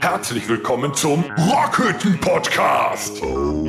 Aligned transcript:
Herzlich 0.00 0.48
willkommen 0.48 0.92
zum 0.94 1.24
Rockhütten 1.38 2.18
Podcast. 2.20 3.22
Oh 3.22 3.64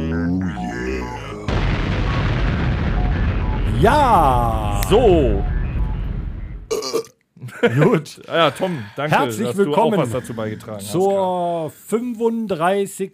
Ja! 3.79 4.81
So. 4.89 5.43
Gut. 7.79 8.21
Ja, 8.27 8.51
Tom, 8.51 8.83
danke, 8.95 9.15
Herzlich 9.15 9.47
dass 9.47 9.57
willkommen 9.57 9.91
du 9.91 9.97
auch 9.97 10.03
was 10.03 10.11
dazu 10.11 10.33
beigetragen 10.33 10.77
hast. 10.79 10.91
Zur 10.91 11.71
35. 11.87 13.11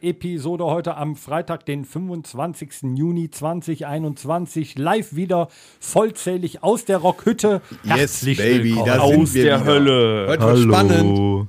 Episode 0.00 0.64
heute 0.64 0.96
am 0.96 1.16
Freitag, 1.16 1.66
den 1.66 1.84
25. 1.84 2.96
Juni 2.96 3.30
2021. 3.30 4.78
Live 4.78 5.14
wieder 5.14 5.48
vollzählig 5.80 6.62
aus 6.62 6.84
der 6.84 6.98
Rockhütte. 6.98 7.60
Herzlich 7.84 8.38
baby, 8.38 8.70
willkommen. 8.76 8.86
da 8.86 8.98
Aus 9.00 9.32
der 9.32 9.42
wieder. 9.44 9.64
Hölle. 9.64 10.26
Heute 10.28 10.46
wird 10.46 10.58
spannend. 10.58 11.48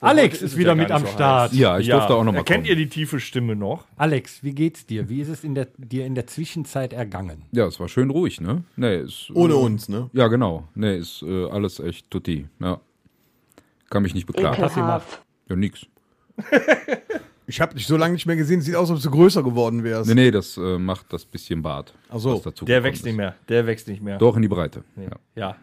Alex 0.00 0.42
ist 0.42 0.56
wieder 0.56 0.70
ja 0.70 0.74
mit 0.74 0.90
am 0.90 1.06
Start. 1.06 1.52
Ja, 1.52 1.78
ich 1.78 1.88
durfte 1.88 2.14
auch 2.14 2.24
noch 2.24 2.32
mal 2.32 2.38
Erkennt 2.38 2.64
kommen. 2.64 2.70
ihr 2.70 2.76
die 2.76 2.88
tiefe 2.88 3.20
Stimme 3.20 3.56
noch? 3.56 3.86
Alex, 3.96 4.42
wie 4.42 4.52
geht's 4.52 4.86
dir? 4.86 5.08
Wie 5.08 5.20
ist 5.20 5.28
es 5.28 5.44
in 5.44 5.54
der, 5.54 5.68
dir 5.76 6.06
in 6.06 6.14
der 6.14 6.26
Zwischenzeit 6.26 6.92
ergangen? 6.92 7.42
Ja, 7.52 7.66
es 7.66 7.80
war 7.80 7.88
schön 7.88 8.10
ruhig, 8.10 8.40
ne? 8.40 8.64
Nee, 8.76 8.98
ist, 8.98 9.30
Ohne 9.34 9.54
äh, 9.54 9.56
uns, 9.56 9.88
ne? 9.88 10.10
Ja, 10.12 10.28
genau. 10.28 10.68
Nee, 10.74 10.98
ist 10.98 11.22
äh, 11.22 11.48
alles 11.50 11.80
echt 11.80 12.10
tutti. 12.10 12.46
Ja. 12.60 12.80
Kann 13.90 14.02
mich 14.02 14.14
nicht 14.14 14.26
beklagen. 14.26 14.60
Was 14.62 14.76
macht? 14.76 15.22
Ja, 15.48 15.56
nix. 15.56 15.86
Ich 17.50 17.62
habe 17.62 17.74
dich 17.74 17.86
so 17.86 17.96
lange 17.96 18.12
nicht 18.12 18.26
mehr 18.26 18.36
gesehen. 18.36 18.60
Sieht 18.60 18.74
aus, 18.76 18.90
als 18.90 19.06
ob 19.06 19.10
du 19.10 19.18
größer 19.18 19.42
geworden 19.42 19.82
wärst. 19.82 20.06
Nee, 20.06 20.14
nee, 20.14 20.30
das 20.30 20.58
äh, 20.58 20.78
macht 20.78 21.10
das 21.14 21.24
bisschen 21.24 21.62
Bart. 21.62 21.94
Ach 22.10 22.18
so. 22.18 22.34
was 22.34 22.42
dazu 22.42 22.66
Der 22.66 22.84
wächst 22.84 23.00
ist. 23.00 23.06
nicht 23.06 23.16
mehr. 23.16 23.36
Der 23.48 23.66
wächst 23.66 23.88
nicht 23.88 24.02
mehr. 24.02 24.18
Doch 24.18 24.36
in 24.36 24.42
die 24.42 24.48
Breite. 24.48 24.84
Ja. 24.96 25.16
Ja. 25.34 25.56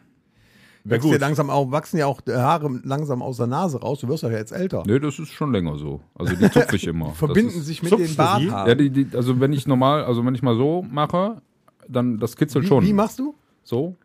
Wächst 0.86 1.08
dir 1.10 1.18
langsam 1.20 1.50
auch, 1.50 1.72
wachsen 1.72 1.98
ja 1.98 2.06
auch 2.06 2.22
Haare 2.28 2.80
langsam 2.84 3.22
aus 3.22 3.38
der 3.38 3.48
Nase 3.48 3.80
raus. 3.82 4.00
Du 4.00 4.08
wirst 4.08 4.24
ja 4.24 4.30
jetzt 4.30 4.52
älter. 4.52 4.84
Nee, 4.86 5.00
das 5.00 5.18
ist 5.20 5.32
schon 5.32 5.52
länger 5.52 5.78
so. 5.78 6.00
Also 6.14 6.36
die 6.36 6.50
zupfe 6.52 6.76
ich 6.76 6.86
immer. 6.88 7.12
Verbinden 7.12 7.48
das 7.50 7.58
ist, 7.58 7.66
sich 7.66 7.82
mit 7.84 7.92
den 7.92 8.16
Barthaaren. 8.16 8.68
Ja, 8.70 8.76
die, 8.76 8.90
die, 8.92 9.08
also 9.18 9.40
wenn 9.40 9.52
ich 9.52 9.66
normal, 9.68 10.04
also 10.06 10.24
wenn 10.26 10.36
ich 10.36 10.44
mal 10.44 10.56
so 10.56 10.86
mache, 10.90 11.42
dann 11.90 12.20
das 12.20 12.36
kitzelt 12.38 12.66
wie, 12.66 12.68
schon. 12.68 12.84
wie 12.86 12.94
machst 12.94 13.20
du? 13.20 13.34
so? 13.64 13.96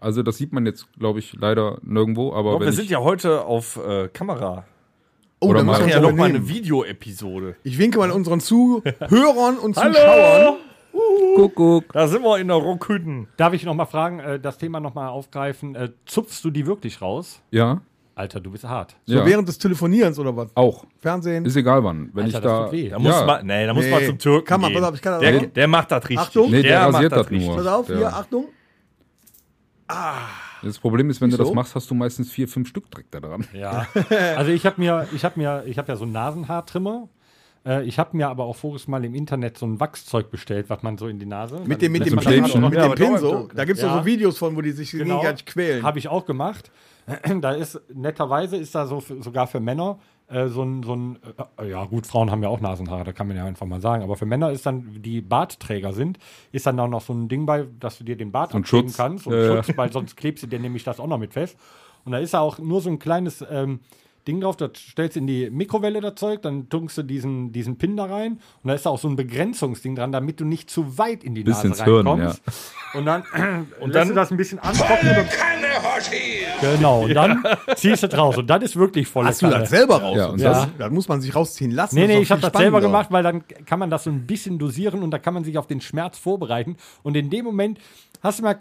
Also 0.00 0.22
das 0.22 0.36
sieht 0.36 0.52
man 0.52 0.64
jetzt, 0.64 0.86
glaube 0.96 1.18
ich, 1.18 1.32
leider 1.40 1.78
nirgendwo, 1.82 2.32
aber 2.32 2.52
Doch, 2.52 2.60
wenn 2.60 2.66
wir 2.66 2.72
sind 2.72 2.88
ja 2.88 3.00
heute 3.00 3.44
auf 3.44 3.76
äh, 3.84 4.06
Kamera. 4.08 4.64
Oh, 5.40 5.48
Oder 5.48 5.58
da 5.60 5.64
mal- 5.64 5.72
müssen 5.72 5.80
Machen 5.82 5.86
wir 5.86 5.92
ja 5.94 5.98
uns 6.00 6.08
noch 6.10 6.16
mal 6.16 6.28
eine. 6.28 6.48
Videoepisode. 6.48 7.56
Ich 7.64 7.78
winke 7.78 7.98
mal 7.98 8.10
unseren 8.12 8.38
Zuhörern 8.40 9.58
und 9.58 9.76
Hallo! 9.76 10.56
Zuschauern. 10.92 11.34
Kuckuck. 11.36 11.92
Da 11.92 12.08
sind 12.08 12.22
wir 12.22 12.38
in 12.38 12.48
der 12.48 12.56
Rockhütten. 12.56 13.28
Darf 13.36 13.52
ich 13.52 13.64
noch 13.64 13.74
mal 13.74 13.86
fragen, 13.86 14.20
äh, 14.20 14.40
das 14.40 14.58
Thema 14.58 14.80
noch 14.80 14.94
mal 14.94 15.08
aufgreifen? 15.08 15.74
Äh, 15.74 15.90
zupfst 16.06 16.44
du 16.44 16.50
die 16.50 16.66
wirklich 16.66 17.00
raus? 17.02 17.40
Ja, 17.50 17.80
Alter, 18.14 18.40
du 18.40 18.50
bist 18.50 18.64
hart. 18.64 18.96
So 19.06 19.14
ja. 19.18 19.24
während 19.26 19.46
des 19.46 19.58
Telefonierens 19.58 20.18
oder 20.18 20.36
was? 20.36 20.50
auch. 20.56 20.84
Fernsehen. 20.98 21.44
Ist 21.44 21.54
egal 21.54 21.84
wann. 21.84 22.10
Wenn 22.14 22.24
Alter, 22.24 22.38
ich 22.38 22.42
das 22.42 22.52
da, 22.52 22.64
tut 22.64 22.72
weh. 22.72 22.88
Da 22.88 22.98
muss 22.98 23.12
ja, 23.12 23.24
man, 23.24 23.46
nee, 23.46 23.64
da 23.64 23.72
muss 23.74 23.84
Nee. 23.84 23.90
man 23.92 24.04
zum 24.06 24.18
Türken 24.18 24.44
Kann 24.46 24.60
man, 24.60 24.72
gehen. 24.72 24.80
pass 24.80 24.88
auf, 24.90 24.94
ich 24.96 25.02
kann 25.02 25.12
das 25.12 25.20
der, 25.20 25.38
auch. 25.38 25.52
der 25.52 25.68
macht 25.68 25.90
das 25.92 26.02
richtig. 26.02 26.18
Achtung. 26.18 26.50
Nee, 26.50 26.62
der 26.62 26.80
macht 26.80 26.94
rasiert 26.94 27.12
das 27.12 27.30
richtig. 27.30 27.46
nur. 27.46 27.56
Pass 27.58 27.66
auf, 27.68 27.86
Der- 27.86 27.96
hier, 27.96 28.08
Achtung. 28.08 28.44
Das 30.62 30.78
Problem 30.80 31.08
ist, 31.10 31.20
wenn 31.20 31.30
du 31.30 31.34
Wieso? 31.38 31.44
das 31.44 31.54
machst, 31.54 31.74
hast 31.76 31.88
du 31.90 31.94
meistens 31.94 32.30
vier, 32.30 32.48
fünf 32.48 32.68
Stück 32.68 32.90
direkt 32.90 33.14
da 33.14 33.20
dran. 33.20 33.46
Ja. 33.52 33.86
Also 34.36 34.50
ich 34.50 34.66
habe 34.66 34.80
mir, 34.80 35.06
ich 35.14 35.24
habe 35.24 35.38
mir, 35.38 35.62
ich 35.66 35.78
habe 35.78 35.88
ja 35.88 35.96
so 35.96 36.02
einen 36.04 36.12
Nasenhaartrimmer. 36.12 37.08
Äh, 37.66 37.84
Ich 37.84 37.98
habe 37.98 38.16
mir 38.16 38.28
aber 38.28 38.44
auch 38.44 38.56
voriges 38.56 38.88
Mal 38.88 39.04
im 39.04 39.14
Internet 39.14 39.58
so 39.58 39.66
ein 39.66 39.78
Wachszeug 39.80 40.30
bestellt, 40.30 40.68
was 40.70 40.82
man 40.82 40.96
so 40.98 41.06
in 41.08 41.18
die 41.18 41.26
Nase. 41.26 41.60
Mit 41.66 41.82
dem, 41.82 41.92
mit 41.92 42.02
Mit 42.04 42.12
dem 42.12 42.18
dem 42.20 42.42
mit 42.42 42.54
Ja, 42.54 42.60
dem 42.70 42.80
aber 42.82 42.94
Pin 42.94 43.06
dauert 43.08 43.20
so. 43.20 43.32
doch. 43.32 43.48
Da 43.54 43.64
gibt 43.64 43.78
es 43.78 43.84
Ja. 43.84 43.98
so 43.98 44.04
Videos 44.06 44.38
von, 44.38 44.56
wo 44.56 44.60
die 44.60 44.72
sich 44.72 44.90
gegenseitig 44.92 45.46
quälen. 45.46 45.82
Habe 45.82 45.98
ich 45.98 46.08
auch 46.08 46.24
gemacht. 46.24 46.70
Da 47.40 47.52
ist 47.52 47.80
netterweise 47.94 48.56
ist 48.58 48.74
da 48.74 48.86
so 48.86 49.00
für, 49.00 49.22
sogar 49.22 49.46
für 49.46 49.60
Männer 49.60 49.98
äh, 50.28 50.48
so 50.48 50.62
ein, 50.62 50.82
so 50.82 50.94
ein 50.94 51.18
äh, 51.58 51.70
ja 51.70 51.84
gut, 51.86 52.06
Frauen 52.06 52.30
haben 52.30 52.42
ja 52.42 52.50
auch 52.50 52.60
Nasenhaare, 52.60 53.02
da 53.04 53.12
kann 53.12 53.28
man 53.28 53.36
ja 53.38 53.46
einfach 53.46 53.64
mal 53.66 53.80
sagen. 53.80 54.02
Aber 54.02 54.14
für 54.16 54.26
Männer 54.26 54.50
ist 54.52 54.66
dann, 54.66 55.00
die 55.00 55.22
Bartträger 55.22 55.94
sind, 55.94 56.18
ist 56.52 56.66
dann 56.66 56.78
auch 56.80 56.88
noch 56.88 57.00
so 57.00 57.14
ein 57.14 57.28
Ding 57.28 57.46
bei, 57.46 57.64
dass 57.80 57.96
du 57.96 58.04
dir 58.04 58.16
den 58.16 58.30
Bart 58.30 58.54
ein 58.54 58.58
abkleben 58.62 58.88
Schutz. 58.88 58.96
kannst. 58.98 59.26
Und 59.26 59.32
Ja, 59.32 59.40
ja. 59.54 59.62
Schutz, 59.62 59.74
weil 59.78 59.90
sonst 59.90 60.16
klebst 60.18 60.42
du 60.42 60.48
dir 60.48 60.58
nämlich 60.58 60.84
das 60.84 61.00
auch 61.00 61.06
noch 61.06 61.16
mit 61.18 61.32
fest. 61.32 61.56
Und 62.04 62.12
da 62.12 62.18
ist 62.18 62.34
da 62.34 62.40
auch 62.40 62.58
nur 62.58 62.82
so 62.82 62.90
ein 62.90 62.98
kleines 62.98 63.42
ähm, 63.50 63.80
Ding 64.28 64.40
drauf, 64.42 64.56
das 64.56 64.72
stellst 64.76 65.16
du 65.16 65.20
in 65.20 65.26
die 65.26 65.48
Mikrowelle 65.50 66.00
das 66.00 66.14
Zeug, 66.16 66.42
dann 66.42 66.68
tunkst 66.68 66.98
du 66.98 67.02
diesen, 67.02 67.50
diesen 67.50 67.78
Pin 67.78 67.96
da 67.96 68.04
rein 68.04 68.32
und 68.62 68.68
da 68.68 68.74
ist 68.74 68.84
da 68.86 68.90
auch 68.90 68.98
so 68.98 69.08
ein 69.08 69.16
Begrenzungsding 69.16 69.96
dran, 69.96 70.12
damit 70.12 70.38
du 70.38 70.44
nicht 70.44 70.70
zu 70.70 70.98
weit 70.98 71.24
in 71.24 71.34
die 71.34 71.42
Bis 71.44 71.64
Nase 71.64 71.80
reinkommst. 71.86 72.42
Und 72.94 73.06
dann, 73.06 73.24
und 73.80 73.94
dann- 73.94 74.08
du 74.08 74.14
das 74.14 74.30
ein 74.30 74.36
bisschen 74.36 74.58
antrocknen. 74.58 75.16
und- 75.18 75.28
Genau, 76.60 77.02
und 77.04 77.14
dann 77.14 77.42
ziehst 77.76 78.02
du 78.02 78.06
es 78.06 78.16
raus. 78.16 78.36
Und 78.36 78.48
das 78.48 78.62
ist 78.62 78.76
wirklich 78.76 79.06
voll 79.08 79.24
Hast 79.24 79.42
du 79.42 79.48
das 79.48 79.70
selber 79.70 80.00
raus? 80.00 80.16
Ja, 80.16 80.26
und 80.26 80.40
Ja. 80.40 80.50
das, 80.52 80.68
Das 80.78 80.90
muss 80.90 81.08
man 81.08 81.20
sich 81.20 81.34
rausziehen 81.34 81.70
lassen. 81.70 81.94
Nee, 81.96 82.06
Das 82.06 82.16
nee, 82.16 82.22
ich 82.22 82.30
habe 82.30 82.40
das 82.40 82.52
selber 82.52 82.80
gemacht, 82.80 83.08
weil 83.10 83.22
dann 83.22 83.42
kann 83.66 83.78
man 83.78 83.90
das 83.90 84.04
so 84.04 84.10
ein 84.10 84.26
bisschen 84.26 84.58
dosieren 84.58 85.02
und 85.02 85.10
da 85.10 85.18
kann 85.18 85.34
man 85.34 85.44
sich 85.44 85.58
auf 85.58 85.66
den 85.66 85.80
Schmerz 85.80 86.18
vorbereiten. 86.18 86.76
Und 87.02 87.16
in 87.16 87.30
dem 87.30 87.44
Moment 87.44 87.78
hast 88.22 88.38
du 88.40 88.42
mal 88.44 88.58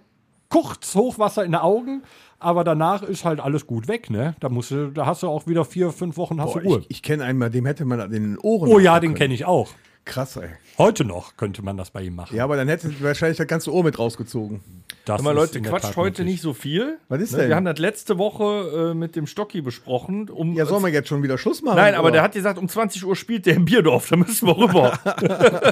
kurz 0.49 0.95
Hochwasser 0.95 1.43
in 1.43 1.51
den 1.51 1.61
Augen, 1.61 2.03
aber 2.39 2.63
danach 2.63 3.03
ist 3.03 3.25
halt 3.25 3.39
alles 3.39 3.65
gut 3.67 3.87
weg, 3.87 4.09
ne? 4.09 4.35
Da 4.39 4.49
musst 4.49 4.71
du, 4.71 4.91
da 4.91 5.05
hast 5.05 5.23
du 5.23 5.27
auch 5.27 5.47
wieder 5.47 5.65
vier, 5.65 5.91
fünf 5.91 6.17
Wochen 6.17 6.39
hast 6.41 6.53
Boah, 6.53 6.61
du 6.61 6.67
Ruhe. 6.67 6.79
ich, 6.81 6.91
ich 6.97 7.03
kenne 7.03 7.23
einen, 7.23 7.39
bei 7.39 7.49
dem 7.49 7.65
hätte 7.65 7.85
man 7.85 7.99
in 7.99 8.11
den 8.11 8.37
Ohren. 8.39 8.69
oh 8.69 8.79
ja, 8.79 8.99
den 8.99 9.13
kenne 9.15 9.33
ich 9.33 9.45
auch. 9.45 9.69
Krass, 10.05 10.37
ey. 10.37 10.47
Heute 10.77 11.03
noch 11.03 11.35
könnte 11.35 11.61
man 11.63 11.75
das 11.75 11.91
bei 11.91 12.01
ihm 12.01 12.15
machen. 12.15 12.33
Ja, 12.33 12.45
aber 12.45 12.55
dann 12.55 12.69
hätte 12.69 12.89
wahrscheinlich 13.01 13.37
das 13.37 13.47
ganze 13.47 13.73
Ohr 13.73 13.83
mit 13.83 13.99
rausgezogen. 13.99 14.61
das 15.03 15.19
Aber 15.19 15.31
ist 15.31 15.35
Leute, 15.35 15.61
quatscht 15.61 15.97
heute 15.97 16.21
möglich. 16.21 16.35
nicht 16.35 16.41
so 16.43 16.53
viel. 16.53 16.97
Was 17.09 17.19
ist 17.19 17.33
Ne, 17.33 17.39
denn? 17.39 17.49
Wir 17.49 17.55
haben 17.57 17.65
das 17.65 17.77
letzte 17.77 18.17
Woche 18.17 18.91
äh, 18.91 18.93
mit 18.93 19.17
dem 19.17 19.27
Stocki 19.27 19.59
besprochen. 19.59 20.29
Um, 20.29 20.53
Ja, 20.53 20.65
sollen 20.65 20.81
wir 20.83 20.91
jetzt 20.91 21.09
schon 21.09 21.23
wieder 21.23 21.37
Schluss 21.37 21.61
machen? 21.61 21.75
Nein, 21.75 21.93
aber 21.93 22.05
oder? 22.05 22.11
der 22.13 22.21
hat 22.21 22.31
gesagt, 22.31 22.57
um 22.57 22.69
20 22.69 23.03
Uhr 23.05 23.17
spielt 23.17 23.45
der 23.47 23.55
im 23.55 23.65
Bierdorf, 23.65 24.07
da 24.07 24.15
müssen 24.15 24.47
wir 24.47 24.57
rüber. 24.57 24.97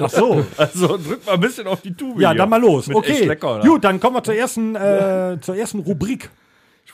Ach 0.02 0.10
so. 0.10 0.44
also 0.58 0.98
drück 0.98 1.24
mal 1.24 1.32
ein 1.32 1.40
bisschen 1.40 1.66
auf 1.66 1.80
die 1.80 1.94
Tube. 1.94 2.20
Ja, 2.20 2.32
hier. 2.32 2.38
dann 2.38 2.50
mal 2.50 2.60
los. 2.60 2.88
Mit 2.88 2.96
okay. 2.98 3.24
lecker? 3.24 3.60
Gut, 3.60 3.84
dann 3.84 4.00
kommen 4.00 4.16
wir 4.16 4.22
zur 4.22 4.34
ersten, 4.34 4.74
äh, 4.74 5.38
zur 5.40 5.56
ersten 5.56 5.78
Rubrik. 5.78 6.28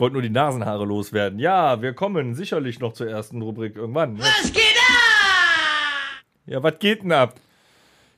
Ich 0.03 0.05
wollte 0.05 0.15
nur 0.15 0.23
die 0.23 0.31
Nasenhaare 0.31 0.85
loswerden. 0.85 1.39
Ja, 1.39 1.81
wir 1.81 1.93
kommen 1.93 2.35
sicherlich 2.35 2.81
noch 2.81 2.93
zur 2.93 3.09
ersten 3.09 3.41
Rubrik 3.41 3.77
irgendwann. 3.77 4.19
Was 4.19 4.53
geht 4.53 4.65
ab? 4.65 6.25
Ja, 6.45 6.61
was 6.61 6.81
geht 6.81 7.05
denn 7.05 7.13
ab? 7.13 7.37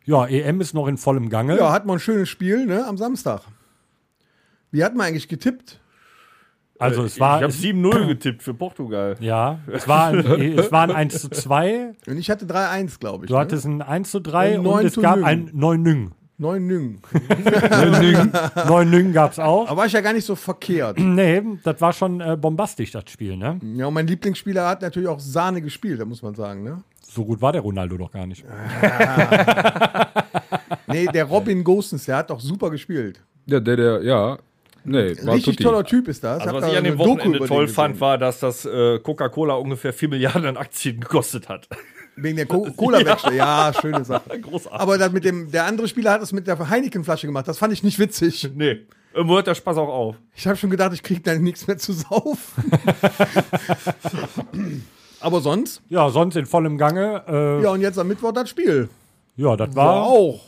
Ja, 0.07 0.25
EM 0.25 0.63
ist 0.63 0.73
noch 0.73 0.87
in 0.87 0.97
vollem 0.97 1.29
Gange. 1.29 1.59
Ja, 1.59 1.73
hatten 1.73 1.87
wir 1.87 1.93
ein 1.93 1.99
schönes 1.99 2.31
Spiel, 2.31 2.65
ne, 2.65 2.87
am 2.87 2.97
Samstag. 2.97 3.43
Wie 4.71 4.83
hat 4.83 4.95
man 4.95 5.09
eigentlich 5.09 5.29
getippt? 5.29 5.79
also 6.79 7.05
es 7.05 7.21
war. 7.21 7.37
ich 7.37 7.43
habe 7.43 7.53
es, 7.53 7.63
7-0 7.63 8.07
getippt 8.07 8.43
für 8.43 8.55
Portugal. 8.55 9.17
ja, 9.21 9.59
es 9.71 9.87
war, 9.87 10.07
ein, 10.07 10.25
es 10.59 10.73
war 10.73 10.85
ein 10.85 10.91
1 10.91 11.21
zu 11.21 11.29
2. 11.29 11.97
Und 12.07 12.17
ich 12.17 12.31
hatte 12.31 12.47
3-1, 12.47 12.99
glaube 12.99 13.27
ich. 13.27 13.29
Du 13.31 13.37
hattest 13.37 13.67
ein 13.67 13.83
1 13.83 14.11
zu 14.11 14.21
3 14.21 14.53
Und 14.53 14.59
und, 14.61 14.73
neun 14.73 14.87
es 14.87 14.99
gab 14.99 15.17
Nüng. 15.17 15.25
ein 15.27 15.51
9 15.53 15.83
Nüng. 15.83 16.13
Neun 16.37 16.67
Nüng. 16.67 17.01
9 18.67 18.91
Nüng 18.91 19.13
gab 19.13 19.33
es 19.33 19.39
auch. 19.39 19.69
Aber 19.69 19.79
war 19.79 19.87
ich 19.87 19.93
ja 19.93 20.01
gar 20.01 20.13
nicht 20.13 20.25
so 20.25 20.35
verkehrt. 20.35 20.99
Nee, 20.99 21.41
das 21.63 21.81
war 21.81 21.93
schon 21.93 22.21
äh, 22.21 22.37
bombastisch, 22.37 22.91
das 22.91 23.05
Spiel, 23.09 23.37
ne? 23.37 23.61
Ja, 23.77 23.87
und 23.87 23.95
mein 23.95 24.07
Lieblingsspieler 24.09 24.67
hat 24.69 24.83
natürlich 24.83 25.09
auch 25.09 25.21
Sahne 25.21 25.63
gespielt, 25.63 26.01
da 26.01 26.05
muss 26.05 26.23
man 26.23 26.35
sagen, 26.35 26.65
ne? 26.65 26.83
So 27.01 27.25
gut 27.25 27.41
war 27.41 27.53
der 27.53 27.61
Ronaldo 27.61 27.97
doch 27.97 28.11
gar 28.11 28.27
nicht. 28.27 28.45
Nee, 30.87 31.07
der 31.07 31.25
Robin 31.25 31.63
Gosens, 31.65 32.05
der 32.07 32.17
hat 32.19 32.31
doch 32.31 32.41
super 32.41 32.71
gespielt. 32.71 33.21
ja, 33.47 33.61
der, 33.61 33.77
der, 33.77 34.03
ja. 34.03 34.39
Nee, 34.87 35.17
war 35.23 35.35
Richtig 35.35 35.57
tutti. 35.57 35.63
toller 35.65 35.85
Typ 35.85 36.09
ist 36.09 36.23
das. 36.23 36.43
Also 36.43 36.55
was 36.57 36.65
da 36.65 36.71
ich 36.71 36.77
an 36.77 36.85
dem 36.85 36.99
Wochenende 36.99 37.39
toll 37.47 37.69
fand, 37.69 38.01
war, 38.01 38.19
dass 38.19 38.41
das 38.41 38.67
äh, 38.67 38.99
Coca-Cola 38.99 39.55
ungefähr 39.55 39.95
4 39.95 40.11
Milliarden 40.11 40.45
an 40.45 40.57
Aktien 40.59 41.01
gekostet 41.01 41.49
hat. 41.49 41.69
Wegen 42.17 42.37
der 42.37 42.47
Co 42.47 42.63
Cola-Wechsel. 42.77 43.35
Ja. 43.35 43.73
schöne 43.81 44.05
Sache. 44.05 44.41
Großartig. 44.41 44.81
Aber 44.81 44.99
das 44.99 45.13
mit 45.13 45.25
dem, 45.25 45.51
der 45.51 45.65
andere 45.67 45.89
Spieler 45.89 46.13
hat 46.13 46.23
es 46.23 46.33
mit 46.33 46.47
der 46.47 46.69
Heineken-Flasche 46.69 47.27
gemacht. 47.27 47.49
Das 47.49 47.59
fand 47.59 47.73
ich 47.73 47.83
nicht 47.83 47.99
witzig. 47.99 48.51
Nee. 48.55 48.81
Irgendwo 49.13 49.37
hört 49.37 49.47
der 49.47 49.55
Spaß 49.55 49.77
auch 49.77 49.89
auf. 49.89 50.17
Ich 50.35 50.45
habe 50.49 50.57
schon 50.57 50.71
gedacht, 50.71 50.93
ich 50.93 51.05
kriege 51.05 51.21
da 51.21 51.37
nichts 51.37 51.69
mehr 51.69 51.79
zu 51.79 51.93
saufen. 51.93 52.73
Aber 55.21 55.41
sonst, 55.41 55.83
Ja, 55.89 56.11
sonst 56.11 56.37
in 56.37 56.47
vollem 56.47 56.77
Gange. 56.79 57.23
Äh, 57.29 57.33
ja, 57.33 57.61
ja. 57.63 57.71
und 57.71 57.81
jetzt 57.81 57.99
am 57.99 58.09
Mittwoch 58.09 58.33
das 58.33 58.49
Spiel. 58.51 58.89
das 59.37 59.47
War 59.47 59.75
war. 59.75 60.03
auch. 60.05 60.41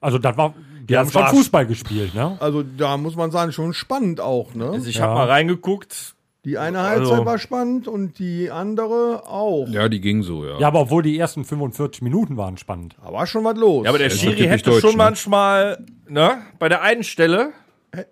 Also, 0.00 0.18
das 0.18 0.36
war. 0.36 0.54
Die 0.88 0.94
Ja, 0.94 1.00
haben 1.00 1.10
schon 1.10 1.26
Fußball 1.28 1.66
gespielt, 1.66 2.12
ne? 2.14 2.36
Also 2.40 2.64
da 2.64 2.96
muss 2.96 3.14
man 3.14 3.30
sagen, 3.30 3.52
schon 3.52 3.72
spannend 3.72 4.20
auch. 4.20 4.52
Ne? 4.54 4.68
Also 4.70 4.88
ich 4.88 4.96
Ja. 4.96 5.04
habe 5.04 5.14
mal 5.14 5.28
reingeguckt. 5.28 6.14
Die 6.44 6.58
eine 6.58 6.80
Also- 6.80 7.10
Halbzeit 7.10 7.26
war 7.26 7.38
spannend 7.38 7.86
und 7.86 8.18
die 8.18 8.50
andere 8.50 9.22
auch. 9.28 9.68
Ja, 9.68 9.88
die 9.88 10.00
ging 10.00 10.22
so, 10.24 10.44
ja. 10.44 10.58
Ja, 10.58 10.66
aber 10.66 10.80
obwohl 10.80 11.02
die 11.04 11.16
ersten 11.16 11.44
45 11.44 12.02
Minuten 12.02 12.36
waren 12.36 12.56
spannend. 12.58 12.96
Da 13.04 13.12
war 13.12 13.26
schon 13.28 13.44
was 13.44 13.56
los. 13.56 13.84
Ja, 13.84 13.90
aber 13.90 13.98
der 13.98 14.08
ist 14.08 14.18
Schiri 14.20 14.42
hätte 14.48 14.70
deutsch, 14.70 14.80
schon 14.80 14.90
ne? 14.92 14.96
manchmal, 14.96 15.84
ne, 16.08 16.38
bei 16.58 16.68
der 16.68 16.82
einen 16.82 17.04
Stelle 17.04 17.52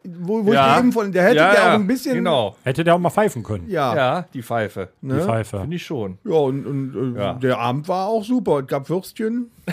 wo, 0.04 0.44
wo 0.44 0.52
Ja. 0.52 0.74
ich 0.74 0.80
eben 0.80 0.92
von, 0.92 1.10
der 1.10 1.22
hätte 1.24 1.36
ja, 1.36 1.54
ja, 1.54 1.70
auch 1.70 1.74
ein 1.74 1.86
bisschen. 1.86 2.14
Genau. 2.16 2.54
Hätte 2.64 2.84
der 2.84 2.94
auch 2.94 2.98
mal 2.98 3.08
pfeifen 3.10 3.42
können. 3.42 3.68
Ja. 3.70 3.94
Ja, 3.96 4.26
die 4.34 4.42
Pfeife. 4.42 4.90
Die 5.00 5.06
ne? 5.06 5.20
Pfeife. 5.22 5.58
Finde 5.60 5.76
ich 5.76 5.84
schon. 5.86 6.18
Ja, 6.24 6.34
und, 6.34 6.66
und 6.66 7.16
äh, 7.16 7.18
Ja. 7.20 7.32
der 7.34 7.58
Abend 7.58 7.88
war 7.88 8.06
auch 8.08 8.22
super. 8.24 8.60
Es 8.60 8.66
gab 8.66 8.88
Würstchen. 8.90 9.50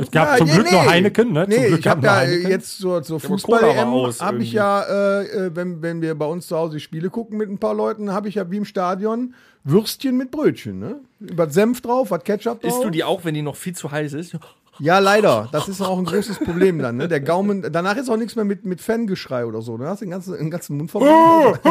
Es 0.00 0.10
gab 0.10 0.32
Ja, 0.32 0.36
zum 0.38 0.46
nee, 0.48 0.54
Glück 0.54 0.72
nur 0.72 0.82
nee. 0.82 0.88
Heineken, 0.88 1.32
ne? 1.32 1.48
Zum 1.48 1.50
Nee, 1.60 1.68
Glück 1.68 1.80
ich 1.80 1.86
habe 1.86 2.00
nur 2.00 2.10
ja 2.10 2.16
Heineken. 2.16 2.50
jetzt 2.50 2.78
zur, 2.78 3.02
zur 3.02 3.20
Fußball-EM 3.20 3.88
aus 3.88 4.20
habe 4.20 4.38
ich 4.42 4.52
ja, 4.52 4.82
äh, 4.82 5.24
äh, 5.46 5.50
wenn, 5.54 5.82
wenn 5.82 6.02
wir 6.02 6.14
bei 6.16 6.26
uns 6.26 6.48
zu 6.48 6.56
Hause 6.56 6.80
Spiele 6.80 7.10
gucken 7.10 7.38
mit 7.38 7.48
ein 7.50 7.58
paar 7.58 7.74
Leuten, 7.74 8.12
habe 8.12 8.28
ich 8.28 8.34
ja 8.36 8.50
wie 8.50 8.56
im 8.56 8.64
Stadion 8.64 9.34
Würstchen 9.62 10.16
mit 10.16 10.30
Brötchen. 10.32 10.80
Ne? 10.80 10.96
Was 11.20 11.54
Senf 11.54 11.80
drauf, 11.82 12.10
was 12.10 12.24
Ketchup 12.24 12.60
drauf. 12.62 12.72
Isst 12.72 12.82
du 12.82 12.90
die 12.90 13.04
auch, 13.04 13.24
wenn 13.24 13.34
die 13.34 13.42
noch 13.42 13.54
viel 13.56 13.74
zu 13.76 13.90
heiß 13.92 14.14
ist? 14.14 14.36
Ja, 14.78 14.98
leider. 15.00 15.48
Das 15.52 15.68
ist 15.68 15.80
auch 15.80 15.98
ein 15.98 16.04
großes 16.04 16.38
Problem 16.40 16.78
dann. 16.78 16.96
Ne? 16.96 17.06
Der 17.06 17.20
Gaumen, 17.20 17.62
danach 17.70 17.96
ist 17.96 18.08
auch 18.08 18.16
nichts 18.16 18.36
mehr 18.36 18.44
mit, 18.44 18.64
mit 18.64 18.80
Fangeschrei 18.80 19.44
oder 19.44 19.60
so. 19.62 19.76
Du 19.76 19.84
hast 19.84 20.00
den 20.00 20.10
ganzen, 20.10 20.36
den 20.36 20.50
ganzen 20.50 20.76
Mund 20.78 20.90
voll. 20.90 21.02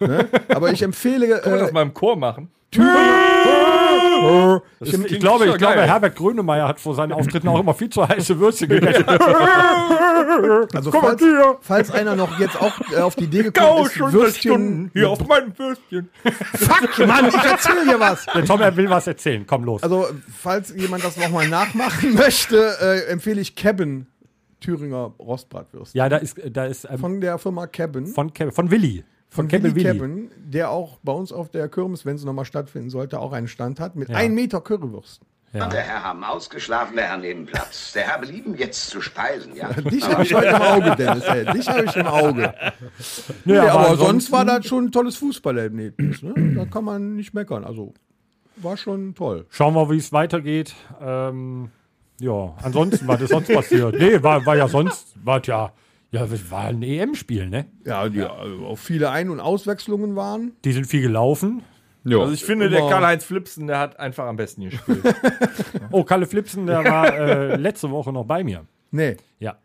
ne? 0.00 0.28
Aber 0.48 0.72
ich 0.72 0.82
empfehle. 0.82 1.40
Kann 1.40 1.50
man 1.52 1.60
das 1.60 1.70
Äh, 1.70 1.74
mal 1.74 1.82
im 1.82 1.94
Chor 1.94 2.16
machen? 2.16 2.50
Ich, 4.82 4.94
ich, 5.12 5.18
glaube, 5.20 5.46
ich 5.46 5.56
glaube. 5.56 5.80
Herbert 5.82 6.14
Grönemeyer 6.16 6.68
hat 6.68 6.78
vor 6.80 6.94
seinen 6.94 7.12
Auftritten 7.12 7.48
auch 7.48 7.58
immer 7.60 7.74
viel 7.74 7.90
zu 7.90 8.06
heiße 8.06 8.38
Würstchen 8.38 8.68
gegessen. 8.70 9.04
also 9.08 10.90
mal 10.90 11.00
falls, 11.00 11.20
hier. 11.22 11.56
falls 11.60 11.90
einer 11.90 12.14
noch 12.16 12.38
jetzt 12.38 12.60
auch 12.60 12.72
äh, 12.92 12.96
auf 13.00 13.16
die 13.16 13.24
Idee 13.24 13.42
gekommen 13.44 13.86
ist, 13.86 13.98
Würstchen. 13.98 14.90
hier 14.92 15.10
auf 15.10 15.26
meinem 15.26 15.52
Würstchen. 15.58 16.08
Fuck, 16.54 17.06
Mann, 17.06 17.28
ich 17.28 17.34
erzähl 17.34 17.84
dir 17.86 17.98
was. 17.98 18.26
Der 18.26 18.44
Tom, 18.44 18.60
er 18.60 18.76
will 18.76 18.88
was 18.90 19.06
erzählen. 19.06 19.44
Komm 19.46 19.64
los. 19.64 19.82
Also, 19.82 20.06
falls 20.40 20.74
jemand 20.76 21.04
das 21.04 21.16
nochmal 21.16 21.48
nachmachen 21.48 22.14
möchte, 22.14 22.76
äh, 22.80 23.10
empfehle 23.10 23.40
ich 23.40 23.56
Cabin 23.56 24.06
Thüringer 24.60 25.14
Rostbratwürste. 25.18 25.96
ja, 25.96 26.08
da 26.10 26.18
ist, 26.18 26.38
da 26.52 26.66
ist 26.66 26.84
ähm, 26.90 26.98
Von 26.98 27.20
der 27.22 27.38
Firma 27.38 27.66
Cabin. 27.66 28.06
von, 28.06 28.32
Ke- 28.34 28.52
von 28.52 28.70
Willi. 28.70 29.04
Von, 29.30 29.44
Von 29.44 29.48
Kebel 29.48 29.74
Willi. 29.76 29.84
Cabin, 29.86 30.30
der 30.36 30.70
auch 30.70 30.98
bei 31.04 31.12
uns 31.12 31.32
auf 31.32 31.48
der 31.50 31.68
Kirmes, 31.68 32.04
wenn 32.04 32.18
sie 32.18 32.26
nochmal 32.26 32.44
stattfinden 32.44 32.90
sollte, 32.90 33.20
auch 33.20 33.32
einen 33.32 33.46
Stand 33.48 33.78
hat 33.80 33.94
mit 33.96 34.08
Ja. 34.08 34.16
1 34.16 34.34
Meter 34.34 34.60
Currywürsten. 34.60 35.26
Ja. 35.52 35.68
Der 35.68 35.80
Herr 35.82 36.04
haben 36.04 36.22
ausgeschlafen, 36.22 36.94
der 36.96 37.06
Herr 37.08 37.16
nehmen 37.16 37.46
Platz. 37.46 37.92
Der 37.92 38.04
Herr 38.04 38.18
belieben 38.20 38.54
jetzt 38.56 38.88
zu 38.90 39.00
speisen, 39.00 39.54
ja. 39.56 39.68
Dich 39.90 40.04
habe 40.08 40.22
ich 40.22 40.32
heute 40.34 40.46
im 40.48 40.62
Auge, 40.62 40.94
Dennis. 40.96 41.24
Ey. 41.24 41.44
Dich 41.46 41.68
habe 41.68 41.84
ich 41.84 41.96
im 41.96 42.06
Auge. 42.06 42.54
Nee, 43.44 43.52
Nee, 43.54 43.58
aber, 43.58 43.78
ansonsten- 43.90 44.04
sonst 44.06 44.32
war 44.32 44.44
das 44.44 44.66
schon 44.66 44.84
ein 44.86 44.92
tolles 44.92 45.16
Fußballerlebnis. 45.16 46.22
Ne? 46.22 46.34
Da 46.56 46.66
kann 46.66 46.84
man 46.84 47.16
nicht 47.16 47.32
meckern. 47.34 47.64
Also 47.64 47.94
war 48.56 48.76
schon 48.76 49.14
toll. 49.14 49.46
Schauen 49.50 49.74
wir, 49.74 49.90
wie 49.90 49.96
es 49.96 50.12
weitergeht. 50.12 50.74
Ähm, 51.00 51.70
ja, 52.20 52.54
ansonsten, 52.62 53.08
was 53.08 53.20
ist 53.22 53.30
sonst 53.30 53.52
passiert? 53.52 53.96
Nee, 53.98 54.22
war, 54.22 54.44
war 54.46 54.56
ja 54.56 54.68
sonst, 54.68 55.14
war 55.24 55.40
ja, 55.44 55.72
ja, 56.12 56.24
es 56.24 56.50
war 56.50 56.64
ein 56.66 56.82
EM-Spiel, 56.82 57.48
ne? 57.48 57.66
Ja, 57.84 58.08
die, 58.08 58.22
also 58.22 58.66
auch 58.66 58.78
viele 58.78 59.10
Ein- 59.10 59.30
und 59.30 59.40
Auswechslungen 59.40 60.16
waren. 60.16 60.52
Die 60.64 60.72
sind 60.72 60.86
viel 60.86 61.02
gelaufen. 61.02 61.62
Ja. 62.04 62.18
Also 62.18 62.32
ich 62.32 62.44
finde, 62.44 62.70
der 62.70 62.80
Immer- 62.80 62.88
Karl-Heinz 62.90 63.24
Flipsen, 63.24 63.66
der 63.66 63.78
hat 63.78 64.00
einfach 64.00 64.26
am 64.26 64.36
besten 64.36 64.70
gespielt. 64.70 65.02
Oh, 65.92 66.04
Kalle 66.04 66.26
Flipsen, 66.26 66.66
der 66.66 66.84
war 66.84 67.12
äh, 67.14 67.56
letzte 67.56 67.90
Woche 67.90 68.12
noch 68.12 68.24
bei 68.24 68.42
mir. 68.44 68.64
Nee, 68.92 69.16
Ja, 69.38 69.56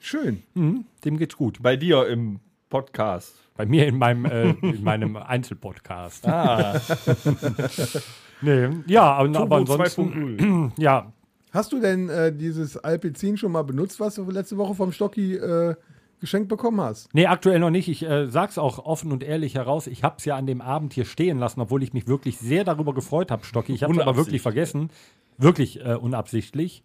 schön. 0.00 0.42
mhm, 0.54 0.84
dem 1.04 1.18
geht's 1.18 1.36
gut. 1.36 1.62
Bei 1.62 1.76
dir 1.76 2.06
im 2.08 2.40
Podcast. 2.70 3.34
Bei 3.56 3.64
mir 3.66 3.86
in 3.86 3.96
meinem, 3.98 4.24
äh, 4.24 4.50
in 4.62 4.82
meinem 4.84 5.16
Einzelpodcast. 5.16 6.26
Ah, 6.26 6.80
Nee, 8.40 8.68
ja, 8.86 9.02
aber, 9.14 9.38
aber 9.40 9.56
ansonsten, 9.56 10.38
2.0. 10.40 10.70
ja, 10.80 11.12
Hast 11.52 11.72
du 11.72 11.80
denn 11.80 12.08
äh, 12.08 12.32
dieses 12.34 12.76
Alpizin 12.76 13.36
schon 13.36 13.52
mal 13.52 13.62
benutzt, 13.62 14.00
was 14.00 14.16
du 14.16 14.30
letzte 14.30 14.56
Woche 14.58 14.74
vom 14.74 14.92
Stocki 14.92 15.34
äh, 15.34 15.74
geschenkt 16.20 16.48
bekommen 16.48 16.80
hast? 16.80 17.12
Nee, 17.14 17.26
aktuell 17.26 17.58
noch 17.58 17.70
nicht. 17.70 17.88
Ich 17.88 18.02
äh, 18.04 18.26
sag's 18.26 18.58
auch 18.58 18.78
offen 18.84 19.12
und 19.12 19.22
ehrlich 19.22 19.54
heraus. 19.54 19.86
Ich 19.86 20.04
hab's 20.04 20.24
ja 20.24 20.36
an 20.36 20.46
dem 20.46 20.60
Abend 20.60 20.92
hier 20.92 21.04
stehen 21.04 21.38
lassen, 21.38 21.60
obwohl 21.60 21.82
ich 21.82 21.92
mich 21.92 22.06
wirklich 22.06 22.38
sehr 22.38 22.64
darüber 22.64 22.92
gefreut 22.94 23.30
habe, 23.30 23.44
Stocki. 23.44 23.72
Ich 23.72 23.82
hab's 23.82 23.98
aber 23.98 24.16
wirklich 24.16 24.42
vergessen. 24.42 24.90
Wirklich 25.38 25.80
äh, 25.84 25.94
unabsichtlich. 25.94 26.82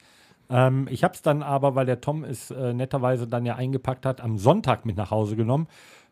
Ähm, 0.50 0.88
ich 0.90 1.04
hab's 1.04 1.22
dann 1.22 1.42
aber, 1.44 1.76
weil 1.76 1.86
der 1.86 2.00
Tom 2.02 2.24
es 2.24 2.52
äh, 2.52 2.74
netterweise 2.74 3.28
dann 3.28 3.46
ja 3.46 3.56
eingepackt 3.56 4.06
hat, 4.06 4.22
am 4.22 4.38
Sonntag 4.38 4.86
mit 4.86 4.96
nach 4.96 5.10
Hause 5.12 5.36
genommen. 5.36 5.68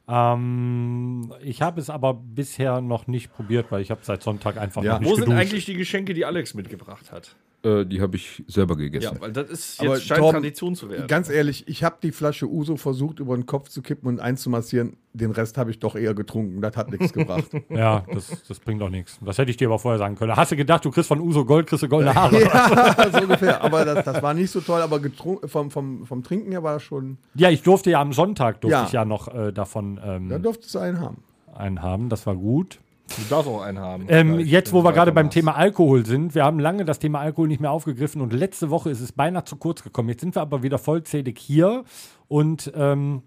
Ähm, 0.07 1.33
ich 1.41 1.61
habe 1.61 1.79
es 1.79 1.89
aber 1.89 2.13
bisher 2.13 2.81
noch 2.81 3.07
nicht 3.07 3.33
probiert, 3.33 3.67
weil 3.71 3.81
ich 3.81 3.91
habe 3.91 4.01
seit 4.03 4.23
Sonntag 4.23 4.57
einfach 4.57 4.83
Ja. 4.83 4.93
noch 4.93 4.99
nicht 5.01 5.09
wo 5.09 5.15
sind 5.15 5.25
geduscht. 5.25 5.39
eigentlich 5.41 5.65
die 5.65 5.75
Geschenke, 5.75 6.13
die 6.13 6.25
Alex 6.25 6.53
mitgebracht 6.53 7.11
hat? 7.11 7.35
Äh, 7.63 7.85
die 7.85 8.01
habe 8.01 8.15
ich 8.15 8.43
selber 8.47 8.75
gegessen. 8.75 9.13
Ja, 9.15 9.21
weil 9.21 9.31
das 9.31 9.49
ist 9.51 9.79
Aber 9.81 9.89
jetzt 9.95 10.07
scheint 10.07 10.19
Torben, 10.19 10.41
Tradition 10.41 10.75
zu 10.75 10.89
werden. 10.89 11.05
Ganz 11.07 11.29
ehrlich, 11.29 11.67
ich 11.67 11.83
habe 11.83 11.97
die 12.01 12.11
Flasche 12.11 12.47
Uso 12.49 12.75
versucht, 12.75 13.19
über 13.19 13.35
den 13.35 13.45
Kopf 13.45 13.69
zu 13.69 13.83
kippen 13.83 14.07
und 14.07 14.19
einzumassieren. 14.19 14.97
Den 15.13 15.29
Rest 15.31 15.57
habe 15.59 15.69
ich 15.69 15.77
doch 15.79 15.95
eher 15.95 16.15
getrunken. 16.15 16.61
Das 16.61 16.75
hat 16.75 16.89
nichts 16.89 17.13
gebracht. 17.13 17.45
Ja, 17.69 18.03
das, 18.11 18.31
das 18.47 18.59
bringt 18.59 18.81
doch 18.81 18.89
nichts. 18.89 19.19
Das 19.23 19.37
hätte 19.37 19.51
ich 19.51 19.57
dir 19.57 19.67
aber 19.67 19.77
vorher 19.77 19.99
sagen 19.99 20.15
können. 20.15 20.35
Hast 20.35 20.51
du 20.51 20.55
gedacht, 20.55 20.83
du 20.83 20.89
kriegst 20.91 21.07
von 21.07 21.19
Uso 21.21 21.45
Gold, 21.45 21.67
kriegst 21.67 21.83
du 21.83 21.87
goldene 21.87 22.15
Haare? 22.15 22.41
ja, 22.43 23.11
so 23.11 23.19
ungefähr. 23.21 23.63
Aber 23.63 23.85
das, 23.85 24.05
das 24.05 24.23
war 24.23 24.33
nicht 24.33 24.49
so 24.49 24.61
toll. 24.61 24.81
Aber 24.81 24.99
vom, 25.45 25.69
vom, 25.69 26.05
vom 26.05 26.23
Trinken 26.23 26.51
her 26.51 26.63
war 26.63 26.73
das 26.75 26.83
schon. 26.83 27.17
Ja, 27.35 27.49
ich 27.51 27.61
durfte 27.61 27.91
ja 27.91 28.01
am 28.01 28.13
Sonntag 28.13 28.61
durfte 28.61 28.77
Ja. 28.79 28.85
ich 28.87 28.91
ja 28.93 29.05
noch 29.05 29.27
äh, 29.33 29.51
davon 29.51 29.99
ähm, 30.03 30.29
Da 30.29 30.39
durftest 30.39 30.73
du 30.75 30.79
einen 30.79 30.99
haben. 30.99 31.23
einen 31.53 31.81
haben. 31.83 32.09
Das 32.09 32.25
war 32.25 32.35
gut. 32.35 32.79
Du 33.17 33.23
darfst 33.29 33.49
auch 33.49 33.61
einen 33.61 33.79
haben. 33.79 34.05
Ähm, 34.07 34.39
jetzt, 34.39 34.73
wo 34.73 34.83
wir 34.83 34.93
gerade 34.93 35.11
beim. 35.11 35.29
Thema 35.31 35.55
Alkohol 35.55 36.05
sind, 36.05 36.35
wir 36.35 36.43
haben 36.43 36.59
lange 36.59 36.83
das 36.83 36.99
Thema 36.99 37.19
Alkohol 37.19 37.47
nicht 37.47 37.61
mehr 37.61 37.71
aufgegriffen 37.71 38.21
und 38.21 38.33
letzte 38.33 38.69
Woche 38.69 38.89
ist 38.89 38.99
es 38.99 39.11
beinahe 39.11 39.45
zu 39.45 39.55
kurz 39.55 39.83
gekommen. 39.83 40.09
Jetzt 40.09 40.21
sind 40.21 40.35
wir 40.35 40.41
aber 40.41 40.61
wieder 40.61 40.77
vollzählig 40.77 41.39
hier 41.39 41.83
und 42.27 42.71
ähm, 42.75 43.23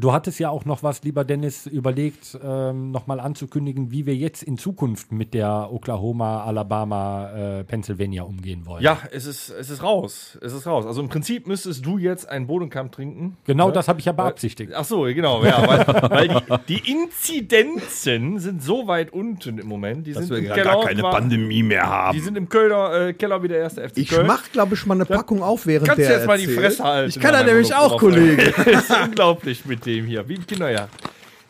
du 0.00 0.12
hattest 0.12 0.38
ja 0.38 0.50
auch 0.50 0.64
noch 0.64 0.82
was, 0.82 1.02
lieber 1.02 1.24
Dennis, 1.24 1.66
überlegt, 1.66 2.38
ähm, 2.44 2.90
nochmal 2.90 3.20
anzukündigen, 3.20 3.90
wie 3.90 4.06
wir 4.06 4.14
jetzt 4.14 4.42
in 4.42 4.58
Zukunft 4.58 5.12
mit 5.12 5.34
der 5.34 5.68
Oklahoma, 5.72 6.44
Alabama, 6.44 7.30
äh, 7.60 7.64
Pennsylvania 7.64 8.22
umgehen 8.24 8.66
wollen. 8.66 8.82
Ja, 8.82 8.98
es 9.10 9.26
ist, 9.26 9.50
es 9.50 9.70
ist 9.70 9.82
raus. 9.82 10.38
Es 10.42 10.52
ist 10.52 10.66
raus. 10.66 10.86
Also 10.86 11.00
im 11.00 11.08
Prinzip 11.08 11.46
müsstest 11.46 11.84
du 11.86 11.98
jetzt 11.98 12.28
einen 12.28 12.46
Bodenkampf 12.46 12.92
trinken. 12.92 13.36
Genau 13.44 13.70
das 13.70 13.88
habe 13.88 13.98
ich 14.00 14.06
ja 14.06 14.12
beabsichtigt. 14.12 14.72
Ach 14.74 14.84
so, 14.84 15.02
genau, 15.02 15.44
ja, 15.44 15.66
weil, 15.66 16.10
weil 16.10 16.28
die, 16.68 16.80
die 16.80 16.92
Inzidenzen 16.92 18.38
sind 18.38 18.62
so 18.62 18.86
weit 18.86 19.12
unten 19.12 19.58
im 19.58 19.66
Moment. 19.66 20.06
Die 20.06 20.12
sind 20.12 20.30
im 20.30 20.44
Keller 20.52 20.80
qua- 20.84 21.10
Pandemie 21.10 21.62
mehr 21.62 21.82
Die 21.82 21.86
haben. 21.88 22.20
sind 22.20 22.36
im 22.36 22.48
Kölner 22.48 23.08
äh, 23.08 23.12
Keller 23.14 23.42
wie 23.42 23.48
der 23.48 23.58
erste 23.58 23.88
FC 23.88 23.98
Ich 23.98 24.08
Köln. 24.08 24.26
mach, 24.26 24.50
glaube 24.52 24.74
ich, 24.74 24.84
mal 24.86 24.94
eine 24.94 25.04
Packung 25.04 25.42
auf, 25.42 25.66
während 25.66 25.86
Kannst 25.88 26.00
du 26.02 26.06
der 26.08 26.16
jetzt 26.18 26.26
mal 26.26 26.38
die. 26.38 26.46
Fresse 26.46 26.82
halten? 26.84 27.08
Ich 27.10 27.20
kann 27.20 27.32
da 27.32 27.42
nämlich 27.42 27.74
auch. 27.74 27.98
Kollege. 27.98 28.52
Das 28.66 28.90
ist 28.90 28.96
unglaublich 29.04 29.64
mit 29.64 29.85
dem 29.86 30.06
hier, 30.06 30.28
wie 30.28 30.34
ein 30.36 30.46
Kinderjahr. 30.46 30.88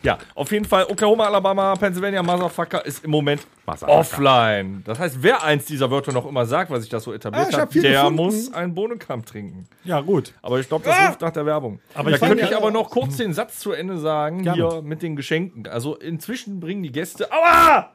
Ja, 0.03 0.19
auf 0.37 0.53
jeden 0.53 0.67
Fall 0.67 0.85
Oklahoma, 0.89 1.25
Alabama, 1.25 1.75
Pennsylvania, 1.75 2.23
Motherfucker 2.23 2.85
ist 2.87 3.03
im 3.05 3.11
Moment 3.11 3.45
offline. 3.67 4.83
Das 4.85 5.01
heißt, 5.01 5.17
wer 5.21 5.43
eins 5.43 5.65
dieser 5.65 5.91
Wörter 5.91 6.13
noch 6.13 6.27
immer 6.27 6.47
sagt, 6.47 6.71
was 6.71 6.83
sich 6.83 6.91
das 6.91 7.03
so 7.03 7.11
Ah, 7.11 7.15
etabliert 7.15 7.49
ich 7.49 7.55
hab 7.55 7.63
hat, 7.63 7.73
viel 7.73 7.83
der 7.83 8.03
gefunden. 8.03 8.17
muss 8.23 8.53
einen 8.55 8.75
Bohnenkamp 8.75 9.27
trinken. 9.27 9.67
Ja, 9.83 10.01
gut. 10.03 10.33
Aber 10.43 10.61
ich 10.61 10.69
glaube, 10.69 10.85
das 10.85 11.09
ruft 11.09 11.23
nach 11.23 11.33
der 11.33 11.45
Werbung. 11.47 11.81
Aber 11.95 12.11
da 12.11 12.17
ich 12.17 12.23
könnte 12.23 12.43
ja- 12.45 12.51
ich 12.51 12.57
aber 12.57 12.71
noch 12.71 12.91
kurz 12.91 13.17
den 13.17 13.33
Satz 13.33 13.59
zu 13.59 13.73
Ende 13.73 13.99
sagen, 13.99 14.43
Gerne. 14.45 14.57
hier 14.71 14.83
mit 14.83 15.03
den 15.03 15.17
Geschenken. 15.17 15.67
Also 15.67 15.97
inzwischen 15.97 16.61
bringen 16.61 16.83
die 16.85 16.93
Gäste, 16.93 17.29
aua! 17.33 17.91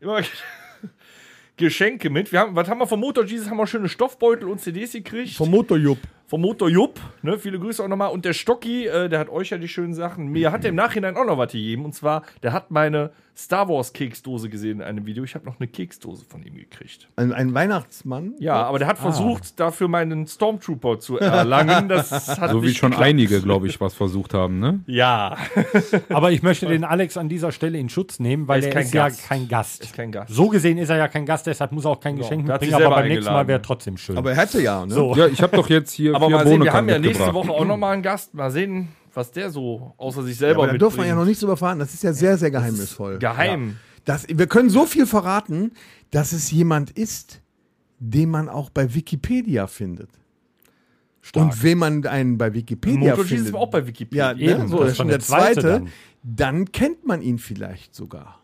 Immer 0.00 0.22
Geschenke 1.56 2.08
mit. 2.10 2.32
Wir 2.32 2.40
haben, 2.40 2.56
was 2.56 2.68
haben 2.68 2.78
wir 2.78 2.86
vom 2.86 3.00
Motor 3.00 3.24
Jesus? 3.24 3.50
Haben 3.50 3.58
wir 3.58 3.66
schöne 3.66 3.88
Stoffbeutel 3.88 4.48
und 4.48 4.60
CDs 4.60 4.92
gekriegt. 4.92 5.34
Vom 5.36 5.50
Motorjupp. 5.50 5.98
Vom 6.30 6.42
Motor 6.42 6.68
Jupp. 6.68 7.00
Ne? 7.22 7.38
Viele 7.38 7.58
Grüße 7.58 7.82
auch 7.82 7.88
nochmal. 7.88 8.12
Und 8.12 8.24
der 8.24 8.34
Stocki, 8.34 8.86
äh, 8.86 9.08
der 9.08 9.18
hat 9.18 9.28
euch 9.30 9.50
ja 9.50 9.58
die 9.58 9.66
schönen 9.66 9.94
Sachen. 9.94 10.28
Mir 10.28 10.52
hat 10.52 10.62
er 10.62 10.70
im 10.70 10.76
Nachhinein 10.76 11.16
auch 11.16 11.24
noch 11.26 11.38
was 11.38 11.50
gegeben. 11.50 11.84
Und 11.84 11.92
zwar, 11.92 12.22
der 12.44 12.52
hat 12.52 12.70
meine 12.70 13.10
Star 13.36 13.68
Wars 13.68 13.92
Keksdose 13.92 14.48
gesehen 14.48 14.78
in 14.80 14.82
einem 14.82 15.06
Video. 15.06 15.24
Ich 15.24 15.34
habe 15.34 15.46
noch 15.46 15.58
eine 15.58 15.66
Keksdose 15.66 16.24
von 16.24 16.42
ihm 16.44 16.54
gekriegt. 16.54 17.08
Ein, 17.16 17.32
ein 17.32 17.52
Weihnachtsmann. 17.54 18.34
Ja, 18.38 18.62
aber 18.62 18.78
der 18.78 18.86
hat 18.86 18.98
versucht, 18.98 19.58
dafür 19.58 19.88
meinen 19.88 20.26
Stormtrooper 20.26 21.00
zu 21.00 21.18
erlangen. 21.18 21.88
Das 21.88 22.38
hat 22.38 22.50
So 22.50 22.62
wie 22.62 22.74
schon 22.74 22.90
geklappt. 22.90 23.08
einige, 23.08 23.40
glaube 23.40 23.66
ich, 23.66 23.80
was 23.80 23.94
versucht 23.94 24.34
haben, 24.34 24.60
ne? 24.60 24.80
Ja, 24.86 25.36
Aber 26.10 26.30
ich 26.32 26.42
möchte 26.42 26.66
den 26.66 26.84
Alex 26.84 27.16
an 27.16 27.28
dieser 27.28 27.50
Stelle 27.50 27.78
in 27.78 27.88
Schutz 27.88 28.20
nehmen, 28.20 28.46
weil 28.46 28.62
Er 28.62 28.68
ist 28.68 28.74
er 28.74 28.74
kein 28.74 28.84
ist 28.84 28.92
Gast. 28.92 29.20
ja 29.22 29.28
kein 29.28 29.48
Gast. 29.48 29.82
ist 29.82 29.94
kein 29.94 30.12
Gast. 30.12 30.34
So 30.34 30.48
gesehen 30.48 30.78
ist 30.78 30.90
er 30.90 30.96
ja 30.96 31.08
kein 31.08 31.24
Gast, 31.26 31.46
deshalb 31.46 31.72
muss 31.72 31.84
er 31.86 31.92
auch 31.92 32.00
kein 32.00 32.16
Geschenk 32.16 32.46
der 32.46 32.54
hat 32.54 32.60
sich 32.60 32.70
mitbringen, 32.70 32.92
aber 32.92 33.02
beim 33.02 33.08
nächsten 33.08 33.32
Mal 33.32 33.48
wäre 33.48 33.62
trotzdem 33.62 33.96
schön. 33.96 34.16
Aber 34.18 34.30
er 34.32 34.36
hätte 34.36 34.60
ja, 34.60 34.84
ne? 34.84 34.92
so. 34.92 35.14
Ja, 35.16 35.26
ich 35.26 35.40
habe 35.40 35.56
doch 35.56 35.68
jetzt 35.68 35.92
hier 35.92 36.14
Aber 36.26 36.30
mal 36.30 36.46
sehen, 36.46 36.62
wir 36.62 36.72
haben 36.72 36.88
ja 36.88 36.98
nächste. 36.98 37.32
Woche 37.32 37.50
auch 37.50 37.64
nochmal 37.64 37.94
einen 37.94 38.02
Gast. 38.02 38.34
Mal 38.34 38.50
sehen, 38.50 38.88
was 39.14 39.30
der 39.30 39.50
so 39.50 39.94
außer 39.96 40.22
sich 40.22 40.34
Ja, 40.34 40.48
selber 40.48 40.62
aber 40.64 40.72
da 40.72 40.78
dürfen 40.78 40.98
wir 40.98 41.06
ja 41.06 41.14
noch 41.14 41.24
nichts 41.24 41.42
über 41.42 41.56
verraten. 41.56 41.78
Das 41.78 41.94
ist 41.94 42.02
ja 42.02 42.12
sehr, 42.12 42.36
sehr 42.38 42.50
geheimnisvoll. 42.50 43.18
Geheim. 43.18 43.76
Das, 44.04 44.26
wir 44.28 44.46
können 44.46 44.70
so 44.70 44.86
viel 44.86 45.06
verraten, 45.06 45.72
dass 46.10 46.32
es 46.32 46.50
jemand 46.50 46.90
ist, 46.90 47.40
den 47.98 48.30
man 48.30 48.48
auch 48.48 48.70
bei 48.70 48.94
Wikipedia 48.94 49.66
findet. 49.66 50.10
Und 51.34 51.62
wenn 51.62 51.78
man 51.78 52.06
einen 52.06 52.38
bei 52.38 52.54
Wikipedia 52.54 52.98
Moto 52.98 53.22
Jesus 53.22 53.28
findet, 53.28 53.46
ist 53.48 53.54
auch 53.54 53.70
bei 53.70 53.86
Wikipedia. 53.86 54.32
ja, 54.32 54.52
Eben, 54.52 54.62
ne, 54.62 54.68
so, 54.68 54.78
das 54.80 54.92
ist 54.92 54.96
schon 54.96 55.08
der 55.08 55.20
zweite, 55.20 55.62
dann. 55.62 55.88
dann. 56.22 56.72
kennt 56.72 57.06
man 57.06 57.20
ihn 57.20 57.38
vielleicht 57.38 57.94
sogar. 57.94 58.40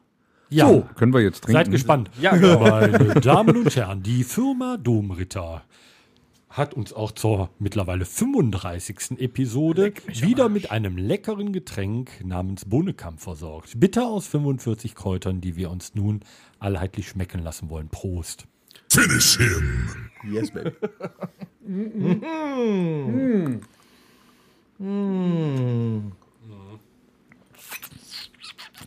Ja. 0.51 0.69
So. 0.69 0.87
Können 0.95 1.13
wir 1.13 1.21
jetzt 1.23 1.43
trinken? 1.43 1.59
Seid 1.59 1.71
gespannt. 1.71 2.11
Ja, 2.21 2.37
genau. 2.37 2.61
Meine 2.61 3.15
Damen 3.21 3.57
und 3.57 3.75
Herren, 3.75 4.03
die 4.03 4.23
Firma 4.25 4.77
Domritter 4.77 5.63
hat 6.57 6.73
uns 6.73 6.93
auch 6.95 7.13
zur 7.13 7.51
mittlerweile 7.59 8.07
35. 8.07 9.19
Episode 9.19 9.93
wieder 10.07 10.49
mit 10.49 10.71
einem 10.71 10.97
leckeren 10.97 11.53
Getränk 11.53 12.25
namens 12.25 12.65
Bohnekamp 12.65 13.21
versorgt. 13.21 13.79
Bitter 13.79 14.07
aus 14.07 14.27
45 14.29 14.95
Kräutern, 14.95 15.43
die 15.43 15.57
wir 15.57 15.71
uns 15.71 15.95
nun 15.95 16.21
allheitlich 16.59 17.09
schmecken 17.09 17.43
lassen 17.43 17.69
wollen. 17.69 17.89
Prost. 17.89 18.47
Finish 18.89 19.37
him. 19.37 20.09
Yes, 20.31 20.51
baby. 20.51 20.73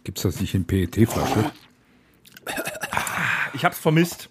Gibt's 0.03 0.23
das 0.23 0.41
nicht 0.41 0.55
in 0.55 0.65
PET-Flasche? 0.65 1.51
Ich 3.53 3.63
hab's 3.63 3.77
vermisst. 3.77 4.29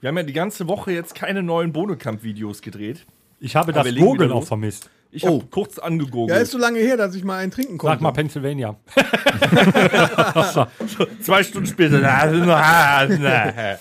Wir 0.00 0.08
haben 0.08 0.16
ja 0.16 0.22
die 0.22 0.32
ganze 0.32 0.68
Woche 0.68 0.92
jetzt 0.92 1.14
keine 1.14 1.42
neuen 1.42 1.72
Bohnekamp-Videos 1.72 2.62
gedreht. 2.62 3.06
Ich 3.40 3.56
habe 3.56 3.72
das 3.72 3.94
Gurgeln 3.94 4.32
auch 4.32 4.44
vermisst. 4.44 4.90
Ich 5.12 5.24
habe 5.24 5.36
Oh. 5.36 5.42
kurz 5.50 5.76
Ja, 5.76 5.84
angegogelt. 5.84 6.38
ist 6.42 6.50
so 6.50 6.58
lange 6.58 6.78
her, 6.80 6.96
dass 6.96 7.14
ich 7.14 7.24
mal 7.24 7.38
einen 7.38 7.50
trinken 7.50 7.78
konnte. 7.78 7.94
Sag 7.94 8.00
mal 8.02 8.10
Pennsylvania. 8.12 8.76
Zwei 11.22 11.42
Stunden 11.42 11.66
später. 11.66 11.98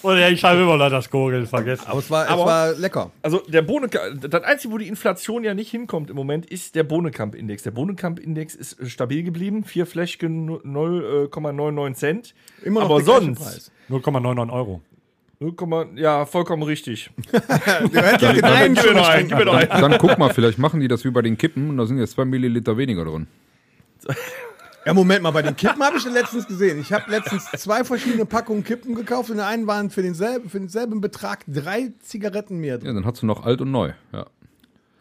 Oder 0.03 0.29
ich 0.29 0.43
habe 0.43 0.62
immer 0.62 0.77
noch 0.77 0.89
das 0.89 1.10
Gurgeln 1.10 1.45
vergessen. 1.48 1.86
Aber 1.88 2.00
es 2.00 2.10
war, 2.10 2.27
Aber- 2.29 2.41
es 2.41 2.48
war 2.48 2.74
lecker. 2.75 3.12
Also 3.22 3.39
der 3.48 3.62
Bohnekamp, 3.63 4.29
das 4.29 4.43
Einzige, 4.43 4.74
wo 4.74 4.77
die 4.77 4.88
Inflation 4.88 5.43
ja 5.43 5.53
nicht 5.53 5.69
hinkommt 5.72 6.10
im 6.10 6.15
Moment, 6.15 6.45
ist 6.45 6.75
der 6.75 6.84
Bohnekamp-Index. 6.84 7.63
Der 7.63 7.72
Bohnekamp-Index 7.72 8.55
ist 8.55 8.79
äh, 8.79 8.86
stabil 8.86 9.24
geblieben, 9.24 9.63
vier 9.63 9.86
Fläschchen 9.86 10.50
0,99 10.50 11.93
Cent. 11.95 12.36
Immer 12.63 12.81
noch 12.81 12.89
Aber 12.91 13.01
sonst, 13.01 13.39
Preis. 13.41 13.72
0,99 13.89 14.51
Euro. 14.53 14.81
0, 15.39 15.89
ja, 15.96 16.25
vollkommen 16.25 16.63
richtig. 16.63 17.10
Den 17.32 18.44
einen 18.44 18.75
Gib 18.75 18.84
mir 18.84 18.89
schon 18.89 18.96
noch 18.96 19.10
einen, 19.10 19.27
gib 19.27 19.38
mir 19.38 19.46
noch 19.46 19.54
einen. 19.54 19.70
Dann 19.70 19.98
guck 19.98 20.18
mal, 20.18 20.34
vielleicht 20.34 20.58
machen 20.58 20.80
die 20.80 20.88
das 20.88 21.04
wie 21.04 21.12
bei 21.12 21.22
den 21.22 21.38
Kippen 21.38 21.70
und 21.70 21.77
da 21.77 21.86
sind 21.86 21.98
jetzt 21.98 22.12
zwei 22.12 22.25
Milliliter 22.25 22.77
weniger 22.77 23.06
drin. 23.06 23.27
Ja, 24.86 24.94
Moment 24.94 25.24
mal, 25.24 25.32
bei 25.32 25.42
den 25.42 25.56
Kippen 25.56 25.84
habe 25.84 25.98
ich 25.98 26.06
letztens 26.06 26.48
gesehen. 26.48 26.80
Ich 26.80 26.94
habe 26.94 27.10
letztens 27.10 27.46
zwei 27.58 27.84
verschiedene 27.84 28.25
Packungen 28.25 28.63
Kippen 28.63 28.94
gekauft 28.94 29.30
und 29.30 29.34
in 29.34 29.38
der 29.39 29.48
einen 29.48 29.65
waren 29.65 29.89
für 29.89 30.04
denselben, 30.04 30.50
für 30.50 30.60
denselben 30.60 31.01
Betrag 31.01 31.44
drei 31.48 31.92
Zigaretten 32.01 32.60
mehr 32.60 32.77
drin. 32.77 32.88
Ja, 32.88 32.94
dann 32.94 33.06
hast 33.06 33.22
du 33.24 33.25
noch 33.25 33.44
alt 33.44 33.62
und 33.62 33.72
neu. 33.72 33.94
Ja. 34.13 34.27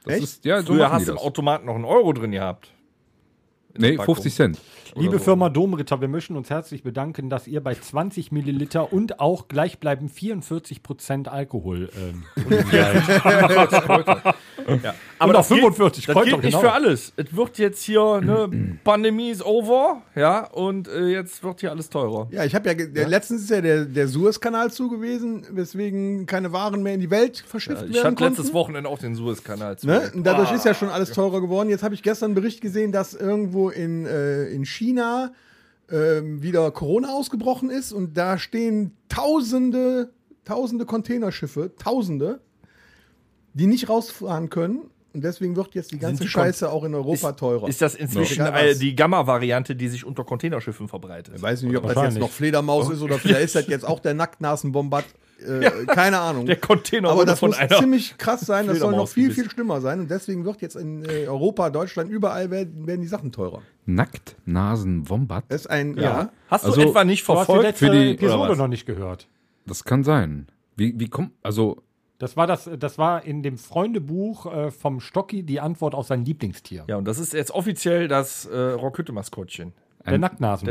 Das 0.05 0.15
Echt? 0.15 0.25
Ist, 0.25 0.45
ja, 0.47 0.61
so 0.63 0.73
Früher 0.73 0.91
hast 0.91 1.07
du 1.07 1.13
im 1.13 1.17
das. 1.17 1.25
Automaten 1.25 1.67
noch 1.67 1.75
einen 1.75 1.85
Euro 1.85 2.13
drin 2.13 2.31
gehabt. 2.31 2.71
Nee, 3.77 3.97
Packung. 3.97 4.15
50 4.15 4.35
Cent. 4.35 4.59
Liebe 4.97 5.19
Firma 5.19 5.49
Domritter, 5.49 6.01
wir 6.01 6.09
möchten 6.09 6.37
uns 6.37 6.51
herzlich 6.51 6.83
bedanken, 6.83 7.31
dass 7.31 7.47
ihr 7.47 7.63
bei 7.63 7.75
20 7.75 8.33
Milliliter 8.33 8.93
und 8.93 9.21
auch 9.21 9.49
gleichbleibend 9.49 10.11
44 10.11 10.83
Prozent 10.83 11.29
Alkohol 11.29 11.91
ähm, 11.97 12.25
Ja. 14.83 14.95
Aber 15.19 15.33
das 15.35 15.51
noch 15.51 15.57
gilt- 15.57 15.75
45 15.75 16.07
Das 16.07 16.13
Kräuter, 16.15 16.31
gilt 16.31 16.43
nicht 16.45 16.53
genau. 16.53 16.61
für 16.61 16.73
alles. 16.73 17.13
Es 17.17 17.37
wird 17.37 17.59
jetzt 17.59 17.83
hier, 17.83 18.21
ne, 18.23 18.79
Pandemie 18.83 19.31
ist 19.31 19.45
over, 19.45 20.03
ja, 20.15 20.47
und 20.47 20.89
äh, 20.89 21.07
jetzt 21.09 21.43
wird 21.45 21.61
hier 21.61 21.71
alles 21.71 21.91
teurer. 21.91 22.29
Ja, 22.31 22.45
ich 22.45 22.55
habe 22.55 22.69
ja, 22.69 22.75
ge- 22.75 22.89
der, 22.91 23.07
letztens 23.09 23.43
ist 23.43 23.51
ja 23.51 23.61
der, 23.61 23.85
der 23.85 24.09
Suezkanal 24.09 24.71
zugewiesen, 24.73 25.47
weswegen 25.51 26.25
keine 26.27 26.53
Waren 26.53 26.83
mehr 26.83 26.95
in 26.95 27.01
die 27.01 27.11
Welt 27.11 27.45
verschifft 27.47 27.83
Ich 27.89 27.95
werden 27.95 28.05
hatte 28.07 28.15
konnten. 28.17 28.37
letztes 28.37 28.55
Wochenende 28.55 28.89
auch 28.89 28.99
den 28.99 29.15
Suezkanal 29.15 29.77
zu. 29.79 29.87
Ne? 29.87 30.11
Und 30.15 30.25
dadurch 30.25 30.51
ist 30.53 30.65
ja 30.65 30.73
schon 30.75 30.89
alles 30.89 31.13
teurer 31.13 31.41
geworden. 31.41 31.69
Jetzt 31.69 31.83
habe 31.83 31.95
ich 31.95 32.03
gestern 32.03 32.27
einen 32.29 32.35
Bericht 32.35 32.61
gesehen, 32.61 32.91
dass 32.93 33.13
irgendwo 33.15 33.69
in, 33.69 34.07
äh, 34.07 34.45
in 34.47 34.65
China 34.75 35.33
ähm, 35.91 36.43
wieder 36.43 36.71
Corona 36.71 37.13
ausgebrochen 37.13 37.71
ist 37.71 37.93
und 37.93 38.17
da 38.17 38.39
stehen 38.39 38.97
tausende, 39.09 40.11
tausende 40.45 40.87
Containerschiffe, 40.87 41.73
tausende, 41.77 42.41
die 43.53 43.67
nicht 43.67 43.89
rausfahren 43.89 44.51
können. 44.51 44.91
Und 45.13 45.23
deswegen 45.23 45.55
wird 45.55 45.77
jetzt 45.77 45.93
die 45.93 45.99
ganze 46.01 46.25
die 46.25 46.29
Scheiße 46.29 46.69
auch 46.69 46.83
in 46.83 46.93
Europa 46.93 47.33
teurer. 47.33 47.69
Ist 47.69 47.81
das 47.81 47.95
inzwischen 47.95 48.45
äh, 48.45 48.71
was. 48.71 48.79
die 48.81 48.97
Gamma-Variante, 48.97 49.77
die 49.77 49.87
sich 49.87 50.05
unter 50.05 50.25
Containerschiffen 50.25 50.89
verbreitet? 50.89 51.37
ich 51.37 51.43
weiß 51.43 51.63
nicht, 51.63 51.77
ob 51.77 51.87
das 51.87 52.03
jetzt 52.03 52.19
noch 52.19 52.31
Fledermaus 52.31 52.91
ist 52.91 53.01
oder 53.01 53.19
vielleicht 53.19 53.45
ist 53.45 53.55
das 53.55 53.69
jetzt 53.69 53.87
auch 53.87 54.01
der 54.01 54.15
Nacktnasenbombat. 54.15 55.05
Äh, 55.45 55.87
Keine 55.87 56.19
Ahnung. 56.21 56.47
Der 56.47 56.57
Container 56.57 57.11
Aber 57.11 57.25
das 57.25 57.39
von 57.39 57.51
muss 57.51 57.59
einer 57.59 57.79
ziemlich 57.79 58.17
krass 58.19 58.41
sein. 58.41 58.67
Das 58.67 58.79
soll 58.79 58.93
noch 58.93 59.09
viel, 59.09 59.31
viel 59.31 59.49
schlimmer 59.51 59.81
sein. 59.81 60.01
Und 60.01 60.11
deswegen 60.11 60.45
wird 60.45 60.61
jetzt 60.63 60.77
in 60.77 61.05
äh, 61.05 61.27
Europa, 61.27 61.71
Deutschland, 61.71 62.11
überall 62.11 62.51
werden, 62.51 62.87
werden 62.87 63.01
die 63.03 63.09
Sachen 63.09 63.33
teurer. 63.33 63.63
Nackt, 63.87 64.37
Nasen, 64.47 65.09
Wombat. 65.09 65.45
Ist 65.49 65.69
ein, 65.69 65.97
ja. 65.97 66.31
Hast 66.49 66.65
du 66.65 66.69
Also, 66.69 66.81
etwa 66.81 67.05
nicht 67.05 67.27
Du 67.29 67.33
hast 67.35 67.43
die 67.43 67.47
verfolgt? 67.47 67.63
letzte 67.81 67.87
Episode 68.11 68.57
noch 68.57 68.69
nicht 68.69 68.87
gehört. 68.87 69.29
Das 69.67 69.85
kann 69.85 70.05
sein. 70.05 70.47
Wie, 70.77 70.99
wie 70.99 71.09
kommt, 71.09 71.33
also, 71.43 71.83
Das 72.19 72.37
war, 72.37 72.47
das, 72.47 72.69
das 72.79 72.99
war 72.99 73.25
in 73.25 73.43
dem 73.43 73.59
Freundebuch 73.59 74.47
äh, 74.47 74.71
vom 74.71 75.01
Stocki 75.01 75.43
die 75.43 75.61
Antwort 75.61 75.95
auf 75.95 76.07
sein 76.07 76.25
Lieblingstier. 76.25 76.85
Ja, 76.89 76.97
und 76.97 77.05
das 77.07 77.19
ist 77.19 77.33
jetzt 77.33 77.51
offiziell 77.51 78.09
das 78.09 78.47
äh, 78.47 78.57
Rockhütte-Maskottchen. 78.57 79.73
Der 80.07 80.13
Der 80.13 80.19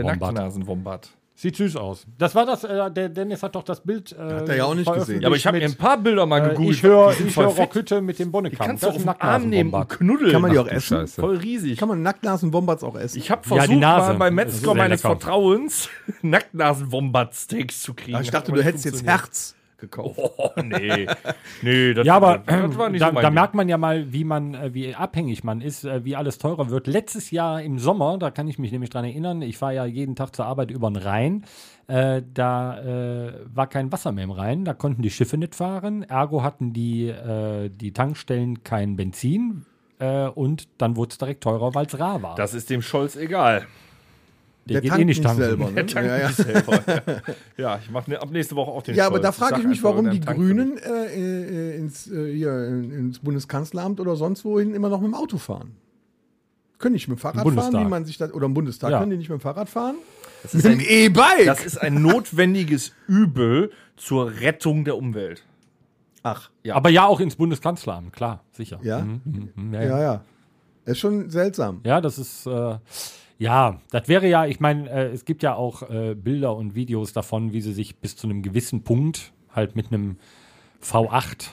Nacktnasenwombat. 0.04 1.10
Sieht 1.36 1.56
süß 1.56 1.78
aus. 1.78 2.06
Das 2.20 2.36
war 2.36 2.46
das, 2.46 2.64
äh, 2.64 2.92
der 2.92 3.10
Dennis 3.10 3.42
hat 3.42 3.56
doch 3.56 3.64
das 3.64 3.82
Bild. 3.82 4.12
Äh, 4.12 4.18
Hat 4.18 4.50
er 4.50 4.56
ja 4.56 4.66
auch 4.66 4.76
nicht 4.76 4.92
gesehen. 4.94 5.20
Ja, 5.22 5.28
aber 5.28 5.36
ich 5.36 5.46
habe 5.48 5.58
mir 5.58 5.66
ein 5.66 5.76
paar 5.76 5.98
Bilder 5.98 6.28
mal 6.28 6.46
äh, 6.46 6.50
gegoogelt. 6.50 6.76
Ich 6.76 6.84
höre 6.84 7.12
hör. 7.18 7.46
Rockhütte 7.46 8.02
mit 8.02 8.20
dem 8.20 8.28
Die 8.28 8.32
Bonnekamp. 8.32 8.68
kannst 8.70 8.84
du 8.84 8.88
Das 8.88 8.96
auf 8.96 9.02
ist 9.02 9.08
den 9.08 9.20
Arm 9.22 9.50
nehmen 9.50 9.74
und 9.74 9.90
knuddeln. 9.90 10.32
Kann 10.32 10.42
man 10.44 10.52
die 10.52 10.60
auch 10.60 10.68
ach 10.68 10.74
essen? 10.74 10.98
Scheiße. 11.00 11.22
Voll 11.22 11.38
riesig. 11.38 11.80
Kann 11.80 11.90
man 11.90 12.04
Nacktnasenwombats 12.04 12.84
auch 12.84 12.96
essen? 12.96 13.18
ich 13.18 13.32
habe 13.32 13.42
Ja, 13.50 13.56
versucht, 13.58 13.80
Nase. 13.80 14.12
mal 14.14 14.18
beim 14.20 14.36
Metzger 14.36 14.76
meines 14.76 15.02
lecker. 15.02 15.16
Vertrauens 15.20 15.90
Nacktnasen-Wombat-Steaks 16.22 17.82
zu 17.82 17.94
kriegen. 17.96 18.16
Ah, 18.18 18.22
ich 18.22 18.30
dachte, 18.30 18.52
du 18.52 18.62
hättest 18.64 18.86
jetzt. 18.86 19.04
Herz 19.04 19.56
gekauft. 19.84 20.18
Oh, 20.18 20.50
nee. 20.62 21.08
nee, 21.62 21.94
das, 21.94 22.06
Ja, 22.08 22.16
aber 22.16 22.40
das 22.46 22.78
war 22.78 22.90
nicht 22.90 23.02
da, 23.02 23.12
so 23.12 23.20
da 23.20 23.30
merkt 23.30 23.54
man 23.54 23.68
ja 23.68 23.78
mal, 23.78 24.12
wie 24.12 24.24
man, 24.24 24.54
äh, 24.54 24.74
wie 24.74 24.96
abhängig 24.96 25.44
man 25.44 25.62
ist, 25.62 25.84
äh, 25.84 26.04
wie 26.06 26.16
alles 26.16 26.38
teurer 26.38 26.70
wird. 26.70 26.88
Letztes 26.88 27.32
Jahr 27.32 27.62
im 27.62 27.80
Sommer, 27.80 28.18
da 28.18 28.32
kann 28.32 28.48
ich 28.48 28.58
mich 28.58 28.72
nämlich 28.72 28.90
dran 28.90 29.06
erinnern, 29.06 29.42
ich 29.42 29.58
fahre 29.58 29.76
ja 29.76 29.86
jeden 29.86 30.16
Tag 30.16 30.36
zur 30.36 30.46
Arbeit 30.46 30.72
über 30.72 30.90
den 30.90 30.96
Rhein. 30.96 31.46
Äh, 31.88 32.22
da 32.34 32.80
äh, 32.80 33.34
war 33.54 33.68
kein 33.68 33.92
Wasser 33.92 34.14
mehr 34.14 34.24
im 34.24 34.32
Rhein, 34.32 34.64
da 34.64 34.74
konnten 34.74 35.02
die 35.02 35.10
Schiffe 35.10 35.38
nicht 35.38 35.56
fahren. 35.56 36.04
Ergo 36.04 36.42
hatten 36.42 36.72
die, 36.72 37.10
äh, 37.10 37.70
die 37.70 37.92
Tankstellen 37.92 38.64
kein 38.64 38.96
Benzin. 38.96 39.66
Äh, 40.00 40.28
und 40.28 40.68
dann 40.78 40.96
wurde 40.96 41.12
es 41.12 41.18
direkt 41.18 41.44
teurer, 41.44 41.76
weil 41.76 41.86
es 41.86 42.00
rar 42.00 42.22
war. 42.22 42.36
Das 42.36 42.54
ist 42.54 42.70
dem 42.70 42.82
Scholz 42.82 43.16
egal. 43.16 43.68
Der 44.66 44.82
geht 44.82 44.98
eh 44.98 45.04
nicht 45.06 45.22
tanken. 45.24 45.42
selber. 45.44 45.66
Ne? 45.66 45.74
Der 45.74 45.88
tankt 45.88 46.10
Ja, 46.10 46.18
ja. 46.18 46.30
selber. 46.32 46.82
ja, 47.58 47.80
ich 47.84 47.92
mache 47.92 48.10
ne, 48.10 48.22
ab 48.22 48.32
nächste 48.32 48.56
Woche 48.56 48.72
auch 48.72 48.82
den 48.84 48.96
ja, 48.96 49.06
aber 49.08 49.16
Scholz. 49.18 49.24
da 49.24 49.32
frage 49.34 49.62
ich 49.62 49.68
mich, 49.68 49.84
warum 49.84 50.06
der 50.06 50.14
die 50.14 50.22
Grünen 50.22 50.78
äh, 50.78 51.74
äh, 51.74 51.78
ins, 51.78 52.10
äh, 52.10 52.34
hier, 52.34 52.68
in- 52.68 52.92
ins 52.92 53.20
Bundeskanzleramt 53.20 54.00
oder 54.00 54.16
sonst 54.16 54.46
wohin 54.46 54.74
immer 54.74 54.88
noch 54.90 55.02
mit 55.02 55.12
dem 55.12 55.16
Auto 55.16 55.38
fahren. 55.38 55.72
Können 56.80 56.94
nicht 56.94 57.08
mit 57.08 57.18
dem 57.18 57.22
Fahrrad 57.22 57.48
fahren, 57.54 57.86
wie 57.86 57.90
man 57.90 58.06
sich 58.06 58.18
das, 58.18 58.34
oder 58.34 58.46
im 58.46 58.54
Bundestag 58.54 58.92
Ja. 58.92 59.00
können 59.00 59.12
die 59.12 59.18
nicht 59.18 59.30
mit 59.30 59.40
dem 59.40 59.42
Fahrrad 59.42 59.70
fahren? 59.70 59.96
Das 60.44 60.54
Mit 60.54 60.66
ist 60.66 60.72
dem 60.72 60.80
ein- 60.80 60.86
E-Bike! 60.88 61.46
Das 61.46 61.66
ist 61.66 61.78
ein 61.82 62.02
notwendiges 62.02 62.94
Übel 63.08 63.72
zur 63.96 64.32
Rettung 64.40 64.84
der 64.86 64.98
Umwelt. 64.98 65.44
Ach, 66.24 66.50
Ja. 66.64 66.76
Aber 66.76 66.90
ja, 66.90 67.06
auch 67.06 67.20
ins 67.20 67.36
Bundeskanzleramt, 67.36 68.14
klar, 68.14 68.44
sicher. 68.54 68.80
ja? 68.82 69.00
Mhm, 69.02 69.22
mhm, 69.56 69.74
ja, 69.74 69.82
Ja, 69.82 69.88
ja. 69.90 70.02
ja. 70.02 70.22
Ist 70.86 71.00
schon 71.00 71.30
seltsam. 71.30 71.80
Ja, 71.86 72.02
das 72.02 72.18
ist, 72.18 72.46
äh, 72.46 72.76
ja, 73.44 73.82
das 73.92 74.08
wäre 74.08 74.28
ja, 74.28 74.46
ich 74.46 74.60
meine, 74.60 74.90
äh, 74.90 75.12
es 75.12 75.26
gibt 75.26 75.44
ja 75.44 75.56
auch 75.56 75.90
äh, 75.90 76.16
Bilder 76.16 76.56
und 76.56 76.76
Videos 76.76 77.14
davon, 77.14 77.52
wie 77.54 77.62
sie 77.62 77.74
sich 77.74 77.98
bis 77.98 78.16
zu 78.16 78.28
einem 78.28 78.42
gewissen 78.42 78.84
Punkt 78.84 79.34
halt 79.54 79.76
mit 79.76 79.88
einem 79.92 80.18
V8 80.82 81.50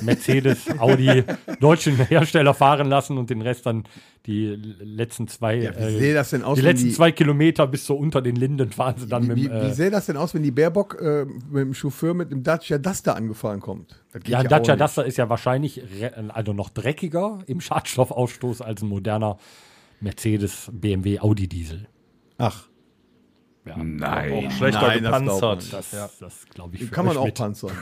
Mercedes, 0.00 0.66
Audi, 0.78 1.22
deutschen 1.60 1.96
Hersteller 1.96 2.54
fahren 2.54 2.88
lassen 2.88 3.18
und 3.18 3.30
den 3.30 3.40
Rest 3.42 3.66
dann 3.66 3.84
die 4.26 4.46
letzten 4.80 5.28
zwei, 5.28 5.56
Ja, 5.58 5.70
wie 5.78 6.04
äh, 6.08 6.42
aus, 6.42 6.56
die 6.56 6.62
letzten 6.62 6.88
die- 6.88 6.92
zwei 6.94 7.12
Kilometer 7.12 7.66
bis 7.68 7.86
so 7.86 7.94
unter 7.94 8.20
den 8.20 8.34
Linden 8.34 8.70
fahren 8.72 8.94
sie 8.98 9.06
dann 9.06 9.22
Wie, 9.24 9.28
mit 9.28 9.36
wie, 9.36 9.42
dem, 9.48 9.52
wie 9.62 9.66
äh, 9.66 9.72
sähe 9.72 9.90
das 9.90 10.06
denn 10.06 10.16
aus, 10.16 10.34
wenn 10.34 10.42
die 10.42 10.50
Baerbock 10.50 11.00
äh, 11.00 11.24
mit 11.24 11.60
dem 11.62 11.74
Chauffeur 11.74 12.14
mit 12.14 12.32
dem 12.32 12.42
Dacia 12.42 12.78
Duster 12.78 13.14
angefahren 13.14 13.60
kommt? 13.60 14.02
Ja, 14.26 14.38
ein 14.38 14.46
auch 14.46 14.50
Dacia. 14.50 14.74
Duster 14.74 15.04
ist 15.04 15.18
ja 15.18 15.28
wahrscheinlich 15.28 15.82
also 16.30 16.52
noch 16.52 16.70
dreckiger 16.70 17.40
im 17.46 17.60
Schadstoffausstoß 17.60 18.62
als 18.62 18.82
ein 18.82 18.88
moderner 18.88 19.38
Mercedes, 20.00 20.70
BMW, 20.72 21.18
Audi 21.20 21.48
Diesel. 21.48 21.88
Ach, 22.38 22.68
Ja, 23.64 23.76
Nein. 23.78 24.50
Schlechter 24.50 24.80
Nein, 24.82 25.02
das 25.02 25.12
gepanzert. 25.20 25.42
man. 25.62 25.70
das, 25.70 25.92
ja. 25.92 26.10
das 26.20 26.46
glaube 26.50 26.76
ich. 26.76 26.84
für 26.84 26.90
kann 26.90 27.06
man 27.06 27.16
auch 27.16 27.24
mit. 27.24 27.34
panzern. 27.34 27.72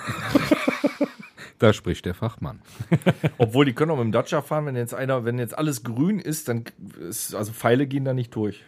Da 1.61 1.73
spricht 1.73 2.05
der 2.05 2.15
Fachmann. 2.15 2.61
Obwohl, 3.39 3.65
die 3.65 3.73
können 3.75 3.93
auch 3.93 3.97
mit 3.97 4.05
dem 4.05 4.13
Dacia 4.13 4.43
fahren, 4.43 4.67
wenn 4.67 4.75
jetzt 4.77 4.93
einer, 4.93 5.25
wenn 5.25 5.39
jetzt 5.39 5.57
alles 5.57 5.85
grün 5.85 6.19
ist, 6.19 6.49
dann 6.49 6.65
ist, 7.09 7.33
also 7.35 7.53
Pfeile 7.53 7.87
gehen 7.87 8.05
da 8.05 8.13
nicht 8.13 8.35
durch. 8.35 8.65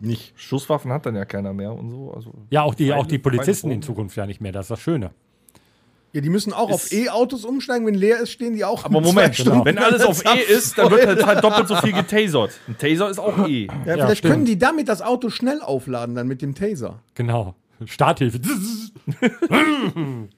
Nicht. 0.00 0.38
Schusswaffen 0.38 0.92
hat 0.92 1.06
dann 1.06 1.16
ja 1.16 1.24
keiner 1.24 1.54
mehr 1.54 1.72
und 1.72 1.90
so. 1.90 2.12
Also 2.12 2.34
Ja, 2.50 2.62
auch 2.62 2.74
die, 2.74 2.88
Feinde- 2.88 3.00
auch 3.00 3.06
die 3.06 3.18
Polizisten 3.18 3.70
in 3.70 3.80
Zukunft 3.80 4.16
ja 4.16 4.26
nicht 4.26 4.42
mehr. 4.42 4.52
Das 4.52 4.66
ist 4.66 4.70
das 4.70 4.80
Schöne. 4.80 5.12
Ja, 6.16 6.22
die 6.22 6.30
müssen 6.30 6.52
auch 6.54 6.70
auf 6.70 6.90
E-Autos 6.92 7.44
umsteigen. 7.44 7.86
Wenn 7.86 7.94
leer 7.94 8.18
ist, 8.20 8.30
stehen 8.32 8.54
die 8.54 8.64
auch. 8.64 8.86
Aber 8.86 9.02
Moment, 9.02 9.34
zwei 9.34 9.42
Stunden 9.42 9.64
wenn 9.66 9.76
alles 9.76 10.02
auf 10.02 10.24
E 10.24 10.40
ist, 10.50 10.78
dann 10.78 10.90
wird 10.90 11.06
halt, 11.06 11.26
halt 11.26 11.44
doppelt 11.44 11.68
so 11.68 11.76
viel 11.76 11.92
getasert. 12.02 12.52
Ein 12.66 12.78
Taser 12.78 13.10
ist 13.10 13.18
auch 13.18 13.46
E. 13.46 13.66
Ja, 13.66 13.72
Ja, 13.84 13.94
vielleicht 14.06 14.18
stimmt. 14.18 14.32
können 14.32 14.44
die 14.46 14.58
damit 14.58 14.88
das 14.88 15.02
Auto 15.02 15.28
schnell 15.28 15.60
aufladen, 15.60 16.14
dann 16.14 16.26
mit 16.26 16.40
dem 16.40 16.54
Taser. 16.54 17.00
Genau. 17.14 17.54
Starthilfe. 17.84 18.40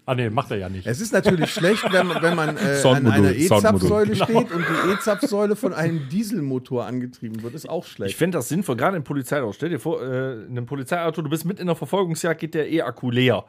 ah, 0.07 0.15
nee, 0.17 0.31
macht 0.31 0.51
er 0.51 0.57
ja 0.57 0.69
nicht. 0.69 0.87
Es 0.87 1.01
ist 1.01 1.13
natürlich 1.13 1.51
schlecht, 1.53 1.85
wenn, 1.93 2.09
wenn 2.21 2.35
man 2.35 2.57
äh, 2.57 2.83
an 2.85 3.07
einer 3.07 3.33
E-Zapfsäule 3.33 4.17
steht 4.17 4.51
und 4.53 4.65
die 4.85 4.91
E-Zapfsäule 4.91 5.57
von 5.57 5.73
einem 5.73 6.09
Dieselmotor 6.09 6.85
angetrieben 6.87 7.43
wird. 7.43 7.55
Ist 7.55 7.69
auch 7.69 7.85
Ich 7.87 7.93
schlecht. 7.93 8.17
fände 8.19 8.39
das 8.39 8.49
sinnvoll, 8.49 8.77
gerade 8.77 8.97
im 8.97 9.05
Polizeiauto. 9.05 9.53
Stell 9.53 9.69
dir 9.71 9.79
vor, 9.79 10.03
äh, 10.03 10.43
in 10.47 10.51
einem 10.59 10.67
Polizeiauto, 10.67 11.23
du 11.23 11.31
bist 11.31 11.45
mit 11.45 11.61
in 11.61 11.67
der 11.67 11.77
Verfolgungsjagd, 11.77 12.41
geht 12.41 12.55
der 12.55 12.69
E-Akku 12.71 13.11
leer. 13.11 13.45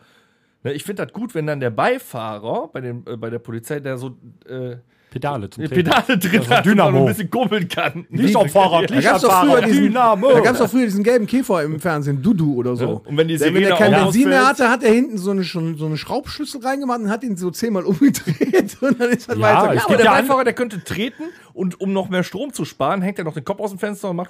Ne, 0.63 0.73
ich 0.73 0.83
finde 0.83 1.05
das 1.05 1.13
gut, 1.13 1.33
wenn 1.35 1.47
dann 1.47 1.59
der 1.59 1.69
Beifahrer 1.69 2.67
bei, 2.73 2.81
den, 2.81 3.05
äh, 3.07 3.15
bei 3.15 3.29
der 3.29 3.39
Polizei, 3.39 3.79
der 3.79 3.97
so 3.97 4.17
äh, 4.47 4.75
Pedale 5.09 5.49
zum 5.49 5.63
die 5.63 5.69
Treten. 5.69 5.89
Pedale 5.89 6.17
drin 6.19 6.39
Also 6.41 6.49
hat 6.51 6.65
Dynamo. 6.65 6.99
ein 6.99 7.05
bisschen 7.07 7.31
kurbeln 7.31 7.67
kann. 7.67 8.05
Nicht 8.09 8.35
auf 8.35 8.51
Fahrrad, 8.51 8.91
Da 8.91 8.95
nicht 8.95 9.05
gab 9.05 9.15
auf 9.15 9.23
es 9.23 9.27
doch 9.27 9.39
früher 9.41 9.49
Fahrrad. 9.53 9.65
diesen, 9.69 9.83
Dynamo. 9.85 10.31
da 10.33 10.39
gab's 10.41 10.59
doch 10.59 10.69
früher 10.69 10.85
diesen 10.85 11.03
gelben 11.03 11.25
Käfer 11.25 11.63
im 11.63 11.79
Fernsehen, 11.79 12.21
Dudu 12.21 12.53
oder 12.55 12.75
so. 12.75 12.85
Ja, 12.85 13.09
und 13.09 13.17
wenn 13.17 13.27
die 13.27 13.37
der, 13.37 13.47
wenn 13.47 13.53
Sirene 13.63 13.69
er 13.71 13.77
kein 13.77 13.91
Benzin 14.03 14.29
mehr 14.29 14.45
hatte, 14.47 14.69
hat 14.69 14.83
er 14.83 14.91
hinten 14.93 15.17
so 15.17 15.31
eine, 15.31 15.43
schon, 15.45 15.77
so 15.77 15.87
eine 15.87 15.97
Schraubschlüssel 15.97 16.61
reingemacht 16.61 16.99
und 16.99 17.09
hat 17.09 17.23
ihn 17.23 17.37
so 17.37 17.49
zehnmal 17.49 17.83
umgedreht 17.85 18.77
und 18.81 18.99
dann 19.01 19.09
ist 19.09 19.29
er 19.29 19.37
Ja, 19.37 19.41
weiter. 19.41 19.73
es 19.77 19.85
Aber 19.85 19.95
der 19.95 20.05
ja 20.05 20.11
Beifahrer, 20.13 20.43
der 20.43 20.53
könnte 20.53 20.83
treten 20.83 21.23
und 21.53 21.81
um 21.81 21.91
noch 21.91 22.09
mehr 22.09 22.23
Strom 22.23 22.53
zu 22.53 22.63
sparen, 22.65 23.01
hängt 23.01 23.17
er 23.17 23.23
noch 23.23 23.33
den 23.33 23.45
Kopf 23.45 23.61
aus 23.61 23.71
dem 23.71 23.79
Fenster 23.79 24.11
und 24.11 24.17
macht. 24.17 24.29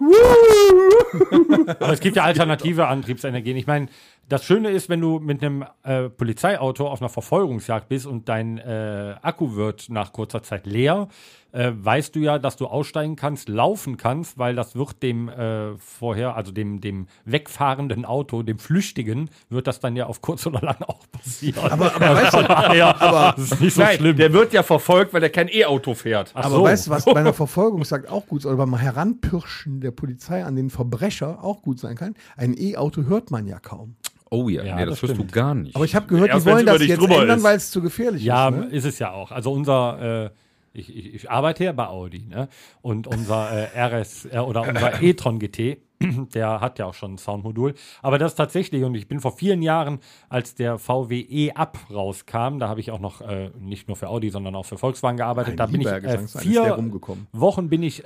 Aber 1.79 1.91
es 1.93 1.99
gibt 1.99 2.15
ja 2.15 2.23
alternative 2.23 2.87
Antriebsenergien. 2.87 3.57
Ich 3.57 3.67
meine, 3.67 3.87
das 4.29 4.45
Schöne 4.45 4.69
ist, 4.69 4.89
wenn 4.89 5.01
du 5.01 5.19
mit 5.19 5.43
einem 5.43 5.65
äh, 5.83 6.09
Polizeiauto 6.09 6.87
auf 6.87 7.01
einer 7.01 7.09
Verfolgungsjagd 7.09 7.89
bist 7.89 8.05
und 8.05 8.29
dein 8.29 8.59
äh, 8.59 9.15
Akku 9.21 9.55
wird 9.55 9.89
nach 9.89 10.13
kurzer 10.13 10.43
Zeit 10.43 10.65
leer, 10.67 11.07
äh, 11.51 11.71
weißt 11.73 12.15
du 12.15 12.19
ja, 12.19 12.37
dass 12.37 12.55
du 12.57 12.67
aussteigen 12.67 13.15
kannst, 13.15 13.49
laufen 13.49 13.97
kannst, 13.97 14.37
weil 14.37 14.55
das 14.55 14.75
wird 14.75 15.01
dem 15.01 15.29
äh, 15.29 15.77
vorher, 15.77 16.35
also 16.35 16.51
dem, 16.51 16.79
dem 16.79 17.07
wegfahrenden 17.25 18.05
Auto, 18.05 18.43
dem 18.43 18.59
Flüchtigen, 18.59 19.29
wird 19.49 19.65
das 19.65 19.79
dann 19.79 19.95
ja 19.95 20.05
auf 20.05 20.21
kurz 20.21 20.45
oder 20.45 20.61
lang 20.61 20.81
auch 20.83 20.99
passieren. 21.11 21.71
Aber, 21.71 21.95
aber 21.95 22.15
weißt 22.15 22.33
du, 22.35 22.75
ja, 22.75 22.95
aber 22.99 23.33
das 23.35 23.51
ist 23.51 23.61
nicht 23.61 23.73
so 23.73 23.81
Nein, 23.81 23.97
schlimm. 23.97 24.17
der 24.17 24.31
wird 24.33 24.53
ja 24.53 24.63
verfolgt, 24.63 25.13
weil 25.13 25.23
er 25.23 25.29
kein 25.29 25.47
E-Auto 25.47 25.95
fährt. 25.95 26.31
Ach 26.35 26.45
Aber 26.45 26.55
so. 26.55 26.63
weißt 26.63 26.87
du, 26.87 26.91
was 26.91 27.05
bei 27.05 27.15
einer 27.15 27.33
Verfolgungsjagd 27.39 28.09
auch 28.09 28.27
gut 28.27 28.45
oder 28.45 28.57
beim 28.57 28.75
Heranpirschen 28.75 29.81
der 29.81 29.91
Polizei 29.91 30.43
an 30.45 30.55
den 30.55 30.69
Verbrecher 30.69 31.43
auch 31.43 31.61
gut 31.61 31.79
sein 31.79 31.95
kann? 31.95 32.13
Ein 32.37 32.55
E-Auto 32.55 33.03
hört 33.03 33.31
man 33.31 33.47
ja 33.47 33.59
kaum. 33.59 33.95
Oh 34.31 34.47
ja, 34.49 34.63
Ja, 34.63 34.75
nee, 34.75 34.85
das 34.85 34.95
das, 34.99 35.01
hörst 35.03 35.15
stimmt. 35.15 35.31
du 35.31 35.35
gar 35.35 35.55
nicht. 35.55 35.75
Aber 35.75 35.85
ich 35.85 35.95
habe 35.95 36.07
gehört, 36.07 36.29
Erst 36.29 36.45
die 36.45 36.51
wollen 36.51 36.65
das 36.65 36.81
jetzt 36.85 37.01
ändern, 37.03 37.43
weil 37.43 37.57
es 37.57 37.71
zu 37.71 37.81
gefährlich 37.81 38.23
Ja, 38.23 38.49
ist. 38.49 38.55
Ne? 38.55 38.65
ist 38.67 38.85
es 38.85 38.99
ja 38.99 39.11
auch. 39.11 39.31
Also 39.31 39.51
unser, 39.51 40.25
äh, 40.25 40.29
ich, 40.73 40.95
ich, 40.95 41.13
ich 41.15 41.31
arbeite 41.31 41.63
ja 41.63 41.71
bei 41.71 41.87
Audi, 41.87 42.25
ne? 42.27 42.47
Und 42.81 43.07
unser 43.07 43.49
äh, 43.51 43.79
RS 44.01 44.25
äh, 44.31 44.37
oder 44.37 44.61
unser 44.67 45.01
e-tron 45.01 45.39
GT, 45.39 45.79
der 46.33 46.61
hat 46.61 46.77
ja 46.79 46.85
auch 46.85 46.93
schon 46.93 47.15
ein 47.15 47.17
Soundmodul. 47.17 47.73
Aber 48.03 48.19
das 48.19 48.35
tatsächlich, 48.35 48.83
und 48.83 48.93
ich 48.95 49.07
bin 49.07 49.19
vor 49.19 49.35
vielen 49.35 49.61
Jahren, 49.63 49.99
als 50.29 50.53
der 50.53 50.77
VW 50.77 51.19
E-Up 51.21 51.77
rauskam, 51.91 52.59
da 52.59 52.69
habe 52.69 52.79
ich 52.81 52.91
auch 52.91 52.99
noch 52.99 53.21
äh, 53.21 53.49
nicht 53.59 53.87
nur 53.87 53.97
für 53.97 54.09
Audi, 54.09 54.29
sondern 54.29 54.55
auch 54.55 54.65
für 54.65 54.77
Volkswagen 54.77 55.17
gearbeitet. 55.17 55.53
Ein 55.53 55.57
da 55.57 55.65
bin 55.65 55.81
ich 55.81 55.87
äh, 55.87 56.19
vier 56.19 56.61
rumgekommen. 56.73 57.27
Wochen 57.33 57.67
bin 57.67 57.81
ich 57.83 58.05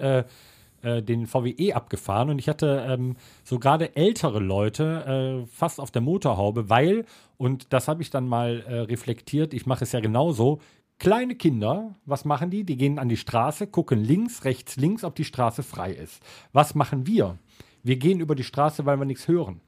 äh, 0.83 1.01
den 1.01 1.27
VW 1.27 1.55
E 1.57 1.73
abgefahren 1.73 2.29
und 2.29 2.39
ich 2.39 2.49
hatte 2.49 2.85
ähm, 2.87 3.15
so 3.43 3.57
gerade 3.59 3.95
ältere 3.95 4.39
Leute 4.39 5.43
äh, 5.43 5.47
fast 5.47 5.79
auf 5.79 5.91
der 5.91 6.01
Motorhaube, 6.01 6.69
weil, 6.69 7.05
und 7.37 7.73
das 7.73 7.87
habe 7.87 8.01
ich 8.01 8.09
dann 8.09 8.27
mal 8.27 8.61
äh, 8.61 8.79
reflektiert, 8.81 9.53
ich 9.53 9.65
mache 9.65 9.83
es 9.83 9.91
ja 9.91 9.99
genauso, 9.99 10.59
kleine 10.99 11.35
Kinder, 11.35 11.95
was 12.05 12.25
machen 12.25 12.49
die? 12.49 12.63
Die 12.63 12.77
gehen 12.77 12.99
an 12.99 13.09
die 13.09 13.17
Straße, 13.17 13.67
gucken 13.67 14.03
links, 14.03 14.45
rechts, 14.45 14.75
links, 14.77 15.03
ob 15.03 15.15
die 15.15 15.25
Straße 15.25 15.63
frei 15.63 15.91
ist. 15.91 16.21
Was 16.51 16.75
machen 16.75 17.07
wir? 17.07 17.37
Wir 17.83 17.97
gehen 17.97 18.19
über 18.19 18.35
die 18.35 18.43
Straße, 18.43 18.85
weil 18.85 18.97
wir 18.97 19.05
nichts 19.05 19.27
hören. 19.27 19.61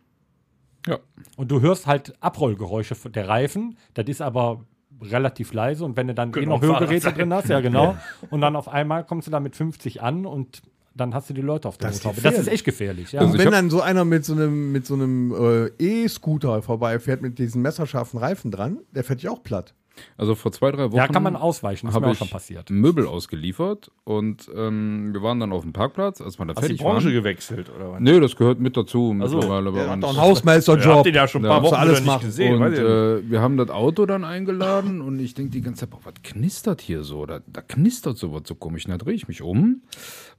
ja. 0.87 0.99
Und 1.35 1.51
du 1.51 1.61
hörst 1.61 1.87
halt 1.87 2.13
Abrollgeräusche 2.21 2.95
der 3.09 3.27
Reifen, 3.27 3.77
das 3.93 4.07
ist 4.07 4.21
aber 4.21 4.65
relativ 5.01 5.53
leise 5.53 5.83
und 5.83 5.97
wenn 5.97 6.07
du 6.07 6.13
dann 6.13 6.29
eh 6.29 6.31
Können 6.31 6.49
noch 6.49 6.61
Hörgeräte 6.61 7.11
drin 7.11 7.33
hast, 7.33 7.49
ja 7.49 7.59
genau, 7.59 7.97
und 8.29 8.41
dann 8.41 8.55
auf 8.55 8.67
einmal 8.67 9.03
kommst 9.03 9.27
du 9.27 9.31
da 9.31 9.39
mit 9.39 9.55
50 9.55 10.01
an 10.01 10.25
und 10.25 10.61
dann 10.95 11.13
hast 11.13 11.29
du 11.29 11.33
die 11.33 11.41
Leute 11.41 11.67
auf 11.67 11.77
der 11.77 11.89
Das 11.89 11.97
Motorhaube. 11.97 12.21
Das 12.21 12.31
ist 12.33 12.37
gefährlich. 12.39 12.53
echt 12.53 12.65
gefährlich, 12.65 13.11
ja. 13.11 13.19
Also 13.21 13.33
Und 13.33 13.39
ich 13.39 13.45
wenn 13.45 13.51
dann 13.51 13.69
so 13.69 13.81
einer 13.81 14.05
mit 14.05 14.25
so 14.25 14.33
einem, 14.33 14.71
mit 14.71 14.85
so 14.85 14.93
einem 14.95 15.69
äh, 15.79 16.03
E-Scooter 16.03 16.61
vorbeifährt 16.61 17.21
mit 17.21 17.37
diesen 17.37 17.61
messerscharfen 17.61 18.19
Reifen 18.19 18.49
dran, 18.51 18.79
der 18.91 19.03
fährt 19.03 19.21
dich 19.21 19.29
auch 19.29 19.43
platt. 19.43 19.73
Also 20.17 20.35
vor 20.35 20.51
zwei, 20.51 20.71
drei 20.71 20.87
Wochen. 20.87 20.97
ja, 20.97 21.07
kann 21.07 21.23
man 21.23 21.37
ausweichen, 21.37 21.87
ist 21.87 21.93
mir 21.93 21.95
habe 21.95 22.07
auch 22.07 22.11
ich 22.11 22.17
schon 22.17 22.27
passiert. 22.27 22.69
Möbel 22.69 23.07
ausgeliefert 23.07 23.91
und 24.03 24.51
ähm, 24.53 25.13
wir 25.13 25.21
waren 25.23 25.39
dann 25.39 25.53
auf 25.53 25.61
dem 25.61 25.71
Parkplatz, 25.71 26.19
als 26.19 26.37
wir 26.37 26.45
da 26.45 26.49
Hast 26.53 26.57
du 26.57 26.61
die 26.63 26.67
fertig 26.77 26.81
Branche 26.85 27.05
waren. 27.05 27.13
gewechselt 27.13 27.71
oder 27.73 27.93
was? 27.93 28.01
Nee, 28.01 28.19
das 28.19 28.35
gehört 28.35 28.59
mit 28.59 28.75
dazu 28.75 29.07
so. 29.07 29.13
mittlerweile 29.13 29.71
hat 29.71 29.73
uns. 29.73 29.73
doch 29.73 29.89
einen 29.93 30.01
Ja, 30.01 30.07
habt 30.07 30.17
Hausmeisterjob. 30.17 31.03
den 31.05 31.15
ja 31.15 31.27
schon 31.29 31.43
ein 31.43 31.45
Ja, 31.45 31.51
paar 31.51 31.61
musst 31.61 31.71
Wochen 31.71 31.79
alles 31.79 31.99
nicht 31.99 32.07
machen. 32.07 32.25
gesehen. 32.25 32.59
weiß 32.59 32.77
Und 32.77 32.85
äh, 32.85 33.29
wir 33.31 33.39
haben 33.39 33.55
das 33.55 33.69
Auto 33.69 34.05
dann 34.05 34.25
eingeladen 34.25 34.99
und 34.99 35.17
ich 35.19 35.33
denke 35.33 35.51
die 35.51 35.61
ganze 35.61 35.81
Zeit, 35.81 35.91
boah, 35.91 35.99
was 36.03 36.13
knistert 36.23 36.81
hier 36.81 37.05
so? 37.05 37.25
Da, 37.25 37.39
da 37.47 37.61
knistert 37.61 38.17
sowas 38.17 38.41
so 38.45 38.55
komisch. 38.55 38.85
Und 38.87 38.91
da 38.91 38.97
drehe 38.97 39.15
ich 39.15 39.29
mich 39.29 39.41
um 39.43 39.81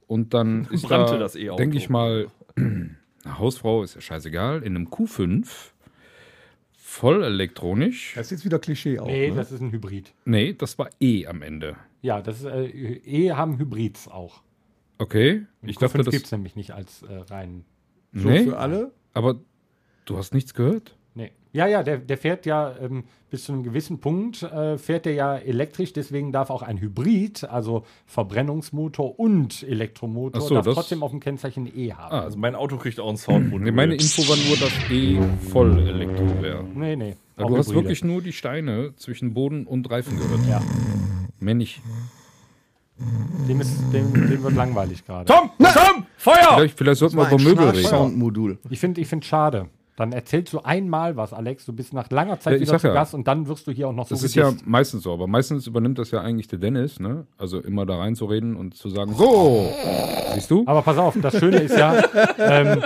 und 0.07 0.33
dann 0.33 0.65
ist 0.71 0.83
Brannte 0.83 1.13
da, 1.13 1.19
das 1.19 1.35
E-Auto. 1.35 1.57
denke 1.57 1.77
ich 1.77 1.89
mal, 1.89 2.27
eine 2.55 2.97
Hausfrau, 3.25 3.83
ist 3.83 3.95
ja 3.95 4.01
scheißegal, 4.01 4.63
in 4.63 4.75
einem 4.75 4.87
Q5, 4.87 5.47
voll 6.73 7.23
elektronisch. 7.23 8.13
Das 8.15 8.27
ist 8.27 8.31
jetzt 8.31 8.45
wieder 8.45 8.59
Klischee 8.59 8.99
auch. 8.99 9.05
Nee, 9.05 9.29
ne? 9.29 9.35
das 9.35 9.51
ist 9.51 9.61
ein 9.61 9.71
Hybrid. 9.71 10.13
Nee, 10.25 10.53
das 10.53 10.77
war 10.79 10.89
E 10.99 11.27
am 11.27 11.41
Ende. 11.41 11.75
Ja, 12.01 12.21
das 12.21 12.39
ist, 12.39 12.45
äh, 12.45 12.65
E 12.65 13.33
haben 13.33 13.59
Hybrids 13.59 14.07
auch. 14.07 14.41
Okay, 14.97 15.45
ich 15.61 15.77
dachte, 15.77 15.99
gibt 15.99 16.13
das... 16.13 16.23
es 16.23 16.31
nämlich 16.31 16.55
nicht 16.55 16.71
als 16.71 17.03
äh, 17.03 17.13
rein. 17.29 17.65
so 18.13 18.29
nee, 18.29 18.45
für 18.45 18.57
alle. 18.57 18.91
aber 19.13 19.39
du 20.05 20.17
hast 20.17 20.33
nichts 20.33 20.55
gehört? 20.55 20.96
Ja, 21.53 21.65
ja, 21.67 21.81
der, 21.83 21.97
der 21.97 22.17
fährt 22.17 22.45
ja 22.45 22.73
ähm, 22.81 23.03
bis 23.29 23.45
zu 23.45 23.53
einem 23.53 23.63
gewissen 23.63 23.99
Punkt, 23.99 24.43
äh, 24.43 24.77
fährt 24.77 25.05
der 25.05 25.13
ja 25.13 25.35
elektrisch, 25.35 25.93
deswegen 25.93 26.31
darf 26.31 26.49
auch 26.49 26.61
ein 26.61 26.79
Hybrid, 26.79 27.43
also 27.49 27.83
Verbrennungsmotor 28.05 29.19
und 29.19 29.63
Elektromotor, 29.63 30.41
so, 30.41 30.55
darf 30.55 30.65
das- 30.65 30.75
trotzdem 30.75 31.03
auf 31.03 31.11
dem 31.11 31.19
Kennzeichen 31.19 31.67
E 31.75 31.93
haben. 31.93 32.13
Ah, 32.13 32.21
Also 32.21 32.37
mein 32.37 32.55
Auto 32.55 32.77
kriegt 32.77 32.99
auch 32.99 33.07
einen 33.09 33.17
Soundmodul. 33.17 33.65
Nee, 33.65 33.71
meine 33.71 33.93
Info 33.95 34.21
war 34.29 34.35
nur, 34.37 34.57
dass 34.57 34.71
E 34.91 35.19
voll 35.51 35.79
Elektro 35.87 36.41
wäre. 36.41 36.63
Nee, 36.75 36.95
nee. 36.95 37.15
Auch 37.37 37.47
du 37.47 37.57
hast 37.57 37.67
Hybride. 37.67 37.83
wirklich 37.85 38.03
nur 38.03 38.21
die 38.21 38.33
Steine 38.33 38.93
zwischen 38.97 39.33
Boden 39.33 39.65
und 39.67 39.89
Reifen 39.89 40.17
gehört. 40.17 40.39
Ja. 40.49 40.61
Mehr 41.39 41.53
nicht. 41.55 41.81
Dem, 43.47 43.61
ist, 43.61 43.79
dem, 43.93 44.11
dem 44.11 44.43
wird 44.43 44.55
langweilig 44.55 45.05
gerade. 45.05 45.25
Tom! 45.31 45.51
Tom! 45.59 46.05
Feuer! 46.17 46.35
Vielleicht, 46.55 46.77
vielleicht 46.77 46.99
sollten 46.99 47.15
wir 47.17 47.27
über 47.27 47.37
ein 47.37 47.43
Möbel 47.43 47.69
reden. 47.69 48.59
Ich 48.71 48.79
finde 48.79 49.01
ich 49.01 49.07
find 49.07 49.23
schade. 49.23 49.67
Dann 49.97 50.11
erzählst 50.11 50.53
du 50.53 50.59
einmal 50.59 51.17
was, 51.17 51.33
Alex. 51.33 51.65
Du 51.65 51.73
bist 51.73 51.91
nach 51.91 52.11
langer 52.11 52.39
Zeit 52.39 52.53
Ja, 52.53 52.59
ich 52.61 52.67
wieder 52.67 52.77
zu 52.77 52.87
ja. 52.87 52.93
Gast 52.93 53.15
und 53.15 53.27
dann 53.27 53.47
wirst 53.47 53.65
du 53.65 53.71
hier 53.71 53.87
auch 53.87 53.93
noch 53.93 54.07
so 54.07 54.13
Das 54.13 54.23
ist 54.23 54.35
ja 54.35 54.53
meistens 54.63 55.01
so, 55.01 55.11
aber 55.11 55.25
meistens 55.25 55.65
übernimmt 55.65 55.97
das 55.97 56.11
ja 56.11 56.21
eigentlich 56.21 56.47
der 56.47 56.59
Dennis, 56.59 56.99
ne? 56.99 57.25
Also 57.35 57.59
immer 57.59 57.87
da 57.87 57.97
reinzureden 57.97 58.55
und 58.55 58.75
zu 58.75 58.89
sagen, 58.89 59.15
so, 59.15 59.67
siehst 60.35 60.51
du? 60.51 60.61
Aber 60.67 60.83
pass 60.83 60.99
auf, 60.99 61.17
das 61.19 61.39
Schöne 61.39 61.57
ist 61.57 61.75
ja, 61.75 61.99
ähm, 62.37 62.83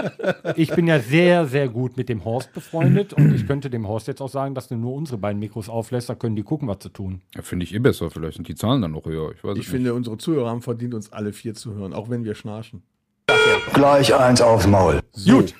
ich 0.55 0.73
bin 0.73 0.87
ja 0.87 1.01
sehr, 1.01 1.47
sehr 1.47 1.67
gut 1.67 1.97
mit 1.97 2.07
dem 2.07 2.23
Horst 2.23 2.53
befreundet 2.53 3.11
und 3.11 3.35
ich 3.35 3.45
könnte 3.45 3.69
dem 3.69 3.89
Horst 3.89 4.07
jetzt 4.07 4.21
auch 4.21 4.29
sagen, 4.29 4.55
dass 4.55 4.69
du 4.69 4.77
nur 4.77 4.93
unsere 4.93 5.17
beiden 5.17 5.41
Mikros 5.41 5.67
auflässt, 5.67 6.09
da 6.09 6.15
können 6.15 6.37
die 6.37 6.43
gucken, 6.43 6.69
was 6.69 6.79
zu 6.79 6.87
tun. 6.87 7.19
Ja, 7.35 7.41
Finde 7.41 7.65
ich 7.65 7.73
eh 7.73 7.79
besser, 7.79 8.09
vielleicht 8.09 8.37
sind 8.37 8.47
die 8.47 8.55
Zahlen 8.55 8.81
dann 8.81 8.91
noch 8.91 9.03
höher. 9.03 9.33
Ich 9.35 9.43
weiß 9.43 9.57
Ich 9.57 9.67
finde, 9.67 9.93
unsere 9.93 10.17
Zuhörer 10.17 10.49
haben 10.49 10.61
verdient, 10.61 10.93
uns 10.93 11.11
alle 11.11 11.33
vier 11.33 11.55
zu 11.55 11.73
hören, 11.73 11.93
auch 11.93 12.09
wenn 12.09 12.23
wir 12.23 12.35
schnarchen. 12.35 12.83
Gleich 13.73 14.15
eins 14.15 14.41
aufs 14.41 14.67
Maul. 14.67 15.01
Gut, 15.25 15.41
nicht. 15.43 15.55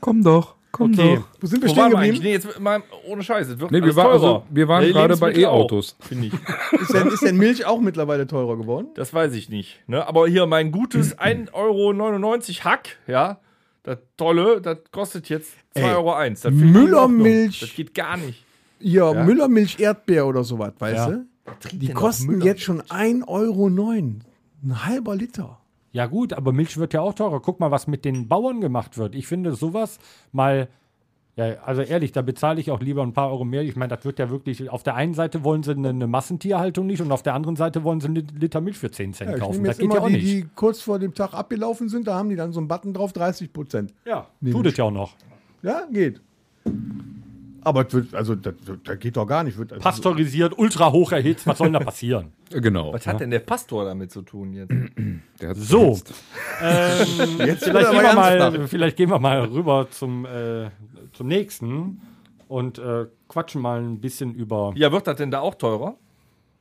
Komm 0.00 0.22
doch, 0.22 0.54
komm 0.72 0.92
okay. 0.92 1.16
doch. 1.16 1.28
Wo 1.40 1.46
sind 1.46 1.62
wir 1.62 1.68
Wo 1.68 1.72
stehen 1.72 1.82
waren 1.84 1.92
wir 1.92 1.98
eigentlich? 1.98 2.14
geblieben? 2.22 2.38
Nee, 2.44 2.48
jetzt 2.50 2.60
mal 2.60 2.82
ohne 3.06 3.22
Scheiß. 3.22 3.48
Es 3.48 3.58
wird 3.58 3.70
Nee, 3.70 3.82
wir, 3.82 3.96
war, 3.96 4.10
also, 4.10 4.44
wir 4.50 4.68
waren 4.68 4.84
Ja, 4.84 4.92
gerade 4.92 5.16
bei 5.16 5.34
E-Autos. 5.34 5.96
Finde 6.00 6.28
ich. 6.28 6.32
Ist 6.80 6.92
denn, 6.94 7.08
ist 7.08 7.22
denn 7.22 7.36
Milch 7.36 7.64
auch 7.66 7.80
mittlerweile 7.80 8.26
teurer 8.26 8.56
geworden? 8.56 8.88
Das 8.94 9.12
weiß 9.14 9.34
ich 9.34 9.48
nicht. 9.48 9.80
Ne? 9.86 10.06
Aber 10.06 10.26
hier 10.28 10.46
mein 10.46 10.72
gutes 10.72 11.16
1,99 11.18 11.52
Euro 11.52 12.64
Hack, 12.64 12.96
ja, 13.06 13.38
das 13.82 13.98
tolle, 14.16 14.60
das 14.60 14.78
kostet 14.90 15.28
jetzt 15.28 15.52
2,01 15.76 15.80
Ey, 15.82 15.94
Euro. 15.94 16.14
Das. 16.30 16.50
Müllermilch. 16.52 17.60
Das 17.60 17.74
geht 17.74 17.94
gar 17.94 18.16
nicht. 18.16 18.44
Hier, 18.78 19.12
Müllermilch 19.14 19.78
Erdbeer 19.78 20.26
oder 20.26 20.44
sowas, 20.44 20.72
weißt 20.78 20.96
Ja. 20.96 21.10
du? 21.10 21.26
Die 21.72 21.92
kosten 21.92 22.40
jetzt 22.42 22.62
schon 22.62 22.82
1,09 22.82 23.26
Euro. 23.28 23.66
Ein 23.66 24.24
halber 24.86 25.16
Liter. 25.16 25.58
Ja 25.92 26.06
gut, 26.06 26.32
aber 26.32 26.52
Milch 26.52 26.76
wird 26.78 26.94
ja 26.94 27.00
auch 27.02 27.14
teurer. 27.14 27.40
Guck 27.40 27.60
mal, 27.60 27.70
was 27.70 27.86
mit 27.86 28.04
den 28.04 28.26
Bauern 28.28 28.60
gemacht 28.60 28.96
wird. 28.96 29.14
Ich 29.14 29.26
finde 29.26 29.54
sowas 29.54 29.98
mal, 30.32 30.68
ja, 31.36 31.54
also 31.64 31.82
ehrlich, 31.82 32.12
da 32.12 32.22
bezahle 32.22 32.60
ich 32.60 32.70
auch 32.70 32.80
lieber 32.80 33.02
ein 33.02 33.12
paar 33.12 33.30
Euro 33.30 33.44
mehr. 33.44 33.62
Ich 33.62 33.76
meine, 33.76 33.94
das 33.94 34.04
wird 34.04 34.18
ja 34.18 34.30
wirklich, 34.30 34.68
auf 34.70 34.82
der 34.82 34.94
einen 34.94 35.12
Seite 35.14 35.44
wollen 35.44 35.62
sie 35.62 35.72
eine, 35.72 35.90
eine 35.90 36.06
Massentierhaltung 36.06 36.86
nicht 36.86 37.00
und 37.02 37.12
auf 37.12 37.22
der 37.22 37.34
anderen 37.34 37.56
Seite 37.56 37.84
wollen 37.84 38.00
sie 38.00 38.08
einen 38.08 38.26
Liter 38.38 38.60
Milch 38.60 38.78
für 38.78 38.90
10 38.90 39.12
Cent 39.12 39.30
Ja, 39.30 39.36
ich 39.36 39.42
kaufen. 39.42 39.56
nehme 39.56 39.68
Das 39.68 39.78
geht 39.78 39.84
immer 39.84 39.94
ja 39.96 40.00
auch 40.02 40.06
die, 40.08 40.12
nicht. 40.14 40.26
die 40.26 40.46
kurz 40.54 40.80
vor 40.80 40.98
dem 40.98 41.12
Tag 41.14 41.34
abgelaufen 41.34 41.88
sind, 41.90 42.06
da 42.06 42.14
haben 42.16 42.28
die 42.30 42.36
dann 42.36 42.52
so 42.52 42.60
einen 42.60 42.68
Button 42.68 42.94
drauf, 42.94 43.12
30 43.12 43.52
Prozent. 43.52 43.92
ja, 44.06 44.26
tut 44.50 44.66
es 44.66 44.76
ja 44.76 44.84
auch 44.84 44.90
noch. 44.90 45.14
Ja, 45.62 45.82
geht. 45.90 46.20
Aber 47.64 47.90
wird, 47.92 48.14
also, 48.14 48.34
das, 48.34 48.54
das 48.84 48.98
geht 48.98 49.16
doch 49.16 49.26
gar 49.26 49.44
nicht. 49.44 49.56
Wird, 49.56 49.72
also, 49.72 49.82
Pasteurisiert, 49.82 50.58
ultra 50.58 50.90
hoch 50.90 51.12
erhitzt, 51.12 51.46
was 51.46 51.58
soll 51.58 51.68
denn 51.68 51.74
da 51.74 51.80
passieren? 51.80 52.32
Äh, 52.52 52.60
Genau. 52.60 52.92
Was 52.92 53.06
hat 53.06 53.20
denn 53.20 53.30
der 53.30 53.38
Pastor 53.38 53.84
damit 53.86 54.10
zu 54.10 54.20
tun 54.20 54.52
jetzt? 54.52 54.70
Der 55.40 55.48
hat 55.50 55.56
So, 55.56 55.92
jetzt- 55.92 56.12
ähm, 56.60 57.06
Jetzt 57.46 57.64
vielleicht, 57.64 57.90
gehen 57.90 58.02
wir 58.02 58.14
mal, 58.14 58.68
vielleicht 58.68 58.96
gehen 58.98 59.08
wir 59.10 59.18
mal 59.18 59.40
rüber 59.44 59.86
zum, 59.90 60.26
äh, 60.26 60.68
zum 61.14 61.28
nächsten 61.28 62.02
und 62.48 62.78
äh, 62.78 63.06
quatschen 63.28 63.62
mal 63.62 63.80
ein 63.80 64.00
bisschen 64.00 64.34
über 64.34 64.72
Ja, 64.76 64.92
wird 64.92 65.06
das 65.06 65.16
denn 65.16 65.30
da 65.30 65.40
auch 65.40 65.54
teurer? 65.54 65.94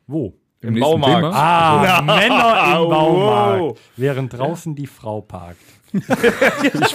wo? 0.08 0.34
Im 0.62 0.76
nächsten 0.76 1.02
Baumarkt. 1.02 1.16
Thema? 1.16 1.32
Ah, 1.34 2.02
Männer 2.04 2.82
im. 2.84 2.90
Baumarkt, 2.90 3.80
während 3.98 4.32
draußen 4.38 4.76
die 4.76 4.86
Frau 4.88 5.20
parkt. 5.22 5.58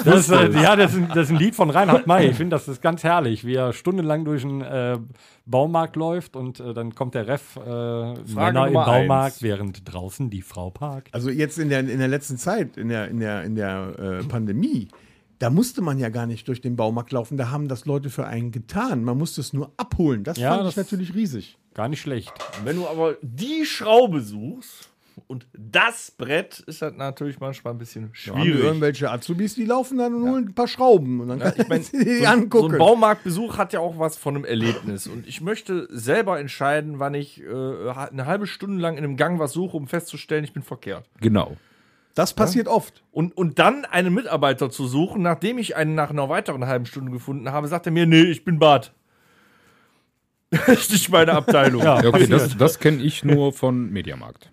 Das, 0.04 0.30
äh, 0.30 0.50
ja, 0.50 0.76
das 0.76 0.92
ist, 0.92 0.98
ein, 0.98 1.08
das 1.08 1.18
ist 1.24 1.30
ein 1.30 1.36
Lied 1.36 1.54
von 1.54 1.70
Reinhard 1.70 2.06
May. 2.06 2.28
Ich 2.28 2.36
finde, 2.36 2.56
das 2.56 2.68
ist 2.68 2.80
ganz 2.82 3.04
herrlich, 3.04 3.44
wie 3.44 3.54
er 3.54 3.72
stundenlang 3.72 4.24
durch 4.24 4.44
einen 4.44 4.60
äh, 4.62 4.98
Baumarkt 5.44 5.96
läuft 5.96 6.36
und 6.36 6.60
äh, 6.60 6.74
dann 6.74 6.94
kommt 6.94 7.14
der 7.14 7.26
Ref 7.28 7.56
äh, 7.56 7.60
Männer 8.34 8.66
im 8.68 8.74
Baumarkt, 8.74 9.34
eins. 9.36 9.42
während 9.42 9.82
draußen 9.92 10.30
die 10.30 10.42
Frau 10.42 10.70
parkt. 10.70 11.14
also 11.14 11.30
jetzt 11.30 11.58
in 11.58 11.68
der, 11.68 11.80
in 11.80 11.98
der 11.98 12.08
letzten 12.08 12.38
Zeit, 12.38 12.76
in 12.76 12.88
der, 12.88 13.08
in 13.08 13.20
der, 13.20 13.42
in 13.44 13.54
der 13.54 13.94
äh, 13.98 14.24
Pandemie, 14.24 14.88
da 15.38 15.50
musste 15.50 15.82
man 15.82 15.98
ja 15.98 16.08
gar 16.08 16.26
nicht 16.26 16.48
durch 16.48 16.62
den 16.62 16.76
Baumarkt 16.76 17.12
laufen. 17.12 17.36
Da 17.36 17.50
haben 17.50 17.68
das 17.68 17.84
Leute 17.84 18.08
für 18.08 18.26
einen 18.26 18.52
getan. 18.52 19.04
Man 19.04 19.18
musste 19.18 19.42
es 19.42 19.52
nur 19.52 19.70
abholen. 19.76 20.24
Das 20.24 20.38
Ja, 20.38 20.54
fand 20.56 20.68
ich 20.68 20.74
das- 20.74 20.84
natürlich 20.86 21.14
riesig. 21.14 21.58
Gar 21.74 21.88
nicht 21.88 22.00
schlecht. 22.00 22.32
Wenn 22.64 22.76
du 22.76 22.88
aber 22.88 23.16
die 23.20 23.66
Schraube 23.66 24.22
suchst 24.22 24.88
und 25.26 25.46
das 25.56 26.10
Brett, 26.10 26.60
ist 26.60 26.82
das 26.82 26.94
natürlich 26.94 27.40
manchmal 27.40 27.72
ein 27.74 27.78
bisschen 27.78 28.10
schwierig. 28.12 28.62
irgendwelche 28.62 29.10
Azubis, 29.10 29.54
die 29.54 29.64
laufen 29.64 29.98
dann 29.98 30.14
und 30.14 30.30
holen 30.30 30.48
ein 30.48 30.54
paar 30.54 30.68
Schrauben 30.68 31.20
und 31.20 31.28
dann 31.28 31.38
kann 31.38 31.54
Ich 31.56 31.68
mein, 31.68 31.82
sie 31.82 31.98
die 32.04 32.18
so, 32.18 32.24
so 32.24 32.30
angucken. 32.30 32.72
ein 32.74 32.78
Baumarktbesuch 32.78 33.56
hat 33.56 33.72
ja 33.72 33.80
auch 33.80 33.98
was 33.98 34.16
von 34.16 34.36
einem 34.36 34.44
Erlebnis. 34.44 35.06
Und 35.06 35.26
ich 35.26 35.40
möchte 35.40 35.88
selber 35.90 36.38
entscheiden, 36.38 36.98
wann 36.98 37.14
ich 37.14 37.42
äh, 37.42 37.46
eine 37.46 38.26
halbe 38.26 38.46
Stunde 38.46 38.80
lang 38.80 38.98
in 38.98 39.04
einem 39.04 39.16
Gang 39.16 39.38
was 39.38 39.52
suche, 39.52 39.76
um 39.76 39.88
festzustellen, 39.88 40.44
ich 40.44 40.52
bin 40.52 40.62
verkehrt. 40.62 41.08
Genau. 41.20 41.56
das 42.14 42.34
passiert 42.34 42.68
oft. 42.68 43.02
Und, 43.10 43.36
und 43.36 43.58
dann 43.58 43.84
einen 43.86 44.12
Mitarbeiter 44.12 44.70
zu 44.70 44.86
suchen, 44.86 45.22
nachdem 45.22 45.58
ich 45.58 45.76
einen 45.76 45.94
nach 45.94 46.10
einer 46.10 46.28
weiteren 46.28 46.66
halben 46.66 46.86
Stunde 46.86 47.10
gefunden 47.10 47.50
habe, 47.50 47.68
sagt 47.68 47.86
er 47.86 47.92
mir, 47.92 48.06
nee, 48.06 48.22
ich 48.24 48.44
bin 48.44 48.58
Bart. 48.58 48.92
Das 50.50 50.68
ist 50.68 50.92
nicht 50.92 51.10
meine 51.10 51.32
Abteilung. 51.32 51.82
Ja, 51.82 52.02
Ja, 52.02 52.08
okay, 52.08 52.26
das, 52.28 52.56
das 52.56 52.78
kenne 52.78 53.02
ich 53.02 53.24
nur 53.24 53.52
von 53.52 53.90
Mediamarkt. 53.90 54.52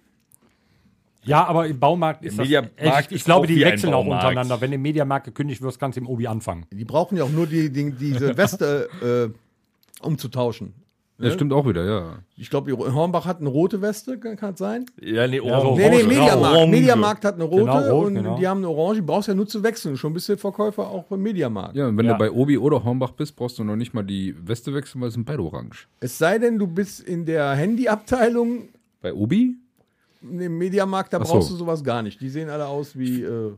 Ja, 1.25 1.45
aber 1.45 1.67
im 1.67 1.79
Baumarkt 1.79 2.23
ist 2.23 2.33
Im 2.33 2.38
das. 2.39 2.45
Mediamarkt 2.47 3.05
ich, 3.05 3.12
ich 3.12 3.12
ist 3.17 3.25
glaube, 3.25 3.47
die 3.47 3.63
ein 3.63 3.71
wechseln 3.71 3.93
auch 3.93 4.03
Baumarkt. 4.03 4.23
untereinander. 4.25 4.59
Wenn 4.62 4.73
im 4.73 4.81
Mediamarkt 4.81 5.25
gekündigt 5.25 5.62
wird, 5.62 5.79
kannst 5.79 5.95
du 5.97 6.01
im 6.01 6.07
Obi 6.07 6.27
anfangen. 6.27 6.65
Die 6.71 6.86
brauchen 6.86 7.17
ja 7.17 7.23
auch 7.23 7.29
nur 7.31 7.47
die, 7.47 7.69
die, 7.69 7.91
diese 7.91 8.36
Weste 8.38 9.33
äh, 10.01 10.05
umzutauschen. 10.05 10.73
Das 11.19 11.36
stimmt 11.36 11.53
auch 11.53 11.65
wieder, 11.65 11.86
ja. 11.86 12.15
Ich 12.36 12.49
glaube, 12.49 12.75
Hornbach 12.75 13.25
hat 13.25 13.39
eine 13.39 13.47
rote 13.47 13.81
Weste, 13.81 14.17
kann 14.17 14.36
das 14.41 14.59
sein? 14.59 14.86
Ja, 14.99 15.25
nee, 15.25 15.39
orange. 15.39 15.77
Nee, 15.79 15.89
nee, 15.89 15.95
Orange, 15.95 16.07
Mediamarkt. 16.07 16.55
Orange. 16.57 16.71
Mediamarkt 16.71 17.25
hat 17.25 17.36
eine 17.36 17.43
rote 17.45 17.63
Genau, 17.63 17.89
rot, 17.95 18.07
und 18.07 18.15
genau. 18.15 18.38
die 18.38 18.47
haben 18.47 18.57
eine 18.57 18.67
orange. 18.69 18.95
Die 18.95 19.01
brauchst 19.03 19.27
ja 19.29 19.33
nur 19.33 19.47
zu 19.47 19.63
wechseln. 19.63 19.95
Schon 19.95 20.12
bist 20.12 20.27
du 20.27 20.36
Verkäufer 20.36 20.86
auch 20.89 21.03
beim 21.05 21.21
Mediamarkt. 21.21 21.75
Ja, 21.77 21.88
und 21.88 21.97
wenn 21.97 22.07
Ja. 22.07 22.13
du 22.13 22.17
bei 22.17 22.29
Obi 22.31 22.57
oder 22.57 22.83
Hornbach 22.83 23.12
bist, 23.12 23.38
brauchst 23.38 23.57
du 23.57 23.63
noch 23.63 23.77
nicht 23.77 23.93
mal 23.93 24.03
die 24.03 24.36
Weste 24.45 24.73
wechseln, 24.73 24.99
weil 24.99 25.09
es 25.09 25.13
sind 25.13 25.23
beide 25.25 25.43
orange. 25.43 25.88
Es 26.01 26.17
sei 26.17 26.39
denn, 26.39 26.59
du 26.59 26.67
bist 26.67 26.99
in 26.99 27.25
der 27.25 27.51
Handyabteilung 27.53 28.69
Bei 29.01 29.13
Obi? 29.13 29.55
Im 30.23 30.57
Mediamarkt, 30.57 31.13
da 31.13 31.19
Ach 31.21 31.25
so. 31.25 31.33
brauchst 31.33 31.49
du 31.51 31.55
sowas 31.55 31.83
gar 31.83 32.01
nicht. 32.01 32.19
Die 32.21 32.29
sehen 32.29 32.49
alle 32.49 32.67
aus 32.67 32.97
wie. 32.97 33.21
Äh, 33.23 33.53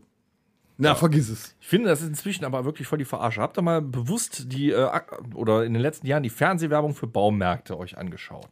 na, 0.78 0.94
vergiss 0.96 1.30
es. 1.30 1.56
Ich 1.62 1.68
finde, 1.68 1.88
das 1.90 2.02
ist 2.02 2.10
inzwischen 2.10 2.44
aber 2.44 2.66
wirklich 2.66 2.88
voll 2.88 2.98
die 2.98 3.06
Verarsche. 3.06 3.42
Habt 3.42 3.58
ihr 3.58 3.62
mal 3.62 3.82
bewusst 3.82 4.52
die, 4.52 4.72
äh, 4.72 4.90
oder 5.34 5.64
in 5.64 5.74
den 5.74 5.82
letzten 5.82 6.06
Jahren 6.08 6.24
die 6.24 6.30
Fernsehwerbung 6.30 6.94
für 6.96 7.08
Baumärkte 7.08 7.78
euch 7.78 7.98
angeschaut? 7.98 8.50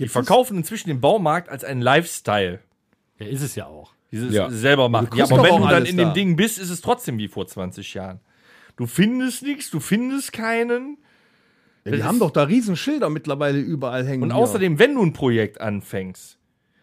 Die 0.00 0.08
verkaufen 0.08 0.56
inzwischen 0.56 0.88
den 0.88 1.00
Baumarkt 1.00 1.48
als 1.48 1.62
einen 1.62 1.80
Lifestyle. 1.82 2.60
Ja, 3.18 3.26
ist 3.26 3.42
es 3.42 3.54
ja 3.54 3.66
auch. 3.66 3.92
Dieses 4.10 4.34
Ja. 4.34 4.50
selber 4.50 4.88
machen. 4.88 5.10
Ja, 5.12 5.26
kriegst 5.26 5.32
aber 5.32 5.44
wenn 5.44 5.60
du 5.62 5.68
dann 5.68 5.84
in 5.84 5.96
da. 5.96 6.04
dem 6.04 6.14
Ding 6.14 6.36
bist, 6.36 6.58
ist 6.58 6.70
es 6.70 6.80
trotzdem 6.80 7.18
wie 7.18 7.28
vor 7.28 7.46
20 7.46 7.94
Jahren. 7.94 8.18
Du 8.76 8.86
findest 8.86 9.42
nichts, 9.42 9.70
du 9.70 9.78
findest 9.78 10.32
keinen. 10.32 10.98
Ja, 11.84 11.92
die 11.92 12.02
haben 12.02 12.18
doch 12.18 12.30
da 12.30 12.42
Riesenschilder 12.44 13.10
mittlerweile 13.10 13.58
überall 13.58 14.04
hängen. 14.06 14.22
Und 14.24 14.32
hier. 14.32 14.42
außerdem, 14.42 14.78
wenn 14.78 14.94
du 14.94 15.02
ein 15.02 15.12
Projekt 15.12 15.60
anfängst, 15.60 16.38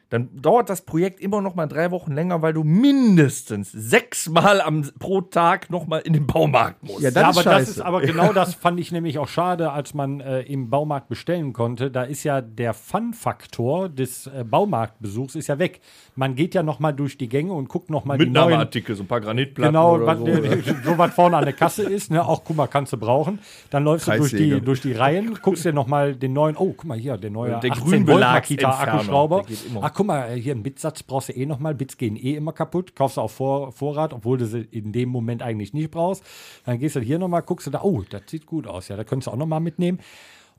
dann 0.09 0.29
dauert 0.41 0.69
das 0.69 0.81
Projekt 0.81 1.19
immer 1.19 1.41
noch 1.41 1.55
mal 1.55 1.67
drei 1.67 1.91
Wochen 1.91 2.13
länger, 2.13 2.41
weil 2.41 2.53
du 2.53 2.63
mindestens 2.63 3.71
sechsmal 3.73 4.61
am, 4.61 4.89
pro 4.99 5.21
Tag 5.21 5.69
noch 5.69 5.85
mal 5.85 5.99
in 5.99 6.13
den 6.13 6.27
Baumarkt 6.27 6.81
musst. 6.83 7.01
Ja, 7.01 7.11
das 7.11 7.21
ja, 7.21 7.29
ist 7.29 7.37
aber 7.37 7.43
das 7.43 7.53
scheiße. 7.53 7.71
ist 7.71 7.81
aber 7.81 8.01
genau 8.01 8.31
das 8.33 8.55
fand 8.55 8.79
ich 8.79 8.91
nämlich 8.91 9.19
auch 9.19 9.27
schade, 9.27 9.71
als 9.71 9.93
man 9.93 10.21
äh, 10.21 10.41
im 10.41 10.69
Baumarkt 10.69 11.09
bestellen 11.09 11.51
konnte. 11.51 11.91
Da 11.91 12.03
ist 12.03 12.23
ja 12.23 12.39
der 12.41 12.73
Fun-Faktor 12.73 13.89
des 13.89 14.27
äh, 14.27 14.43
Baumarktbesuchs 14.43 15.35
ist 15.35 15.47
ja 15.47 15.59
weg. 15.59 15.81
Man 16.15 16.35
geht 16.35 16.55
ja 16.55 16.63
noch 16.63 16.79
mal 16.79 16.93
durch 16.93 17.17
die 17.17 17.27
Gänge 17.27 17.53
und 17.53 17.67
guckt 17.67 17.89
noch 17.89 18.05
mal 18.05 18.17
die 18.17 18.25
neuen 18.25 18.33
Mitnahmeartikel, 18.33 18.95
so 18.95 19.03
ein 19.03 19.07
paar 19.07 19.21
Granitplatten 19.21 19.73
Genau, 19.73 19.95
oder 19.95 20.05
was, 20.05 20.19
so. 20.19 20.27
äh, 20.27 20.61
so 20.85 20.97
was 20.97 21.13
vorne 21.13 21.37
an 21.37 21.43
der 21.43 21.53
Kasse 21.53 21.83
ist, 21.83 22.11
ne? 22.11 22.25
Auch 22.25 22.43
guck 22.43 22.55
mal, 22.55 22.67
kannst 22.67 22.93
du 22.93 22.97
brauchen. 22.97 23.39
Dann 23.69 23.83
läufst 23.83 24.07
du 24.07 24.11
durch 24.17 24.31
die, 24.31 24.61
durch 24.61 24.81
die 24.81 24.93
Reihen, 24.93 25.37
guckst 25.41 25.65
dir 25.65 25.73
nochmal 25.73 26.15
den 26.15 26.33
neuen, 26.33 26.55
oh, 26.57 26.73
guck 26.75 26.85
mal 26.85 26.97
hier, 26.97 27.17
der 27.17 27.29
neue 27.29 27.59
Der 27.59 27.71
18 27.71 28.07
Volt 28.07 28.21
Makita 28.21 28.69
Akkuschrauber. 28.69 29.41
der 29.41 29.45
geht 29.47 29.65
immer. 29.67 29.81
Ach, 29.83 29.93
guck 29.97 30.05
mal, 30.07 30.29
äh, 30.29 30.39
hier 30.39 30.53
ein 30.55 30.61
Bitsatz 30.63 31.03
brauchst 31.03 31.29
du 31.29 31.33
eh 31.33 31.45
nochmal. 31.45 31.73
Bits 31.73 31.97
gehen 31.97 32.15
eh 32.15 32.35
immer 32.35 32.53
kaputt. 32.53 32.95
Kaufst 32.95 33.17
du 33.17 33.21
auf 33.21 33.33
Vor 33.33 33.71
Vorrat, 33.73 34.13
obwohl 34.13 34.37
du 34.37 34.45
sie 34.45 34.61
in 34.71 34.93
dem 34.93 35.09
Moment 35.09 35.41
eigentlich 35.41 35.73
nicht 35.73 35.91
brauchst. 35.91 36.23
Dann 36.65 36.79
gehst 36.79 36.95
du 36.95 36.99
hier 37.01 37.19
nochmal, 37.19 37.41
guckst 37.41 37.67
du 37.67 37.71
da, 37.71 37.81
oh, 37.81 38.03
das 38.09 38.21
sieht 38.27 38.45
gut 38.45 38.67
aus. 38.67 38.87
Ja, 38.87 38.95
da 38.95 39.03
könntest 39.03 39.27
du 39.27 39.31
auch 39.31 39.37
nochmal 39.37 39.59
mitnehmen. 39.59 39.99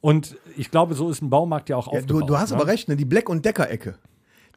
Und 0.00 0.36
ich 0.56 0.70
glaube, 0.70 0.94
so 0.94 1.08
ist 1.08 1.22
ein 1.22 1.30
Baumarkt 1.30 1.68
ja 1.68 1.76
auch 1.76 1.86
ja, 1.86 1.92
du, 1.92 2.14
aufgebaut. 2.16 2.30
du 2.30 2.38
hast 2.38 2.50
ne? 2.50 2.56
aber 2.56 2.66
recht, 2.66 2.88
ne? 2.88 2.96
die 2.96 3.04
Black- 3.04 3.28
und 3.28 3.44
Decker-Ecke. 3.44 3.94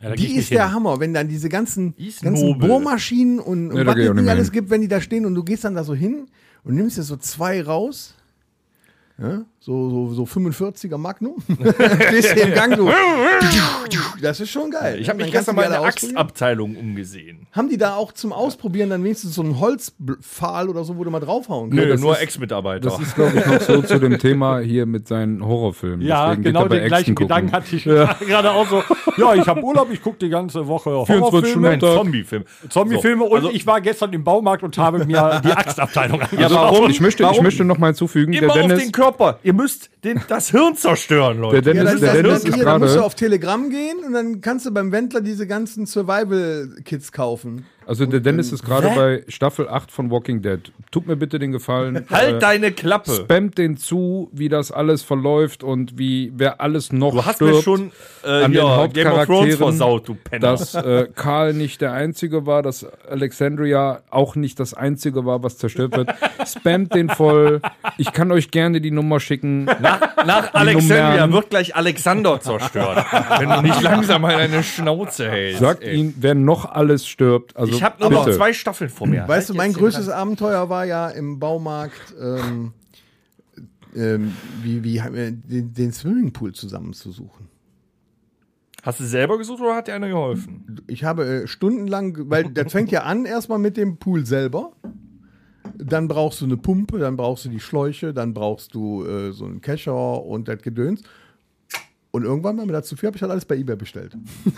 Ja, 0.01 0.15
Die 0.15 0.35
ist 0.35 0.49
der 0.49 0.65
hin. 0.65 0.73
Hammer, 0.73 0.99
wenn 0.99 1.13
dann 1.13 1.27
diese 1.27 1.47
ganzen, 1.47 1.93
ist 1.95 2.23
ganzen 2.23 2.49
nobel. 2.49 2.67
Bohrmaschinen 2.67 3.39
und, 3.39 3.69
und 3.69 3.75
Nee, 3.75 3.85
was 3.85 3.95
es 3.95 4.13
nicht 4.13 4.29
alles 4.29 4.47
hin. 4.47 4.53
gibt, 4.53 4.69
wenn 4.71 4.81
die 4.81 4.87
da 4.87 4.99
stehen 4.99 5.27
und 5.27 5.35
du 5.35 5.43
gehst 5.43 5.63
dann 5.63 5.75
da 5.75 5.83
so 5.83 5.93
hin 5.93 6.25
und 6.63 6.73
nimmst 6.73 6.97
dir 6.97 7.03
so 7.03 7.17
zwei 7.17 7.61
raus. 7.61 8.15
Ja, 9.19 9.45
so, 9.63 9.89
so, 9.91 10.13
so 10.13 10.23
45er 10.23 10.97
Magnum. 10.97 11.35
Stehst 12.07 12.35
im 12.35 12.53
Gang 12.53 12.75
so. 12.75 12.91
Das 14.21 14.39
ist 14.39 14.49
schon 14.51 14.69
geil. 14.71 14.99
Ich 14.99 15.09
habe 15.09 15.21
mich 15.23 15.31
gestern 15.31 15.55
mal 15.55 15.63
die 15.63 15.67
in 15.67 15.71
der. 15.73 15.81
Axtabteilung 15.83 16.75
umgesehen. 16.75 17.47
Haben 17.51 17.69
die 17.69 17.77
da 17.77 17.95
auch 17.95 18.11
zum 18.11 18.33
Ausprobieren 18.33 18.89
dann 18.91 19.03
wenigstens 19.03 19.33
so 19.35 19.41
einen 19.41 19.59
Holzpfahl 19.59 20.69
oder 20.69 20.83
so, 20.83 20.97
wo 20.97 21.03
du 21.03 21.09
mal 21.11 21.19
draufhauen 21.19 21.69
kannst? 21.71 21.83
Nö, 21.85 21.91
das 21.91 22.01
nur 22.01 22.19
Ex-Mitarbeiter. 22.19 22.89
Das 22.89 22.99
ist, 22.99 23.15
glaube 23.15 23.37
ich, 23.37 23.45
noch 23.45 23.59
so 23.61 23.81
zu 23.81 23.99
dem 23.99 24.17
Thema 24.19 24.59
hier 24.59 24.85
mit 24.85 25.07
seinen 25.07 25.43
Horrorfilmen. 25.45 26.01
Ja, 26.05 26.27
Deswegen 26.29 26.43
genau 26.43 26.67
den 26.67 26.85
gleichen 26.85 27.15
gucken. 27.15 27.27
Gedanken 27.27 27.51
hatte 27.51 27.75
ich 27.75 27.83
gerade 28.27 28.51
auch 28.51 28.67
so. 28.67 28.83
Ja, 29.17 29.33
ich 29.35 29.47
habe 29.47 29.61
Urlaub, 29.63 29.89
ich 29.91 30.01
gucke 30.01 30.17
die 30.19 30.29
ganze 30.29 30.67
Woche 30.67 31.03
24 31.05 31.19
Horrorfilme, 31.21 31.47
Stunden. 31.47 31.65
ein 31.67 31.79
Zombie-Film. 31.79 32.43
Zombie-Filme 32.69 33.25
So, 33.27 33.33
also- 33.35 33.47
und 33.49 33.55
ich 33.55 33.65
war 33.67 33.81
gestern 33.81 34.13
im 34.13 34.23
Baumarkt 34.23 34.63
und 34.63 34.77
habe 34.77 35.03
mir 35.05 35.41
die 35.43 35.51
Axtabteilung 35.51 36.21
angeschaut. 36.21 36.43
Also, 36.43 36.55
warum? 36.55 36.89
Ich 36.91 37.01
möchte, 37.01 37.23
ich 37.23 37.29
Warum? 37.29 37.43
möchte 37.43 37.63
noch 37.65 37.77
mal 37.79 37.87
hinzufügen, 37.87 38.33
Immer 38.33 38.41
der 38.53 38.63
auf 38.63 38.67
Dennis, 38.67 38.83
den 38.83 38.91
Körper. 38.91 39.39
Ihr 39.51 39.55
müsst 39.55 39.89
den, 40.05 40.21
das 40.29 40.49
Hirn 40.51 40.77
zerstören, 40.77 41.39
Leute. 41.41 41.61
der 41.61 41.75
Ja, 41.75 41.83
Dennis, 41.83 41.99
dann, 41.99 42.13
der 42.13 42.23
Dennis 42.23 42.43
ist 42.45 42.55
hier, 42.55 42.63
dann 42.63 42.79
musst 42.79 42.93
du 42.93 42.99
gerade, 42.99 43.05
auf 43.05 43.15
Telegram 43.15 43.69
gehen 43.69 43.97
und 44.05 44.13
dann 44.13 44.39
kannst 44.39 44.65
du 44.65 44.71
beim 44.71 44.93
Wendler 44.93 45.19
diese 45.19 45.45
ganzen 45.45 45.85
Survival-Kits 45.85 47.11
kaufen. 47.11 47.65
Also 47.85 48.05
der 48.05 48.19
Dennis 48.19 48.51
ist 48.51 48.63
gerade 48.63 48.89
bei 48.95 49.23
Staffel 49.27 49.67
8 49.67 49.91
von 49.91 50.11
Walking 50.11 50.41
Dead. 50.41 50.59
Tut 50.91 51.07
mir 51.07 51.15
bitte 51.15 51.39
den 51.39 51.51
Gefallen. 51.51 52.05
Halt 52.09 52.35
äh, 52.35 52.39
deine 52.39 52.71
Klappe. 52.71 53.11
Spammt 53.11 53.57
den 53.57 53.77
zu, 53.77 54.29
wie 54.31 54.49
das 54.49 54.71
alles 54.71 55.03
verläuft 55.03 55.63
und 55.63 55.97
wie 55.97 56.31
wer 56.35 56.61
alles 56.61 56.91
noch 56.93 57.13
Du 57.13 57.25
hast 57.25 57.35
stirbt. 57.35 57.53
mir 57.55 57.61
schon 57.61 57.91
äh, 58.23 58.43
an 58.43 58.51
den 58.51 58.61
ja, 58.61 58.87
Game 58.87 59.07
of 59.07 59.25
Thrones 59.25 59.47
Hauptcharakteren, 59.47 59.57
versaut, 59.57 60.07
du 60.07 60.15
Penner. 60.15 60.39
dass 60.39 60.75
äh, 60.75 61.07
Karl 61.15 61.53
nicht 61.53 61.81
der 61.81 61.93
Einzige 61.93 62.45
war, 62.45 62.61
dass 62.61 62.85
Alexandria 63.09 64.01
auch 64.09 64.35
nicht 64.35 64.59
das 64.59 64.73
Einzige 64.73 65.25
war, 65.25 65.43
was 65.43 65.57
zerstört 65.57 65.95
wird. 65.95 66.09
Spammt 66.45 66.93
den 66.93 67.09
voll. 67.09 67.61
Ich 67.97 68.11
kann 68.13 68.31
euch 68.31 68.51
gerne 68.51 68.81
die 68.81 68.91
Nummer 68.91 69.19
schicken. 69.19 69.65
nach 69.65 70.11
nach 70.25 70.53
Alexandria 70.53 71.11
Nummern. 71.11 71.33
wird 71.33 71.49
gleich 71.49 71.75
Alexander 71.75 72.39
zerstört. 72.39 73.05
wenn 73.39 73.49
du 73.49 73.61
nicht 73.61 73.81
langsam 73.81 74.21
mal 74.21 74.37
deine 74.37 74.63
Schnauze 74.63 75.29
hältst. 75.29 75.59
Sagt 75.61 75.83
ey. 75.83 75.95
ihnen, 75.95 76.13
wer 76.19 76.35
noch 76.35 76.65
alles 76.65 77.07
stirbt. 77.07 77.55
Also 77.57 77.70
ich 77.75 77.83
habe 77.83 78.01
nur 78.01 78.09
noch 78.09 78.29
zwei 78.29 78.53
Staffeln 78.53 78.89
vor 78.89 79.07
mir. 79.07 79.27
Weißt 79.27 79.49
du, 79.49 79.53
mein 79.53 79.73
größtes 79.73 80.09
Abenteuer 80.09 80.69
war 80.69 80.85
ja 80.85 81.09
im 81.09 81.39
Baumarkt, 81.39 82.13
ähm, 82.19 82.73
ähm, 83.95 84.33
wie, 84.61 84.83
wie 84.83 84.97
äh, 84.97 85.31
den, 85.31 85.73
den 85.73 85.91
Swimmingpool 85.91 86.53
zusammenzusuchen. 86.53 87.47
Hast 88.83 88.99
du 88.99 89.03
selber 89.03 89.37
gesucht 89.37 89.61
oder 89.61 89.75
hat 89.75 89.87
dir 89.87 89.93
einer 89.93 90.07
geholfen? 90.07 90.81
Ich 90.87 91.03
habe 91.03 91.25
äh, 91.25 91.47
stundenlang, 91.47 92.17
weil 92.29 92.45
das 92.45 92.71
fängt 92.71 92.89
ja 92.89 93.03
an 93.03 93.25
erstmal 93.25 93.59
mit 93.59 93.77
dem 93.77 93.97
Pool 93.97 94.25
selber. 94.25 94.71
Dann 95.75 96.07
brauchst 96.07 96.41
du 96.41 96.45
eine 96.45 96.57
Pumpe, 96.57 96.97
dann 96.97 97.15
brauchst 97.15 97.45
du 97.45 97.49
die 97.49 97.59
Schläuche, 97.59 98.13
dann 98.13 98.33
brauchst 98.33 98.73
du 98.73 99.05
äh, 99.05 99.31
so 99.31 99.45
einen 99.45 99.61
Kescher 99.61 100.23
und 100.23 100.47
das 100.47 100.61
Gedöns. 100.61 101.03
Und 102.11 102.23
irgendwann, 102.23 102.57
weil 102.57 102.65
mir 102.65 102.73
das 102.73 102.87
zu 102.87 102.95
viel 102.95 103.07
habe 103.07 103.17
ich 103.17 103.21
halt 103.21 103.31
alles 103.31 103.45
bei 103.45 103.55
eBay 103.55 103.75
bestellt. 103.75 104.17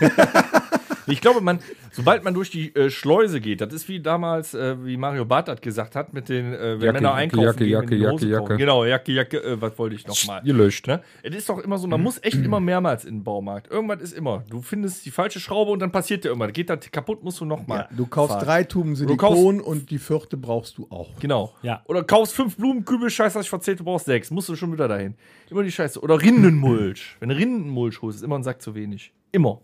Ich 1.06 1.20
glaube, 1.20 1.40
man, 1.40 1.58
sobald 1.92 2.24
man 2.24 2.34
durch 2.34 2.50
die 2.50 2.74
äh, 2.74 2.90
Schleuse 2.90 3.40
geht, 3.40 3.60
das 3.60 3.72
ist 3.72 3.88
wie 3.88 4.00
damals, 4.00 4.54
äh, 4.54 4.76
wie 4.84 4.96
Mario 4.96 5.24
Barth 5.24 5.48
das 5.48 5.60
gesagt 5.60 5.96
hat, 5.96 6.12
mit 6.12 6.28
den, 6.28 6.52
äh, 6.52 6.58
wenn 6.58 6.80
Jacke, 6.80 6.92
Männer 6.94 7.14
einkaufen 7.14 7.44
Jacke, 7.44 7.58
gehen, 7.58 7.68
Jacke, 7.68 7.86
die 7.86 7.96
Jacke, 7.96 8.12
Hose 8.12 8.28
Jacke. 8.28 8.42
kaufen. 8.42 8.58
Genau, 8.58 8.84
Jacke, 8.84 9.12
Jacke, 9.12 9.42
äh, 9.42 9.60
was 9.60 9.78
wollte 9.78 9.96
ich 9.96 10.06
nochmal? 10.06 10.42
Gelöscht. 10.42 10.86
Ne? 10.86 11.02
Es 11.22 11.34
ist 11.34 11.48
doch 11.48 11.58
immer 11.58 11.78
so, 11.78 11.86
man 11.86 12.02
muss 12.02 12.18
echt 12.22 12.36
immer 12.36 12.60
mehrmals 12.60 13.04
in 13.04 13.16
den 13.16 13.24
Baumarkt. 13.24 13.70
Irgendwas 13.70 14.00
ist 14.00 14.12
immer. 14.12 14.44
Du 14.48 14.62
findest 14.62 15.04
die 15.06 15.10
falsche 15.10 15.40
Schraube 15.40 15.70
und 15.70 15.80
dann 15.80 15.92
passiert 15.92 16.24
dir 16.24 16.28
irgendwas. 16.28 16.52
Geht 16.52 16.70
das 16.70 16.90
kaputt, 16.90 17.22
musst 17.22 17.40
du 17.40 17.44
nochmal. 17.44 17.88
Du 17.96 18.06
kaufst 18.06 18.40
drei 18.40 18.64
Tuben 18.64 18.96
Silikon 18.96 19.60
und 19.60 19.90
die 19.90 19.98
vierte 19.98 20.36
brauchst 20.36 20.78
du 20.78 20.86
auch. 20.90 21.10
Genau. 21.20 21.54
Ja. 21.62 21.82
Oder 21.86 22.02
kaufst 22.04 22.34
fünf 22.34 22.56
Blumenkübel, 22.56 23.10
scheiße, 23.10 23.38
hast 23.38 23.46
ich 23.46 23.50
verzählt, 23.50 23.80
du 23.80 23.84
brauchst 23.84 24.06
sechs. 24.06 24.30
Musst 24.30 24.48
du 24.48 24.56
schon 24.56 24.72
wieder 24.72 24.88
dahin. 24.88 25.14
Immer 25.50 25.62
die 25.62 25.72
Scheiße. 25.72 26.00
Oder 26.00 26.20
Rindenmulch. 26.20 27.16
Wenn 27.20 27.28
du 27.28 27.36
Rindenmulch 27.36 28.00
holst, 28.02 28.18
ist 28.18 28.24
immer 28.24 28.38
ein 28.38 28.42
Sack 28.42 28.62
zu 28.62 28.74
wenig. 28.74 29.12
Immer. 29.32 29.60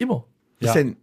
Immer. 0.00 0.26
Ja. 0.60 0.72
denn? 0.72 0.96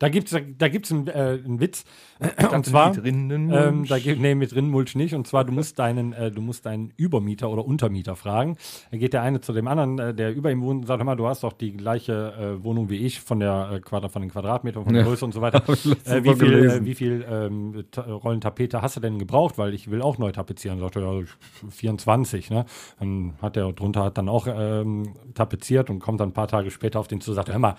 Da 0.00 0.08
gibt's, 0.08 0.34
da 0.58 0.68
gibt's 0.68 0.90
einen, 0.90 1.08
äh, 1.08 1.38
einen 1.44 1.60
Witz. 1.60 1.84
dachte, 2.18 2.56
Und 2.56 2.64
zwar, 2.64 2.88
mit 2.94 3.04
Rindenmulch. 3.04 3.66
ähm, 3.66 3.84
da 3.86 3.98
gibt, 3.98 4.18
nee, 4.18 4.34
mit 4.34 4.54
Rindenmulch 4.54 4.94
nicht. 4.94 5.14
Und 5.14 5.26
zwar, 5.26 5.44
du 5.44 5.52
musst 5.52 5.78
deinen, 5.78 6.14
äh, 6.14 6.30
du 6.30 6.40
musst 6.40 6.64
deinen 6.64 6.94
Übermieter 6.96 7.50
oder 7.50 7.66
Untermieter 7.66 8.16
fragen. 8.16 8.56
Da 8.90 8.96
geht 8.96 9.12
der 9.12 9.20
eine 9.20 9.42
zu 9.42 9.52
dem 9.52 9.68
anderen, 9.68 9.98
äh, 9.98 10.14
der 10.14 10.34
über 10.34 10.50
ihm 10.50 10.62
wohnt, 10.62 10.80
und 10.80 10.86
sagt, 10.86 11.00
hör 11.00 11.04
mal, 11.04 11.16
du 11.16 11.26
hast 11.26 11.42
doch 11.42 11.52
die 11.52 11.76
gleiche 11.76 12.32
äh, 12.60 12.64
Wohnung 12.64 12.88
wie 12.88 12.96
ich 12.96 13.20
von 13.20 13.40
der 13.40 13.72
äh, 13.74 13.80
Quadrat, 13.80 14.10
von 14.10 14.22
den 14.22 14.30
Quadratmetern, 14.30 14.84
von 14.84 14.94
der 14.94 15.02
Ja. 15.02 15.08
Größe 15.08 15.22
und 15.22 15.32
so 15.34 15.42
weiter. 15.42 15.62
äh, 16.06 16.24
wie 16.24 16.34
viel, 16.34 16.84
wie 16.86 16.94
viel 16.94 17.24
ähm, 17.30 17.84
Rollen 17.98 18.40
Tapete 18.40 18.80
hast 18.80 18.96
du 18.96 19.00
denn 19.00 19.18
gebraucht? 19.18 19.58
Weil 19.58 19.74
ich 19.74 19.90
will 19.90 20.00
auch 20.00 20.16
neu 20.16 20.32
tapezieren. 20.32 20.80
Sagt 20.80 20.96
er, 20.96 21.02
ja, 21.02 21.24
24, 21.68 22.48
ne? 22.48 22.64
Dann 22.98 23.34
hat 23.42 23.58
er 23.58 23.70
drunter 23.74 24.04
hat 24.04 24.16
dann 24.16 24.30
auch 24.30 24.46
ähm, 24.50 25.12
tapeziert 25.34 25.90
und 25.90 25.98
kommt 25.98 26.20
dann 26.20 26.30
ein 26.30 26.32
paar 26.32 26.48
Tage 26.48 26.70
später 26.70 26.98
auf 27.00 27.06
den 27.06 27.20
zu, 27.20 27.34
sagt, 27.34 27.50
hör 27.50 27.58
mal, 27.58 27.76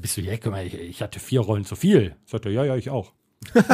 bist 0.00 0.16
du 0.16 0.22
Ecke? 0.22 0.52
Ich, 0.64 0.74
ich 0.78 1.02
hatte 1.02 1.18
vier 1.18 1.40
Rollen 1.40 1.51
zu 1.64 1.76
viel. 1.76 2.16
Sagt 2.26 2.46
er, 2.46 2.52
ja, 2.52 2.64
ja, 2.64 2.76
ich 2.76 2.90
auch. 2.90 3.12
Weißt 3.54 3.68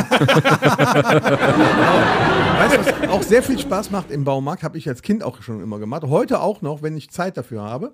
du, 2.75 2.79
was 2.81 3.09
auch 3.11 3.23
sehr 3.23 3.43
viel 3.43 3.59
Spaß 3.59 3.91
macht 3.91 4.11
im 4.11 4.25
Baumarkt, 4.25 4.63
habe 4.63 4.79
ich 4.79 4.89
als 4.89 5.03
Kind 5.03 5.23
auch 5.23 5.43
schon 5.43 5.63
immer 5.63 5.79
gemacht. 5.79 6.03
Heute 6.05 6.41
auch 6.41 6.63
noch, 6.63 6.83
wenn 6.83 6.97
ich 6.97 7.11
Zeit 7.11 7.37
dafür 7.37 7.63
habe. 7.63 7.93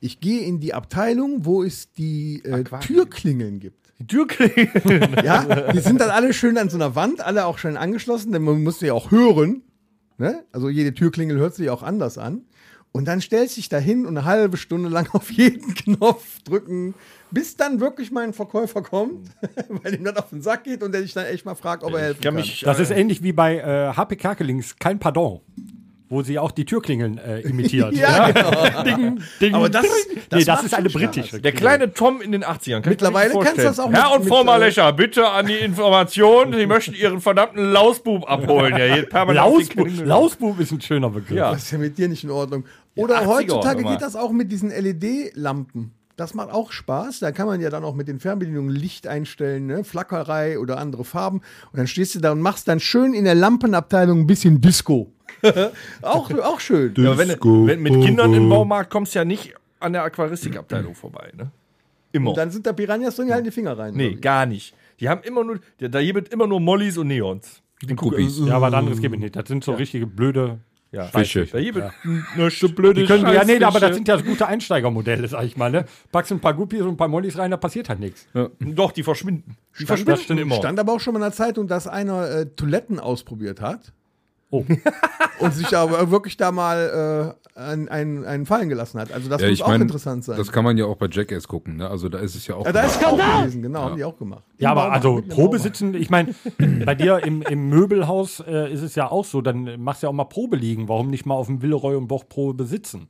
Ich 0.00 0.20
gehe 0.20 0.42
in 0.42 0.60
die 0.60 0.74
Abteilung, 0.74 1.44
wo 1.44 1.62
es 1.62 1.90
die 1.92 2.42
äh, 2.44 2.64
Türklingeln 2.80 3.60
gibt. 3.60 3.92
die 3.98 4.06
Türklinge. 4.06 4.70
Ja, 5.24 5.72
die 5.72 5.80
sind 5.80 6.00
dann 6.00 6.10
alle 6.10 6.32
schön 6.32 6.58
an 6.58 6.68
so 6.68 6.76
einer 6.76 6.94
Wand, 6.94 7.20
alle 7.22 7.46
auch 7.46 7.58
schön 7.58 7.76
angeschlossen, 7.76 8.32
denn 8.32 8.42
man 8.42 8.62
muss 8.62 8.78
sie 8.78 8.86
ja 8.86 8.92
auch 8.92 9.10
hören. 9.10 9.62
Ne? 10.18 10.44
Also 10.52 10.68
jede 10.68 10.94
Türklingel 10.94 11.38
hört 11.38 11.54
sich 11.54 11.70
auch 11.70 11.82
anders 11.82 12.18
an. 12.18 12.42
Und 12.96 13.04
dann 13.04 13.20
stellst 13.20 13.56
du 13.56 13.60
dich 13.60 13.68
da 13.68 13.76
hin 13.76 14.06
und 14.06 14.16
eine 14.16 14.24
halbe 14.24 14.56
Stunde 14.56 14.88
lang 14.88 15.08
auf 15.12 15.30
jeden 15.30 15.74
Knopf 15.74 16.40
drücken, 16.44 16.94
bis 17.30 17.54
dann 17.54 17.78
wirklich 17.78 18.10
mein 18.10 18.32
Verkäufer 18.32 18.82
kommt, 18.82 19.28
weil 19.68 19.94
ihm 19.94 20.04
das 20.04 20.16
auf 20.16 20.30
den 20.30 20.40
Sack 20.40 20.64
geht 20.64 20.82
und 20.82 20.92
der 20.92 21.02
dich 21.02 21.12
dann 21.12 21.26
echt 21.26 21.44
mal 21.44 21.54
fragt, 21.54 21.84
ob 21.84 21.92
er 21.92 22.00
helfen 22.00 22.22
kann. 22.22 22.34
kann 22.34 22.34
mich, 22.36 22.60
Das 22.60 22.80
ist 22.80 22.90
ähnlich 22.90 23.22
wie 23.22 23.32
bei 23.32 23.58
äh, 23.58 23.92
HP 23.94 24.16
Kerkelings 24.16 24.76
Kein 24.78 24.98
Pardon, 24.98 25.42
wo 26.08 26.22
sie 26.22 26.38
auch 26.38 26.50
die 26.52 26.64
Türklingeln 26.64 27.18
äh, 27.18 27.40
imitiert. 27.40 27.92
Ja, 27.96 28.30
genau. 28.30 28.82
Ding, 28.84 29.20
ding, 29.40 29.54
Aber 29.54 29.68
das- 29.68 29.82
ding. 29.82 30.22
das 30.28 30.38
nee, 30.38 30.44
das 30.44 30.64
ist 30.64 30.74
eine 30.74 30.88
britische. 30.90 31.40
Der 31.40 31.52
kleine 31.52 31.92
Tom 31.92 32.20
in 32.20 32.32
den 32.32 32.44
80ern. 32.44 32.80
Kann 32.82 32.90
Mittlerweile 32.90 33.32
kannst 33.32 33.58
du 33.58 33.62
das 33.62 33.80
auch 33.80 33.92
Herr 33.92 34.10
mit- 34.10 34.20
und 34.20 34.28
Frau 34.28 34.42
äh, 34.42 34.44
Malescher, 34.44 34.92
bitte 34.92 35.28
an 35.28 35.46
die 35.46 35.54
Information. 35.54 36.52
Sie 36.52 36.66
möchten 36.66 36.94
Ihren 36.94 37.20
verdammten 37.20 37.72
Lausbub 37.72 38.30
abholen. 38.30 38.76
Ja, 38.76 38.94
hier 38.94 39.08
permanent 39.08 39.46
Lausbub. 39.46 39.88
Lausbub 40.04 40.60
ist 40.60 40.72
ein 40.72 40.80
schöner 40.80 41.10
Begriff. 41.10 41.36
Ja. 41.36 41.52
Das 41.52 41.64
ist 41.64 41.70
ja 41.70 41.78
mit 41.78 41.98
dir 41.98 42.08
nicht 42.08 42.24
in 42.24 42.30
Ordnung. 42.30 42.64
Oder 42.94 43.22
80er 43.22 43.26
heutzutage 43.26 43.84
geht 43.84 44.02
das 44.02 44.16
auch 44.16 44.30
mit 44.32 44.50
diesen 44.52 44.70
LED-Lampen. 44.70 45.92
Das 46.16 46.32
macht 46.32 46.50
auch 46.50 46.72
Spaß. 46.72 47.18
Da 47.18 47.30
kann 47.30 47.46
man 47.46 47.60
ja 47.60 47.68
dann 47.68 47.84
auch 47.84 47.94
mit 47.94 48.08
den 48.08 48.20
Fernbedienungen 48.20 48.74
Licht 48.74 49.06
einstellen, 49.06 49.66
ne? 49.66 49.84
Flackerei 49.84 50.58
oder 50.58 50.78
andere 50.78 51.04
Farben. 51.04 51.42
Und 51.72 51.76
dann 51.78 51.86
stehst 51.86 52.14
du 52.14 52.20
da 52.20 52.32
und 52.32 52.40
machst 52.40 52.68
dann 52.68 52.80
schön 52.80 53.12
in 53.12 53.24
der 53.24 53.34
Lampenabteilung 53.34 54.20
ein 54.20 54.26
bisschen 54.26 54.60
Disco. 54.62 55.12
auch, 56.02 56.30
auch 56.30 56.60
schön. 56.60 56.94
Ja, 56.96 57.12
aber 57.12 57.18
wenn, 57.18 57.28
wenn 57.66 57.82
mit 57.82 58.04
Kindern 58.04 58.34
im 58.34 58.48
Baumarkt 58.48 58.90
kommst 58.90 59.14
du 59.14 59.18
ja 59.18 59.24
nicht 59.24 59.54
an 59.80 59.92
der 59.92 60.02
Aquaristikabteilung 60.04 60.94
vorbei. 60.94 61.32
Ne? 61.36 61.50
Immer. 62.12 62.30
Und 62.30 62.36
dann 62.38 62.50
sind 62.50 62.66
da 62.66 62.72
Piranhas 62.72 63.16
drin, 63.16 63.26
die 63.26 63.32
halten 63.32 63.44
die 63.44 63.50
Finger 63.50 63.78
rein. 63.78 63.94
nee, 63.94 64.14
gar 64.14 64.46
nicht. 64.46 64.74
Die 65.00 65.08
haben 65.08 65.22
immer 65.22 65.44
nur, 65.44 65.60
da 65.78 65.88
da 65.88 66.02
gibt 66.02 66.32
immer 66.32 66.46
nur 66.46 66.60
Mollys 66.60 66.96
und 66.96 67.08
Neons. 67.08 67.62
Die 67.82 67.94
Guppies. 67.94 68.38
Ja, 68.38 68.56
aber 68.56 68.68
was 68.68 68.74
anderes 68.74 69.00
gibt 69.00 69.14
es 69.14 69.20
nicht. 69.20 69.36
Das 69.36 69.46
sind 69.48 69.62
so 69.62 69.74
richtige 69.74 70.06
blöde. 70.06 70.58
Ja. 70.92 71.04
Fische. 71.04 71.44
Da 71.44 71.60
gibt 71.60 71.76
eine 71.76 72.50
so 72.50 72.68
blöde 72.70 73.00
Die 73.02 73.06
können, 73.06 73.26
ja, 73.26 73.44
nee, 73.44 73.62
aber 73.62 73.80
das 73.80 73.94
sind 73.94 74.08
ja 74.08 74.16
gute 74.16 74.46
Einsteigermodelle, 74.46 75.28
sag 75.28 75.44
ich 75.44 75.56
mal. 75.56 75.70
Ne? 75.70 75.84
Packst 76.10 76.32
ein 76.32 76.40
paar 76.40 76.54
Guppies 76.54 76.80
und 76.82 76.90
ein 76.90 76.96
paar 76.96 77.08
Mollys 77.08 77.36
rein, 77.36 77.50
da 77.50 77.56
passiert 77.56 77.88
halt 77.88 78.00
nichts. 78.00 78.26
Doch, 78.60 78.92
die 78.92 79.02
verschwinden. 79.02 79.56
Die 79.78 79.84
verschwinden 79.84 80.16
verschwinden 80.16 80.42
immer. 80.42 80.54
Stand 80.54 80.78
aber 80.78 80.92
auch 80.92 81.00
schon 81.00 81.12
mal 81.12 81.18
in 81.18 81.24
der 81.24 81.32
Zeitung, 81.32 81.66
dass 81.66 81.86
einer 81.86 82.30
äh, 82.30 82.46
Toiletten 82.46 82.98
ausprobiert 82.98 83.60
hat. 83.60 83.92
Oh. 84.50 84.64
und 85.40 85.54
sich 85.54 85.76
aber 85.76 86.10
wirklich 86.10 86.36
da 86.36 86.52
mal 86.52 87.34
äh, 87.56 87.58
einen, 87.58 87.88
einen, 87.88 88.24
einen 88.24 88.46
fallen 88.46 88.68
gelassen 88.68 89.00
hat. 89.00 89.12
Also 89.12 89.28
das 89.28 89.40
Ja, 89.40 89.48
muss 89.48 89.54
ich 89.54 89.62
auch 89.64 89.68
meine, 89.68 89.82
interessant 89.82 90.24
sein. 90.24 90.36
das 90.36 90.52
kann 90.52 90.62
man 90.62 90.78
ja 90.78 90.84
auch 90.84 90.96
bei 90.96 91.08
Jackass 91.10 91.48
gucken. 91.48 91.76
Ne? 91.76 91.88
Also 91.88 92.08
da 92.08 92.18
ist 92.18 92.36
es 92.36 92.46
ja 92.46 92.54
auch. 92.54 92.64
ja, 92.64 92.72
da 92.72 92.82
ist 92.82 93.04
auch 93.04 93.16
gewesen, 93.16 93.62
genau, 93.62 93.82
haben 93.82 93.96
die 93.96 94.04
auch 94.04 94.16
gemacht. 94.16 94.44
Ja, 94.58 94.70
Im 94.72 94.78
aber 94.78 94.90
Baumarkt, 94.90 95.04
also 95.04 95.22
Probesitzen, 95.28 95.94
ich 95.94 96.10
meine, 96.10 96.34
bei 96.84 96.94
dir 96.94 97.24
im, 97.24 97.42
im 97.42 97.68
Möbelhaus 97.68 98.40
äh, 98.40 98.72
ist 98.72 98.82
es 98.82 98.94
ja 98.94 99.10
auch 99.10 99.24
so, 99.24 99.40
dann 99.40 99.80
machst 99.80 100.02
du 100.02 100.06
ja 100.06 100.10
auch 100.10 100.14
mal 100.14 100.24
Probe 100.24 100.56
liegen. 100.56 100.88
Warum 100.88 101.10
nicht 101.10 101.26
mal 101.26 101.34
auf 101.34 101.46
dem 101.46 101.60
Villeroy 101.60 101.96
und 101.96 102.06
Boch 102.06 102.24
Probe 102.28 102.66
sitzen? 102.66 103.08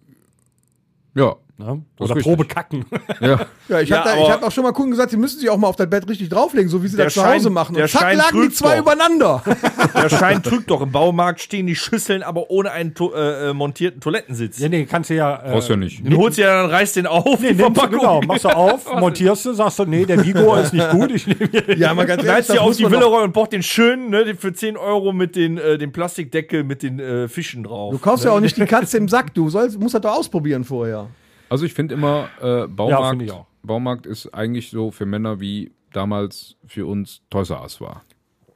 Ja. 1.14 1.36
Ne? 1.58 1.80
Oder 1.98 2.16
Probe 2.16 2.44
kacken. 2.44 2.84
ja. 3.20 3.40
Ja, 3.68 3.80
ich 3.80 3.88
Ja, 3.88 4.04
habe 4.04 4.10
aber- 4.10 4.30
hab 4.30 4.42
auch 4.42 4.52
schon 4.52 4.62
mal 4.62 4.72
Kunden 4.72 4.90
gesagt, 4.90 5.10
sie 5.10 5.16
müssen 5.16 5.40
sich 5.40 5.48
auch 5.48 5.56
mal 5.56 5.68
auf 5.68 5.76
das 5.76 5.88
Bett 5.88 6.06
richtig 6.06 6.28
drauflegen, 6.28 6.68
so 6.68 6.82
wie 6.82 6.88
sie 6.88 6.98
das 6.98 7.14
zu 7.14 7.26
Hause 7.26 7.48
machen. 7.48 7.74
der 7.74 7.84
Und 7.84 7.90
zack, 7.90 8.02
Schein 8.02 8.18
lagen 8.18 8.42
die 8.42 8.50
zwei 8.50 8.74
doch. 8.74 8.82
übereinander. 8.82 9.42
Der 9.94 10.08
Schein 10.10 10.42
trügt 10.42 10.70
doch. 10.70 10.82
Im 10.82 10.92
Baumarkt 10.92 11.40
stehen 11.40 11.66
die 11.66 11.74
Schüsseln, 11.74 12.22
aber 12.22 12.50
ohne 12.50 12.72
einen 12.72 12.92
to 12.92 13.14
äh, 13.14 13.48
äh, 13.50 13.54
montierten 13.54 14.00
Toilettensitz. 14.02 14.58
ja, 14.58 14.68
nee, 14.68 14.84
kannst 14.84 15.08
du 15.08 15.14
ja. 15.14 15.36
Äh, 15.46 15.52
Brauchst 15.52 15.70
ja 15.70 15.76
nicht. 15.76 16.04
Den 16.06 16.14
holst 16.16 16.36
du 16.36 16.42
ja 16.42 16.60
dann, 16.62 16.70
reißt 16.70 16.96
den 16.96 17.06
auf, 17.06 17.24
Nee, 17.40 17.54
die 17.54 17.54
nimmst 17.54 17.60
du, 17.60 17.64
Verpackung. 17.80 17.98
genau, 18.00 18.20
machst 18.22 18.44
du 18.44 18.48
auf, 18.50 18.94
montierst 19.00 19.46
du, 19.46 19.54
sagst 19.54 19.78
du, 19.78 19.86
nee, 19.86 20.04
der 20.04 20.22
Vigor 20.22 20.60
ist 20.60 20.74
nicht 20.74 20.90
gut, 20.90 21.10
ich 21.10 21.26
nehme 21.26 21.48
hier. 21.50 21.76
ja, 21.78 21.94
mal 21.94 22.04
ganz 22.04 22.22
ehrlich, 22.22 22.36
heißt 22.36 22.48
das 22.50 22.56
ja 22.56 22.62
auf 22.62 22.76
die 22.76 22.90
Villeroy 22.90 23.24
und 23.24 23.32
braucht 23.32 23.52
den 23.52 23.62
schönen, 23.62 24.10
ne, 24.10 24.34
für 24.38 24.52
10 24.52 24.76
Euro 24.76 25.12
mit 25.14 25.34
den, 25.36 25.56
äh, 25.56 25.78
dem 25.78 25.90
Plastikdeckel 25.92 26.64
mit 26.64 26.82
den 26.82 27.00
äh, 27.00 27.28
Fischen 27.28 27.64
drauf. 27.64 27.92
Du 27.92 27.98
kaufst 27.98 28.26
ja 28.26 28.32
auch 28.32 28.40
nicht 28.40 28.58
die 28.58 28.66
Katze 28.66 28.98
im 28.98 29.08
Sack, 29.08 29.32
du 29.32 29.48
sollst, 29.48 29.80
musst 29.80 29.94
das 29.94 30.02
doch 30.02 30.12
ausprobieren 30.18 30.64
vorher. 30.64 31.06
Also 31.48 31.64
ich 31.64 31.74
finde 31.74 31.94
immer, 31.94 32.28
äh, 32.40 32.66
Baumarkt, 32.66 33.22
ich 33.22 33.30
auch. 33.32 33.46
Baumarkt 33.62 34.06
ist 34.06 34.32
eigentlich 34.34 34.70
so 34.70 34.90
für 34.90 35.06
Männer 35.06 35.40
wie 35.40 35.72
damals 35.92 36.56
für 36.66 36.86
uns 36.86 37.22
Toys 37.30 37.50
R 37.50 37.62
Us 37.62 37.80
war. 37.80 38.02
So, 38.48 38.52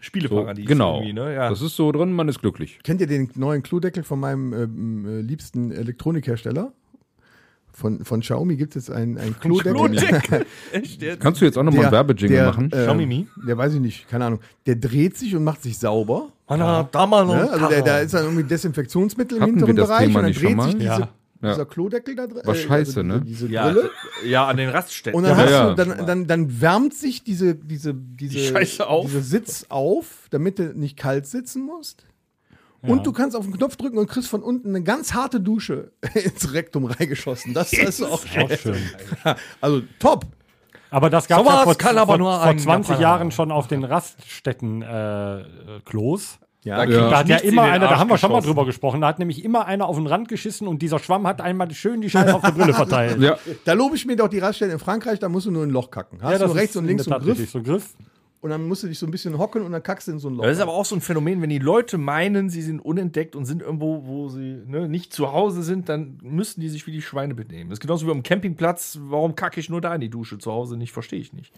Spieleparadies. 0.00 0.66
genau. 0.66 0.96
irgendwie, 0.96 1.12
Ne? 1.12 1.34
Ja. 1.34 1.48
Das 1.48 1.62
ist 1.62 1.76
so 1.76 1.90
drin, 1.92 2.12
man 2.12 2.28
ist 2.28 2.40
glücklich. 2.40 2.80
Kennt 2.82 3.00
ihr 3.00 3.06
den 3.06 3.30
neuen 3.36 3.62
Klodeckel 3.62 4.02
von 4.02 4.18
meinem 4.20 4.52
ähm, 4.52 5.06
äh, 5.06 5.20
liebsten 5.20 5.70
Elektronikhersteller? 5.70 6.72
Von, 7.74 8.04
von 8.04 8.20
Xiaomi 8.20 8.56
gibt 8.56 8.76
es 8.76 8.90
einen, 8.90 9.16
einen 9.16 9.34
Klodeckel. 9.40 10.44
Kannst 11.20 11.40
du 11.40 11.46
jetzt 11.46 11.56
auch 11.56 11.62
nochmal 11.62 11.84
einen 11.84 11.92
Werbejingle 11.92 12.44
machen? 12.44 12.66
Äh, 12.66 12.76
Xiaomi 12.82 13.06
Mi? 13.06 13.28
Der 13.48 13.56
weiß 13.56 13.72
ich 13.74 13.80
nicht, 13.80 14.08
keine 14.10 14.26
Ahnung. 14.26 14.40
Der 14.66 14.76
dreht 14.76 15.16
sich 15.16 15.34
und 15.34 15.42
macht 15.44 15.62
sich 15.62 15.78
sauber. 15.78 16.28
Anna, 16.48 16.82
da 16.92 17.06
mal 17.06 17.24
noch 17.24 17.34
Ne? 17.34 17.50
ein 17.50 17.62
Also 17.64 17.82
da 17.84 17.98
ist 18.00 18.12
dann 18.12 18.24
irgendwie 18.24 18.44
Desinfektionsmittel 18.44 19.38
im 19.38 19.42
Hatten 19.42 19.52
hinteren 19.54 19.76
Bereich 19.76 20.06
Thema 20.08 20.18
und 20.18 20.22
dann 20.24 20.30
nicht 20.30 20.38
schon 20.40 20.48
dreht 20.48 20.56
mal? 20.56 20.64
sich 20.66 20.74
diese, 20.74 20.84
Ja. 20.86 21.08
Dieser 21.42 21.58
Ja. 21.58 21.64
Klodeckel 21.64 22.14
da 22.14 22.26
drin. 22.26 22.42
War 22.44 22.54
scheiße, 22.54 23.02
ne? 23.04 23.20
Diese 23.20 23.48
ja, 23.48 23.64
Brille. 23.70 23.90
ja, 24.24 24.46
an 24.46 24.56
den 24.56 24.68
Raststätten. 24.68 25.18
Und 25.18 25.24
dann, 25.24 25.36
Ja, 25.36 25.44
hast 25.44 25.50
ja. 25.50 25.68
du, 25.70 25.74
dann, 25.74 26.06
dann, 26.06 26.26
dann 26.26 26.60
wärmt 26.60 26.94
sich 26.94 27.24
diese, 27.24 27.54
diese, 27.54 27.94
diese, 27.94 28.34
Die 28.38 28.46
Scheiße 28.46 28.86
auf. 28.86 29.06
diese 29.06 29.22
Sitz 29.22 29.66
auf, 29.68 30.28
damit 30.30 30.58
du 30.58 30.72
nicht 30.74 30.96
kalt 30.96 31.26
sitzen 31.26 31.64
musst. 31.66 32.06
Und 32.84 33.06
du 33.06 33.12
kannst 33.12 33.36
auf 33.36 33.44
den 33.44 33.54
Knopf 33.56 33.76
drücken 33.76 33.96
und 33.96 34.08
kriegst 34.08 34.28
von 34.28 34.42
unten 34.42 34.70
eine 34.70 34.82
ganz 34.82 35.14
harte 35.14 35.40
Dusche 35.40 35.92
ins 36.14 36.52
Rektum 36.52 36.86
reingeschossen. 36.86 37.54
Das, 37.54 37.70
das 37.70 38.00
ist 38.00 38.02
auch 38.02 38.24
schön. 38.26 38.76
Also 39.60 39.82
top. 40.00 40.26
Aber 40.90 41.08
das 41.08 41.28
gab 41.28 41.40
es 41.40 41.46
ja 41.46 41.62
vor, 41.62 41.74
vor, 42.06 42.18
nur 42.18 42.32
vor 42.32 42.42
ein 42.42 42.58
20 42.58 42.90
Japaner 42.90 43.00
Jahren 43.00 43.30
schon 43.30 43.50
auf 43.52 43.66
den 43.68 43.84
Raststätten 43.84 44.82
äh, 44.82 45.44
Ja, 46.64 46.76
Da 46.76 46.84
ich 46.84 47.12
hat 47.16 47.28
ja 47.28 47.36
immer 47.38 47.62
einer, 47.62 47.88
da 47.88 47.98
haben 47.98 48.08
wir 48.08 48.18
schon 48.18 48.30
mal 48.30 48.40
drüber 48.40 48.64
gesprochen, 48.64 49.00
da 49.00 49.08
hat 49.08 49.18
nämlich 49.18 49.44
immer 49.44 49.66
einer 49.66 49.86
auf 49.86 49.96
den 49.96 50.06
Rand 50.06 50.28
geschissen 50.28 50.68
und 50.68 50.80
dieser 50.80 50.98
Schwamm 51.00 51.26
hat 51.26 51.40
einmal 51.40 51.70
schön 51.72 52.00
die 52.00 52.08
Scheiße 52.10 52.34
auf 52.34 52.42
der 52.42 52.52
Brille 52.52 52.72
verteilt. 52.74 53.18
Ja, 53.20 53.36
Da 53.64 53.72
lobe 53.72 53.96
ich 53.96 54.06
mir 54.06 54.14
doch 54.16 54.28
die 54.28 54.38
Raststellen 54.38 54.72
in 54.74 54.78
Frankreich, 54.78 55.18
da 55.18 55.28
musst 55.28 55.46
du 55.46 55.50
nur 55.50 55.64
ein 55.64 55.70
Loch 55.70 55.90
kacken. 55.90 56.18
Hast 56.22 56.40
du 56.40 56.46
das 56.46 56.54
rechts 56.54 56.76
und 56.76 56.84
in 56.84 56.88
links 56.88 57.04
so 57.04 57.12
einen 57.12 57.24
Griff 57.24 57.50
so 57.50 57.58
ein 57.58 57.64
Griff. 57.64 57.94
und 58.40 58.50
dann 58.50 58.66
musst 58.68 58.82
du 58.84 58.86
dich 58.86 58.98
so 58.98 59.06
ein 59.06 59.10
bisschen 59.10 59.38
hocken 59.38 59.62
und 59.62 59.72
dann 59.72 59.82
kackst 59.82 60.06
du 60.06 60.12
in 60.12 60.18
so 60.20 60.28
ein 60.28 60.34
Loch. 60.36 60.44
Das 60.44 60.56
ist 60.56 60.62
aber 60.62 60.72
auch 60.72 60.84
so 60.84 60.94
ein 60.94 61.00
Phänomen, 61.00 61.42
wenn 61.42 61.50
die 61.50 61.58
Leute 61.58 61.98
meinen, 61.98 62.48
sie 62.48 62.62
sind 62.62 62.78
unentdeckt 62.80 63.34
und 63.34 63.44
sind 63.44 63.60
irgendwo, 63.62 64.02
wo 64.06 64.28
sie 64.28 64.62
ne, 64.66 64.88
nicht 64.88 65.12
zu 65.12 65.32
Hause 65.32 65.62
sind, 65.64 65.88
dann 65.88 66.18
müssten 66.22 66.60
die 66.60 66.68
sich 66.68 66.86
wie 66.86 66.92
die 66.92 67.02
Schweine 67.02 67.34
benehmen. 67.34 67.70
Das 67.70 67.78
ist 67.78 67.80
genauso 67.80 68.06
wie 68.06 68.10
am 68.12 68.22
Campingplatz. 68.22 68.98
Warum 69.02 69.34
kacke 69.34 69.58
ich 69.58 69.68
nur 69.68 69.80
da 69.80 69.94
in 69.94 70.00
die 70.00 70.10
Dusche? 70.10 70.38
Zu 70.38 70.52
Hause 70.52 70.76
nicht, 70.76 70.92
verstehe 70.92 71.18
ich 71.20 71.32
nicht. 71.32 71.52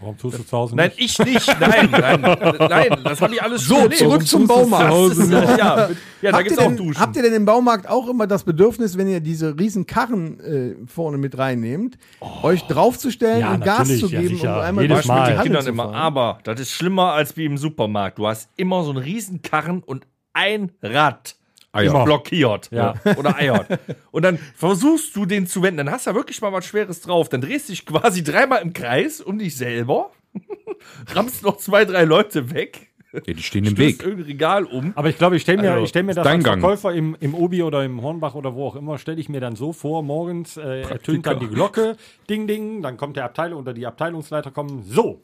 Warum 0.00 0.16
tust 0.16 0.38
du 0.38 0.42
zu 0.44 0.56
Hause 0.56 0.74
Nein, 0.76 0.90
nicht? 0.96 1.20
ich 1.20 1.26
nicht. 1.26 1.60
Nein, 1.60 1.88
nein, 1.90 2.20
nein, 2.22 3.00
das 3.04 3.20
habe 3.20 3.34
ich 3.34 3.42
alles 3.42 3.64
So, 3.64 3.86
zurück 3.88 4.26
zum 4.26 4.42
es 4.42 4.48
Baumarkt. 4.48 5.14
zu 5.14 5.22
ist, 5.22 5.30
ja, 5.30 5.42
ja, 5.42 5.88
ja 6.22 6.30
da 6.30 6.32
habt, 6.38 6.44
gibt's 6.44 6.58
ihr 6.58 6.64
auch 6.64 6.68
denn, 6.68 6.76
Duschen. 6.78 7.00
habt 7.00 7.16
ihr 7.16 7.22
denn 7.22 7.34
im 7.34 7.44
Baumarkt 7.44 7.86
auch 7.88 8.08
immer 8.08 8.26
das 8.26 8.44
Bedürfnis, 8.44 8.96
wenn 8.96 9.08
ihr 9.08 9.20
diese 9.20 9.58
riesen 9.58 9.86
Karren 9.86 10.40
äh, 10.40 10.86
vorne 10.86 11.18
mit 11.18 11.36
reinnehmt, 11.36 11.98
euch 12.42 12.62
draufzustellen 12.62 13.40
Ja, 13.40 13.52
und 13.54 13.64
Gas 13.64 13.88
zu 13.98 14.06
ja, 14.06 14.20
geben, 14.20 14.36
sicher. 14.36 14.54
um 14.56 14.60
einmal 14.62 14.84
Jedes 14.84 15.04
Mal. 15.06 15.20
Halle 15.22 15.34
den 15.36 15.42
Kindern 15.42 15.62
zu 15.64 15.68
immer. 15.68 15.94
Aber 15.94 16.38
das 16.44 16.58
ist 16.60 16.70
schlimmer 16.72 17.12
als 17.12 17.36
wie 17.36 17.44
im 17.44 17.58
Supermarkt. 17.58 18.18
Du 18.18 18.26
hast 18.26 18.48
immer 18.56 18.82
so 18.84 18.90
einen 18.90 18.98
riesen 19.00 19.42
Karren 19.42 19.82
und 19.82 20.06
ein 20.32 20.72
Rad. 20.82 21.36
Eier. 21.72 22.04
Blockiert 22.04 22.70
Ja. 22.72 22.94
oder 23.16 23.36
eiert. 23.36 23.66
Und 24.10 24.22
dann 24.24 24.38
versuchst 24.56 25.14
du 25.14 25.24
den 25.26 25.46
zu 25.46 25.62
wenden. 25.62 25.78
Dann 25.78 25.90
hast 25.90 26.06
du 26.06 26.10
ja 26.10 26.16
wirklich 26.16 26.40
mal 26.40 26.52
was 26.52 26.64
Schweres 26.66 27.00
drauf. 27.00 27.28
Dann 27.28 27.40
drehst 27.40 27.68
du 27.68 27.72
dich 27.72 27.86
quasi 27.86 28.24
dreimal 28.24 28.62
im 28.62 28.72
Kreis 28.72 29.20
um 29.20 29.38
dich 29.38 29.56
selber, 29.56 30.10
rammst 31.14 31.42
noch 31.42 31.56
zwei, 31.58 31.84
drei 31.84 32.04
Leute 32.04 32.50
weg, 32.52 32.88
Ja, 33.12 33.20
die 33.34 33.42
stehen 33.42 33.64
im 33.64 33.76
Weg. 33.78 34.02
irgendein 34.02 34.26
Regal 34.26 34.64
um. 34.64 34.92
Aber 34.94 35.08
ich 35.08 35.18
glaube, 35.18 35.36
ich 35.36 35.42
stelle 35.42 35.62
mir, 35.62 35.72
Also, 35.72 35.84
ich 35.84 35.90
stell 35.90 36.02
mir 36.04 36.14
das 36.14 36.24
dein 36.24 36.44
als. 36.44 36.60
Verkäufer 36.60 36.92
im, 36.94 37.16
im 37.20 37.34
Obi 37.34 37.62
oder 37.62 37.84
im 37.84 38.02
Hornbach 38.02 38.34
oder 38.34 38.54
wo 38.54 38.66
auch 38.66 38.76
immer, 38.76 38.98
stelle 38.98 39.20
ich 39.20 39.28
mir 39.28 39.40
dann 39.40 39.56
so 39.56 39.72
vor, 39.72 40.02
morgens 40.02 40.56
äh, 40.56 40.82
ertönt 40.82 41.26
dann 41.26 41.40
die 41.40 41.48
Glocke, 41.48 41.96
ding, 42.28 42.46
ding, 42.46 42.82
dann 42.82 42.96
kommt 42.96 43.16
der 43.16 43.24
Abteilung 43.24 43.60
oder 43.60 43.72
die 43.74 43.86
Abteilungsleiter 43.86 44.50
kommen, 44.50 44.82
so. 44.84 45.22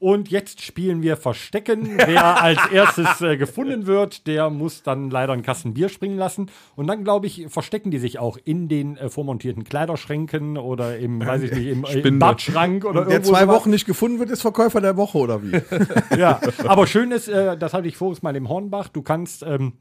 Und 0.00 0.30
jetzt 0.30 0.62
spielen 0.62 1.02
wir 1.02 1.18
Verstecken. 1.18 1.98
Wer 1.98 2.42
als 2.42 2.58
erstes 2.72 3.20
äh, 3.20 3.36
gefunden 3.36 3.86
wird, 3.86 4.26
der 4.26 4.48
muss 4.48 4.82
dann 4.82 5.10
leider 5.10 5.34
einen 5.34 5.42
Kasten 5.42 5.74
Bier 5.74 5.90
springen 5.90 6.16
lassen. 6.16 6.50
Und 6.74 6.86
dann, 6.86 7.04
glaube 7.04 7.26
ich, 7.26 7.46
verstecken 7.48 7.90
die 7.90 7.98
sich 7.98 8.18
auch 8.18 8.38
in 8.42 8.68
den 8.68 8.96
äh, 8.96 9.10
vormontierten 9.10 9.62
Kleiderschränken 9.62 10.56
oder 10.56 10.98
im, 10.98 11.24
weiß 11.24 11.42
ich 11.42 11.52
nicht, 11.52 11.66
im, 11.66 11.84
äh, 11.84 12.00
im. 12.00 12.18
Badschrank 12.18 12.86
oder 12.86 13.04
Der 13.04 13.12
irgendwo 13.12 13.32
zwei 13.32 13.42
sowas. 13.42 13.56
Wochen 13.56 13.70
nicht 13.70 13.84
gefunden 13.84 14.18
wird, 14.18 14.30
ist 14.30 14.40
Verkäufer 14.40 14.80
der 14.80 14.96
Woche 14.96 15.18
oder 15.18 15.42
wie? 15.42 15.60
Ja, 16.18 16.40
aber 16.64 16.86
schön 16.86 17.12
ist, 17.12 17.28
äh, 17.28 17.58
das 17.58 17.74
hatte 17.74 17.86
ich 17.86 17.98
voriges 17.98 18.22
Mal 18.22 18.34
im 18.36 18.48
Hornbach, 18.48 18.88
du 18.88 19.02
kannst, 19.02 19.42
ähm, 19.42 19.74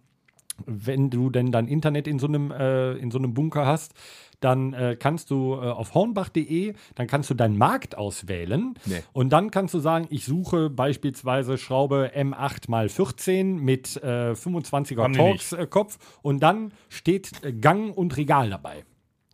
wenn 0.65 1.09
du 1.09 1.29
denn 1.29 1.53
dein 1.53 1.67
Internet 1.69 2.07
in 2.07 2.19
so 2.19 2.27
einem, 2.27 2.51
äh, 2.51 2.91
in 2.93 3.09
so 3.09 3.17
einem 3.17 3.33
Bunker 3.33 3.65
hast, 3.65 3.93
dann 4.39 4.73
äh, 4.73 4.95
kannst 4.99 5.31
du 5.31 5.53
äh, 5.53 5.57
auf 5.57 5.93
hornbach.de, 5.93 6.73
dann 6.95 7.07
kannst 7.07 7.29
du 7.29 7.33
deinen 7.33 7.57
Markt 7.57 7.97
auswählen 7.97 8.75
und 9.13 9.29
dann 9.29 9.51
kannst 9.51 9.73
du 9.73 9.79
sagen, 9.79 10.07
ich 10.09 10.25
suche 10.25 10.69
beispielsweise 10.69 11.57
Schraube 11.57 12.11
M8 12.15 12.69
mal 12.69 12.89
14 12.89 13.57
mit 13.57 13.97
äh, 13.97 14.31
25er 14.31 15.03
Haben 15.03 15.13
die 15.13 15.19
Torx 15.19 15.53
äh, 15.53 15.67
und 16.21 16.41
dann 16.41 16.71
steht 16.87 17.43
äh, 17.43 17.53
Gang 17.53 17.95
und 17.95 18.17
Regal 18.17 18.49
dabei. 18.49 18.83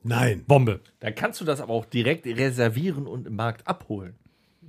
Nein. 0.03 0.43
Bombe. 0.47 0.81
Dann 0.99 1.15
kannst 1.15 1.41
du 1.41 1.45
das 1.45 1.61
aber 1.61 1.73
auch 1.73 1.85
direkt 1.85 2.27
reservieren 2.27 3.07
und 3.07 3.25
im 3.25 3.35
Markt 3.35 3.67
abholen. 3.67 4.15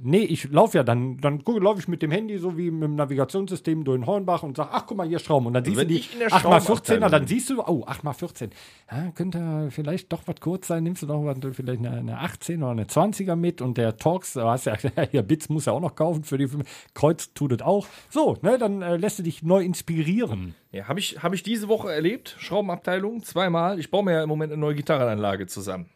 Nee, 0.02 0.24
ich 0.24 0.50
laufe 0.50 0.76
ja 0.76 0.84
dann, 0.84 1.18
dann 1.18 1.42
laufe 1.46 1.80
ich 1.80 1.88
mit 1.88 2.02
dem 2.02 2.10
Handy 2.10 2.38
so 2.38 2.56
wie 2.58 2.70
mit 2.70 2.84
dem 2.84 2.94
Navigationssystem 2.96 3.84
durch 3.84 3.98
den 3.98 4.06
Hornbach 4.06 4.42
und 4.42 4.56
sage, 4.56 4.70
ach 4.72 4.86
guck 4.86 4.96
mal, 4.98 5.08
hier 5.08 5.18
Schrauben. 5.18 5.46
Und 5.46 5.54
dann 5.54 5.64
siehst 5.64 5.76
wenn 5.76 5.88
du 5.88 5.94
die 5.94 6.00
ich 6.00 6.12
in 6.12 6.18
der 6.18 6.28
8x14er, 6.28 6.40
Schraubenabteilung 6.40 7.10
dann 7.10 7.26
siehst 7.26 7.50
du, 7.50 7.60
oh, 7.60 7.84
8x14. 7.86 8.50
Ja, 8.90 9.10
könnte 9.12 9.68
vielleicht 9.70 10.12
doch 10.12 10.22
was 10.26 10.40
kurz 10.40 10.66
sein, 10.66 10.84
nimmst 10.84 11.02
du 11.02 11.06
doch 11.06 11.24
was, 11.24 11.38
vielleicht 11.54 11.78
eine, 11.78 11.90
eine 11.90 12.18
18 12.18 12.62
oder 12.62 12.72
eine 12.72 12.84
20er 12.84 13.36
mit 13.36 13.62
und 13.62 13.78
der 13.78 13.96
Torx, 13.96 14.34
du 14.34 14.42
hast 14.42 14.66
ja, 14.66 14.76
hier 15.10 15.22
Bits 15.22 15.48
muss 15.48 15.66
ja 15.66 15.72
auch 15.72 15.80
noch 15.80 15.94
kaufen 15.94 16.24
für 16.24 16.38
die 16.38 16.48
Kreuz 16.94 17.32
tut 17.32 17.52
es 17.52 17.62
auch. 17.62 17.86
So, 18.10 18.36
ne, 18.42 18.58
dann 18.58 18.82
äh, 18.82 18.96
lässt 18.96 19.18
du 19.18 19.22
dich 19.22 19.42
neu 19.42 19.62
inspirieren. 19.62 20.54
Ja, 20.72 20.88
habe 20.88 21.00
ich, 21.00 21.22
hab 21.22 21.32
ich 21.32 21.42
diese 21.42 21.68
Woche 21.68 21.92
erlebt. 21.92 22.36
Schraubenabteilung, 22.38 23.22
zweimal. 23.22 23.78
Ich 23.78 23.90
baue 23.90 24.04
mir 24.04 24.12
ja 24.12 24.22
im 24.22 24.28
Moment 24.28 24.52
eine 24.52 24.60
neue 24.60 24.74
Gitarrenanlage 24.74 25.46
zusammen. 25.46 25.88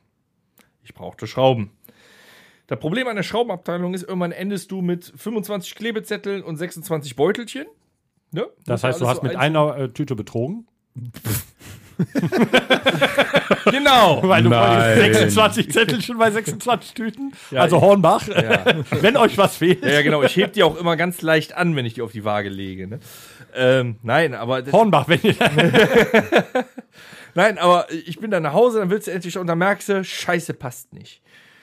Ich 0.83 0.95
brauchte 0.95 1.27
Schrauben. 1.27 1.71
Das 2.71 2.79
Problem 2.79 3.09
an 3.09 3.17
der 3.17 3.25
Schraubenabteilung 3.25 3.95
ist, 3.95 4.05
irgendwann 4.05 4.31
endest 4.31 4.71
du 4.71 4.81
mit 4.81 5.13
25 5.17 5.75
Klebezetteln 5.75 6.45
und 6.45 6.57
26 6.57 7.17
Beutelchen. 7.17 7.67
Ne? 8.31 8.47
Das 8.65 8.85
heißt, 8.85 9.01
du 9.01 9.09
hast 9.09 9.17
so 9.17 9.23
mit 9.25 9.35
einer 9.35 9.77
äh, 9.77 9.89
Tüte 9.89 10.15
betrogen. 10.15 10.67
Genau. 13.71 14.23
Weil 14.23 14.43
du 14.43 14.49
Nein. 14.49 14.97
26 15.13 15.71
Zettel 15.71 16.01
schon 16.01 16.17
bei 16.17 16.31
26 16.31 16.95
Tüten. 16.95 17.33
also 17.55 17.83
Hornbach, 17.83 18.27
wenn 19.03 19.19
euch 19.19 19.37
was 19.37 19.57
fehlt. 19.57 19.85
Ja, 19.85 19.91
ja, 19.91 20.03
genau. 20.03 20.23
Ich 20.23 20.35
heb 20.37 20.55
die 20.55 20.63
auch 20.63 20.77
immer 20.79 20.97
ganz 20.97 21.21
leicht 21.21 21.55
an, 21.55 21.77
wenn 21.77 21.85
ich 21.85 21.93
die 21.93 22.01
auf 22.01 22.13
die 22.13 22.25
Waage 22.25 22.49
lege. 22.49 22.87
Ne? 22.87 23.01
Ähm, 23.55 23.97
nein, 24.03 24.33
aber 24.35 24.63
Hornbach, 24.73 25.09
wenn 25.09 25.21
ihr 25.23 25.35
nein, 27.35 27.59
aber 27.59 27.87
ich 27.93 28.19
bin 28.19 28.31
dann 28.31 28.45
nach 28.45 28.55
Hause, 28.55 28.79
dann 28.79 28.89
willst 28.89 29.09
du 29.09 29.13
endlich 29.13 29.37
und 29.37 29.47
dann 29.47 29.59
merkst 29.59 29.91
du, 29.91 30.03
Scheiße 30.03 30.55
passt 30.55 30.95
nicht. 30.95 31.21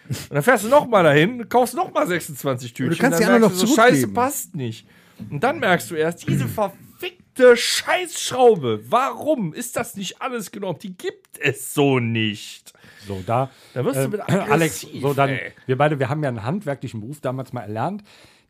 Und 0.10 0.34
dann 0.34 0.44
fährst 0.44 0.64
du 0.64 0.70
noch 0.70 0.88
mal 0.88 1.04
dahin, 1.04 1.50
kaufst 1.50 1.76
noch 1.76 1.94
mal 1.94 2.08
26 2.08 2.74
Tütchen. 2.74 2.98
kannst 2.98 3.20
dann 3.20 3.28
die 3.28 3.34
anderen 3.34 3.54
noch 3.54 3.60
du 3.60 3.68
so, 3.68 3.76
Scheiße 3.76 4.02
zurückgeben. 4.02 4.14
passt 4.14 4.56
nicht. 4.56 4.88
Und 5.30 5.44
dann 5.44 5.60
merkst 5.60 5.90
du 5.92 5.96
erst, 5.96 6.28
diese 6.28 6.48
verfickte 6.48 7.58
Scheißschraube, 7.58 8.82
warum 8.90 9.54
ist 9.54 9.76
das 9.76 9.96
nicht 9.96 10.22
alles 10.22 10.52
genommen? 10.52 10.80
Die 10.82 10.96
gibt 10.96 11.40
es 11.40 11.74
so 11.74 12.00
nicht. 12.00 12.74
So, 13.08 13.24
da. 13.26 13.50
Da 13.74 13.86
wirst 13.86 13.98
du 13.98 14.04
ähm, 14.04 14.12
mit 14.12 14.22
Alex, 14.30 14.84
aggressiv, 14.84 15.02
so 15.02 15.14
dann, 15.14 15.30
ey. 15.30 15.54
wir 15.66 15.78
beide, 15.78 16.00
wir 16.00 16.10
haben 16.10 16.24
ja 16.24 16.30
einen 16.30 16.44
handwerklichen 16.44 17.00
Beruf 17.02 17.22
damals 17.22 17.54
mal 17.54 17.62
erlernt. 17.62 18.04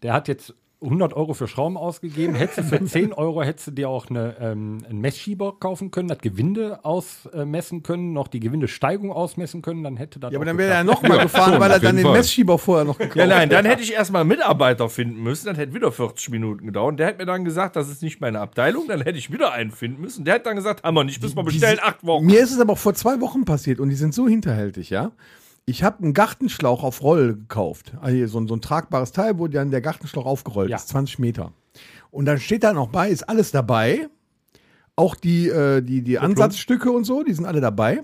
Der 0.04 0.14
hat 0.14 0.28
jetzt 0.28 0.54
100 0.80 1.14
Euro 1.16 1.34
für 1.34 1.48
Schrauben 1.48 1.76
ausgegeben. 1.76 2.36
Hättest 2.36 2.60
du 2.60 2.64
für 2.64 2.86
10 2.86 3.12
Euro 3.14 3.42
hättest 3.42 3.68
du 3.68 3.72
dir 3.72 3.90
auch 3.90 4.10
eine, 4.12 4.36
ähm, 4.40 4.78
einen 4.88 5.02
Messschieber 5.02 5.56
kaufen 5.60 5.90
können, 5.90 6.08
das 6.08 6.20
Gewinde 6.20 6.86
ausmessen 6.86 7.82
können, 7.82 8.14
noch 8.14 8.28
die 8.28 8.40
Gewindesteigung 8.40 9.12
ausmessen 9.12 9.64
können, 9.64 9.84
dann 9.84 9.98
hätte 9.98 10.20
das 10.20 10.32
Ja, 10.32 10.38
aber 10.38 10.46
dann 10.46 10.58
wäre 10.60 10.74
er 10.74 10.84
geklappt. 10.84 11.02
noch 11.04 11.10
mal 11.10 11.20
gefahren, 11.24 11.52
schon, 11.54 11.62
weil 11.62 11.72
er 11.72 11.80
dann 11.80 11.96
den 11.96 12.06
Fall. 12.06 12.14
Messschieber 12.18 12.60
vorher 12.60 12.86
noch 12.86 12.98
gekauft 13.00 13.16
Ja, 13.16 13.26
nein, 13.26 13.44
hat. 13.50 13.52
dann 13.54 13.66
hätte 13.66 13.82
ich 13.82 13.94
erstmal 13.94 14.22
einen 14.22 14.30
Mitarbeiter 14.30 14.88
finden 14.88 15.24
müssen. 15.24 15.48
Das 15.48 15.58
hätte 15.58 15.74
wieder 15.74 15.92
40 15.92 16.30
Minuten 16.30 16.68
gedauert. 16.68 16.92
Und 16.92 16.98
der 16.98 17.08
hat 17.08 17.18
mir 17.18 17.26
dann 17.26 17.44
gesagt, 17.44 17.76
das 17.76 17.90
ist 17.90 18.04
nicht 18.04 18.22
meine 18.22 18.40
Abteilung. 18.40 18.88
Dann 18.88 19.02
hätte 19.02 19.18
ich 19.18 19.32
wieder 19.32 19.52
einen 19.54 19.72
finden 19.72 20.00
müssen. 20.02 20.26
Der 20.26 20.36
hat 20.36 20.46
dann 20.46 20.56
gesagt, 20.56 20.84
haben 20.84 20.94
wir 20.96 21.04
nicht, 21.04 21.22
müssen 21.24 21.36
wir 21.38 21.44
bestellen, 21.44 21.80
acht 21.82 22.06
Wochen. 22.06 22.26
Mir 22.28 22.40
ist 22.42 22.52
es 22.52 22.60
aber 22.60 22.74
auch 22.74 22.78
vor 22.78 22.94
zwei 22.94 23.20
Wochen 23.20 23.46
passiert 23.46 23.80
und 23.80 23.90
die 23.90 23.96
sind 23.96 24.14
so 24.14 24.28
hinterhältig, 24.28 24.92
ja. 24.92 25.12
Ich 25.70 25.84
habe 25.84 26.02
einen 26.02 26.14
Gartenschlauch 26.14 26.82
auf 26.82 27.04
Roll 27.04 27.36
gekauft. 27.36 27.92
Also 28.00 28.16
hier 28.16 28.30
so, 28.30 28.40
ein- 28.40 28.48
so 28.48 28.56
ein 28.56 28.62
tragbares 28.62 29.12
Teil, 29.12 29.38
wo 29.38 29.48
dann 29.48 29.70
der 29.70 29.82
Gartenschlauch 29.82 30.26
aufgerollt 30.26 30.70
Ja. 30.70 30.78
ist, 30.78 30.88
20 30.88 31.20
Meter. 31.20 31.52
Und 32.10 32.24
dann 32.26 32.40
steht 32.40 32.64
da 32.64 32.72
noch 32.72 32.88
bei, 32.88 33.10
ist 33.10 33.28
alles 33.28 33.52
dabei. 33.52 34.08
Auch 34.96 35.14
die, 35.14 35.50
äh, 35.50 35.82
die, 35.82 36.02
die 36.04 36.20
Ansatzstücke 36.20 36.90
und 36.90 37.04
so, 37.04 37.22
die 37.24 37.34
sind 37.34 37.46
alle 37.46 37.60
dabei. 37.60 38.04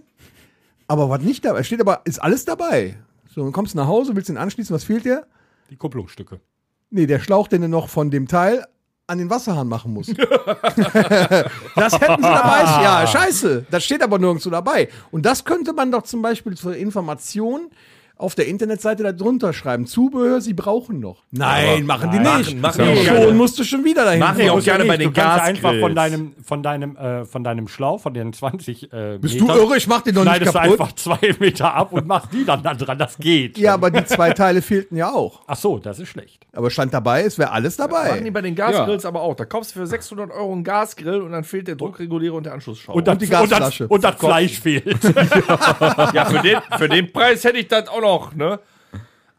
Aber 0.88 1.10
was 1.10 1.22
nicht 1.22 1.46
dabei 1.46 1.64
steht, 1.64 1.80
aber 1.80 2.02
ist 2.04 2.22
alles 2.22 2.44
dabei. 2.44 2.98
So, 3.34 3.42
dann 3.44 3.54
kommst 3.54 3.74
du 3.74 3.78
nach 3.78 3.88
Hause, 3.88 4.14
willst 4.16 4.28
den 4.30 4.38
anschließen, 4.38 4.76
was 4.76 4.84
fehlt 4.84 5.06
dir? 5.06 5.26
Die 5.70 5.78
Kupplungsstücke. 5.78 6.42
Nee, 6.90 7.08
der 7.08 7.20
Schlauch, 7.20 7.48
den 7.48 7.62
du 7.62 7.70
noch 7.70 7.88
von 7.88 8.12
dem 8.12 8.28
Teil 8.28 8.66
an 9.14 9.20
den 9.20 9.30
Wasserhahn 9.30 9.68
machen 9.68 9.94
musst. 9.94 10.10
das 10.18 11.94
hätten 12.00 12.22
sie 12.22 12.30
dabei. 12.30 12.64
Ja, 12.84 13.08
scheiße. 13.12 13.66
Das 13.72 13.86
steht 13.86 14.04
aber 14.04 14.20
nirgendwo 14.20 14.50
dabei. 14.50 14.90
Und 15.12 15.26
das 15.26 15.46
könnte 15.46 15.74
man 15.74 15.92
doch 15.92 16.04
zum 16.04 16.22
Beispiel 16.22 16.56
zur 16.56 16.76
Information 16.76 17.70
auf 18.16 18.36
der 18.36 18.48
Internetseite 18.48 19.04
da 19.04 19.12
drunter 19.12 19.54
schreiben. 19.54 19.86
Zubehör, 19.88 20.40
sie 20.40 20.54
brauchen 20.54 21.00
noch. 21.00 21.24
Nein, 21.32 21.86
machen 21.86 22.12
die 22.12 22.20
Machen, 22.20 22.38
nicht. 22.38 22.62
machen 22.62 22.82
auch 22.82 22.96
schon 22.96 23.04
gerne. 23.04 23.34
musst 23.34 23.60
du 23.60 23.64
schon 23.64 23.84
wieder 23.84 24.06
dahin. 24.06 24.20
Machen 24.20 24.40
die 24.40 24.50
auch 24.50 24.64
gerne 24.64 24.86
bei 24.86 24.98
den 24.98 25.14
du 25.14 25.20
kannst 25.20 25.44
einfach 25.46 25.74
von 25.80 25.96
deinem, 25.96 26.34
von 26.44 26.64
deinem, 26.64 26.96
äh, 26.96 27.26
von 27.26 27.44
deinem 27.44 27.68
Schlauch, 27.68 28.02
von 28.02 28.14
den 28.14 28.32
20 28.32 28.94
äh, 28.94 29.18
Bist 29.20 29.40
du 29.42 29.48
irre? 29.48 29.78
Ich 29.78 29.88
mach 29.88 30.02
den 30.02 30.16
doch 30.16 30.24
nicht 30.24 30.36
schneidest 30.36 30.56
du 30.56 30.60
kaputt. 30.60 30.80
einfach 30.80 30.96
zwei 30.96 31.36
Meter 31.40 31.74
ab 31.74 31.92
und 31.92 32.08
machst 32.08 32.32
die 32.32 32.46
dann 32.46 32.62
da 32.64 32.74
dran. 32.76 32.98
Das 32.98 33.18
geht. 33.18 33.58
Ja, 33.58 33.74
aber 33.74 33.90
die 33.90 34.06
zwei 34.06 34.32
Teile 34.32 34.62
fehlten 34.62 34.96
ja 34.96 35.12
auch. 35.12 35.42
Ach 35.48 35.58
so, 35.58 35.80
das 35.80 36.00
ist 36.00 36.10
schlecht. 36.10 36.43
Aber 36.56 36.70
stand 36.70 36.94
dabei, 36.94 37.24
es 37.24 37.40
wäre 37.40 37.52
alles 37.52 37.78
Machen 37.80 37.90
die 37.90 37.96
dabei. 38.26 38.32
bei 38.32 38.42
den 38.42 38.54
Gasgrills 38.54 39.06
aber 39.06 39.22
auch. 39.22 39.34
Da 39.36 39.44
kaufst 39.46 39.76
du 39.76 39.80
für 39.80 39.88
600 39.88 40.30
Euro 40.32 40.52
einen 40.54 40.64
Gasgrill 40.64 41.22
und 41.22 41.32
dann 41.32 41.44
fehlt 41.44 41.68
der 41.68 41.76
Druckregulierer 41.76 42.36
und 42.36 42.46
der 42.46 42.54
Anschlussschrauber. 42.54 42.96
Und, 42.98 43.08
das, 43.08 43.18
die 43.18 43.26
und, 43.26 43.32
das, 43.34 43.50
Gasflasche. 43.50 43.88
und 43.88 44.04
das 44.04 44.16
Fleisch 44.18 44.60
fehlt. 44.60 45.04
ja, 46.14 46.26
für 46.26 46.42
den, 46.44 46.58
für 46.78 46.88
den 46.90 47.12
Preis 47.12 47.44
hätte 47.44 47.58
ich 47.58 47.68
das 47.68 47.88
auch 47.88 48.02
noch, 48.02 48.36
ne? 48.36 48.60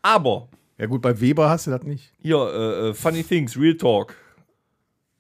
Aber, 0.02 0.48
Ja 0.76 0.86
gut, 0.86 1.02
bei 1.02 1.18
Weber 1.20 1.48
hast 1.48 1.68
du 1.68 1.70
das 1.70 1.84
nicht. 1.84 2.12
hier, 2.18 2.36
äh, 2.36 2.88
äh, 2.88 2.94
Funny 2.94 3.22
Things, 3.22 3.56
Real 3.56 3.76
Talk. 3.76 4.16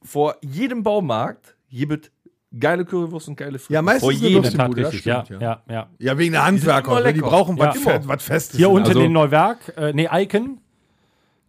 Vor 0.02 0.34
jedem 0.42 0.82
Baumarkt 0.82 1.54
gibt 1.70 2.10
geile 2.58 2.84
Currywurst 2.84 3.28
und 3.28 3.36
geile 3.36 3.58
Fritten. 3.58 3.72
Ja, 3.74 3.82
meistens 3.82 4.02
Vor 4.02 4.12
jedem. 4.12 4.42
das 4.42 4.54
Tatsächlich, 4.54 5.04
ja, 5.04 5.24
stimmt, 5.24 5.40
ja, 5.42 5.62
ja. 5.68 5.88
Ja, 5.98 6.18
wegen 6.18 6.32
der 6.32 6.44
Handwerker. 6.44 6.96
Die 6.96 7.02
lecker. 7.04 7.26
brauchen 7.26 7.56
Ja, 7.56 7.72
was, 8.06 8.24
Festes. 8.24 8.56
Hier 8.58 8.68
unten 8.68 8.88
Also- 8.88 9.00
in 9.00 9.12
Neuwerk, 9.12 9.72
äh, 9.76 9.92
nee, 9.92 10.08
Icon, 10.12 10.60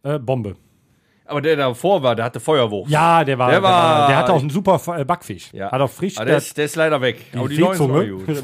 äh, 0.05 0.19
Bombe. 0.19 0.55
Aber 1.27 1.41
der 1.41 1.55
davor 1.55 2.03
war, 2.03 2.15
der 2.15 2.23
hatte 2.25 2.39
Feuerwurst. 2.39 2.91
Ja, 2.91 3.23
der 3.23 3.39
war, 3.39 3.49
Der 3.49 3.63
war- 3.63 4.07
der 4.07 4.17
hatte 4.17 4.31
auch 4.31 4.39
einen 4.41 4.51
super 4.51 4.79
äh, 4.95 5.03
Backfisch. 5.03 5.49
Ja. 5.53 5.71
Hat 5.71 5.81
auch 5.81 5.89
frisch. 5.89 6.17
Aber 6.17 6.25
der, 6.27 6.37
ist, 6.37 6.55
der 6.55 6.65
ist 6.65 6.75
leider 6.75 7.01
weg. 7.01 7.17
Aber 7.35 7.49
die 7.49 7.55
die 7.55 7.61
neuen 7.63 7.77
sind 7.77 7.87
Seezunge. 7.87 8.09
gut. 8.11 8.27
Nee, 8.27 8.35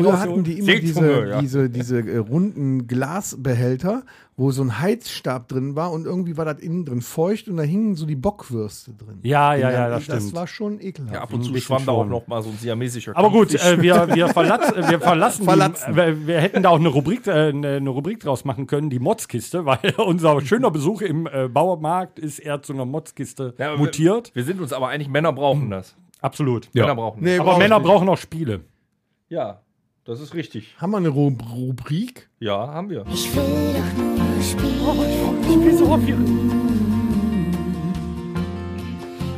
Früher 0.00 0.18
hatten 0.20 0.42
die 0.42 0.58
immer 0.58 0.66
Seezunge, 0.66 1.08
diese, 1.08 1.28
ja. 1.30 1.40
diese, 1.40 1.70
diese 1.70 1.98
äh, 2.00 2.16
runden 2.16 2.88
Glasbehälter, 2.88 4.02
wo 4.36 4.50
so 4.50 4.62
ein 4.62 4.80
Heizstab 4.80 5.48
drin 5.48 5.76
war 5.76 5.92
und 5.92 6.06
irgendwie 6.06 6.36
war 6.38 6.46
das 6.46 6.58
innen 6.60 6.86
drin 6.86 7.02
feucht 7.02 7.48
und 7.48 7.58
da 7.58 7.62
hingen 7.62 7.96
so 7.96 8.06
die 8.06 8.16
Bockwürste 8.16 8.92
drin. 8.94 9.18
Ja, 9.22 9.54
ja, 9.54 9.70
ja, 9.70 9.82
dann- 9.82 9.90
das 9.92 10.04
stimmt. 10.04 10.18
Das 10.22 10.34
war 10.34 10.46
schon 10.46 10.80
ekelhaft. 10.80 11.14
Ja, 11.14 11.20
ab 11.22 11.32
und 11.34 11.42
zu 11.44 11.54
schwamm 11.58 11.84
da 11.84 11.92
auch 11.92 12.06
noch 12.06 12.26
mal 12.26 12.42
so 12.42 12.48
ein 12.48 12.56
siamesischer 12.56 13.14
Aber 13.14 13.30
gut, 13.30 13.54
äh, 13.54 13.82
wir, 13.82 14.08
wir, 14.14 14.28
verlatz, 14.28 14.72
wir 14.74 15.00
verlassen. 15.00 15.44
Verlatzen. 15.44 15.92
Die, 15.92 15.96
wir, 15.96 16.26
wir 16.26 16.40
hätten 16.40 16.62
da 16.62 16.70
auch 16.70 16.78
eine 16.78 16.88
Rubrik, 16.88 17.26
äh, 17.26 17.50
eine, 17.50 17.76
eine 17.76 17.90
Rubrik 17.90 18.20
draus 18.20 18.44
machen 18.46 18.66
können, 18.66 18.88
die 18.88 18.98
Motzkiste, 19.00 19.66
weil 19.66 19.78
unser 19.98 20.40
schöner 20.40 20.70
Besuch 20.70 21.02
im 21.02 21.26
äh, 21.26 21.48
Baumarkt 21.48 22.18
ist 22.18 22.38
eher 22.38 22.62
zu 22.62 22.72
einer 22.72 22.86
Motzkiste 22.86 23.54
Ja, 23.58 23.68
aber 23.68 23.78
mutiert. 23.78 24.30
Wir, 24.34 24.36
wir 24.36 24.44
sind 24.44 24.60
uns 24.62 24.72
aber 24.72 24.88
einig, 24.88 25.08
Männer 25.08 25.32
brauchen 25.34 25.68
das. 25.70 25.94
Absolut. 26.22 26.70
Ja. 26.72 26.84
Männer 26.84 26.94
brauchen 26.96 27.22
Nee, 27.22 27.32
das. 27.32 27.40
Aber 27.40 27.50
brauch 27.50 27.58
ich 27.58 27.62
Männer 27.64 27.78
nicht. 27.80 27.86
brauchen 27.86 28.08
auch 28.08 28.16
Spiele. 28.18 28.60
Ja, 29.28 29.60
das 30.04 30.20
ist 30.20 30.34
richtig. 30.34 30.74
Haben 30.78 30.90
wir 30.92 30.96
eine 30.98 31.08
Ru 31.08 31.28
Rubrik? 31.54 32.28
Ja, 32.40 32.68
haben 32.68 32.90
wir. 32.90 33.04
Ich 33.10 33.32
will 33.34 33.42
doch 35.78 35.86
nur 35.88 36.00
spielen. 36.00 36.50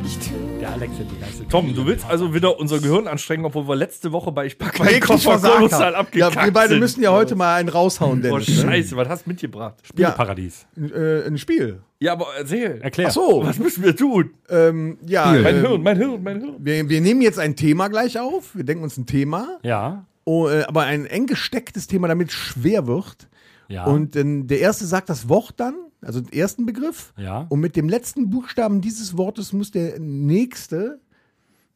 Ich 0.05 0.17
tu 0.19 0.33
Der 0.59 0.71
Alex 0.73 0.93
ist 0.99 1.09
begeistert. 1.09 1.49
Tom, 1.49 1.73
du 1.75 1.85
willst 1.85 2.05
also 2.09 2.33
wieder 2.33 2.59
unser 2.59 2.79
Gehirn 2.79 3.07
anstrengen, 3.07 3.45
obwohl 3.45 3.67
wir 3.67 3.75
letzte 3.75 4.11
Woche 4.11 4.31
bei 4.31 4.45
Ich 4.47 4.57
pack 4.57 4.79
meinen 4.79 4.99
Koffer 4.99 5.37
kolossal 5.39 5.93
haben. 5.93 5.95
abgekackt 5.95 6.35
Ja, 6.35 6.45
wir 6.45 6.51
beide 6.51 6.69
sind. 6.69 6.79
müssen 6.79 7.03
ja 7.03 7.11
heute 7.11 7.35
mal 7.35 7.55
einen 7.55 7.69
raushauen, 7.69 8.19
Oh, 8.19 8.21
Dennis. 8.23 8.47
ne? 8.49 8.55
scheiße, 8.63 8.95
was 8.97 9.07
hast 9.09 9.25
du 9.25 9.29
mitgebracht? 9.31 9.75
Spieleparadies. 9.83 10.65
äh, 10.77 11.27
ein 11.27 11.37
Spiel. 11.37 11.81
Ja, 11.99 12.13
aber 12.13 12.27
erzähl. 12.37 12.79
Erklär. 12.81 13.07
Ach 13.09 13.13
so. 13.13 13.41
Was 13.45 13.57
müssen 13.59 13.83
wir 13.83 13.95
tun? 13.95 14.31
Ähm, 14.49 14.97
ja, 15.05 15.27
Spiel. 15.29 15.41
Mein 15.43 15.55
ähm, 15.55 15.61
Hirn, 15.67 15.83
mein 15.83 15.97
Hirn, 15.97 16.23
mein 16.23 16.41
Hirn. 16.41 16.55
wir, 16.59 16.89
wir 16.89 17.01
nehmen 17.01 17.21
jetzt 17.21 17.39
ein 17.39 17.55
Thema 17.55 17.87
gleich 17.87 18.19
auf. 18.19 18.55
Wir 18.55 18.63
denken 18.63 18.83
uns 18.83 18.97
ein 18.97 19.05
Thema. 19.05 19.59
Ja. 19.63 20.05
Oh, 20.25 20.47
äh, 20.49 20.63
aber 20.63 20.83
ein 20.83 21.05
eng 21.05 21.27
gestecktes 21.27 21.87
Thema, 21.87 22.07
damit 22.07 22.29
es 22.29 22.33
schwer 22.35 22.87
wird. 22.87 23.27
Ja. 23.67 23.85
Und 23.85 24.15
ähm, 24.15 24.47
der 24.47 24.59
erste 24.59 24.85
sagt 24.85 25.09
das 25.09 25.29
Wort 25.29 25.53
dann, 25.57 25.75
also 26.01 26.19
den 26.19 26.33
ersten 26.33 26.65
Begriff. 26.65 27.13
Ja. 27.17 27.45
Und 27.49 27.59
mit 27.61 27.75
dem 27.75 27.87
letzten 27.89 28.29
Buchstaben 28.29 28.81
dieses 28.81 29.17
Wortes 29.17 29.53
muss 29.53 29.71
der 29.71 29.99
nächste 29.99 30.99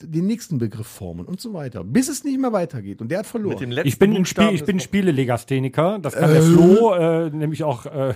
den 0.02 0.28
nächsten 0.28 0.60
Begriff 0.60 0.88
formen 0.88 1.26
und 1.26 1.42
so 1.42 1.54
weiter. 1.54 1.84
Bis 1.84 2.08
es 2.08 2.24
nicht 2.24 2.40
mehr 2.40 2.54
weitergeht. 2.54 3.02
Und 3.02 3.12
der 3.12 3.20
hat 3.20 3.26
verloren. 3.26 3.56
Mit 3.56 3.60
dem 3.62 3.72
letzten 3.72 3.88
ich 3.90 4.00
bin, 4.00 4.12
ein 4.12 4.26
Spiel, 4.26 4.44
Buchstaben 4.46 4.56
ich 4.56 4.64
bin 4.64 4.78
des 4.78 4.84
Spielelegastheniker. 4.86 6.00
Das 6.02 6.14
kann 6.16 6.32
der 6.32 6.42
Flo 6.42 6.94
äh, 6.94 7.30
nämlich 7.32 7.64
auch 7.66 7.86
äh, 7.86 8.14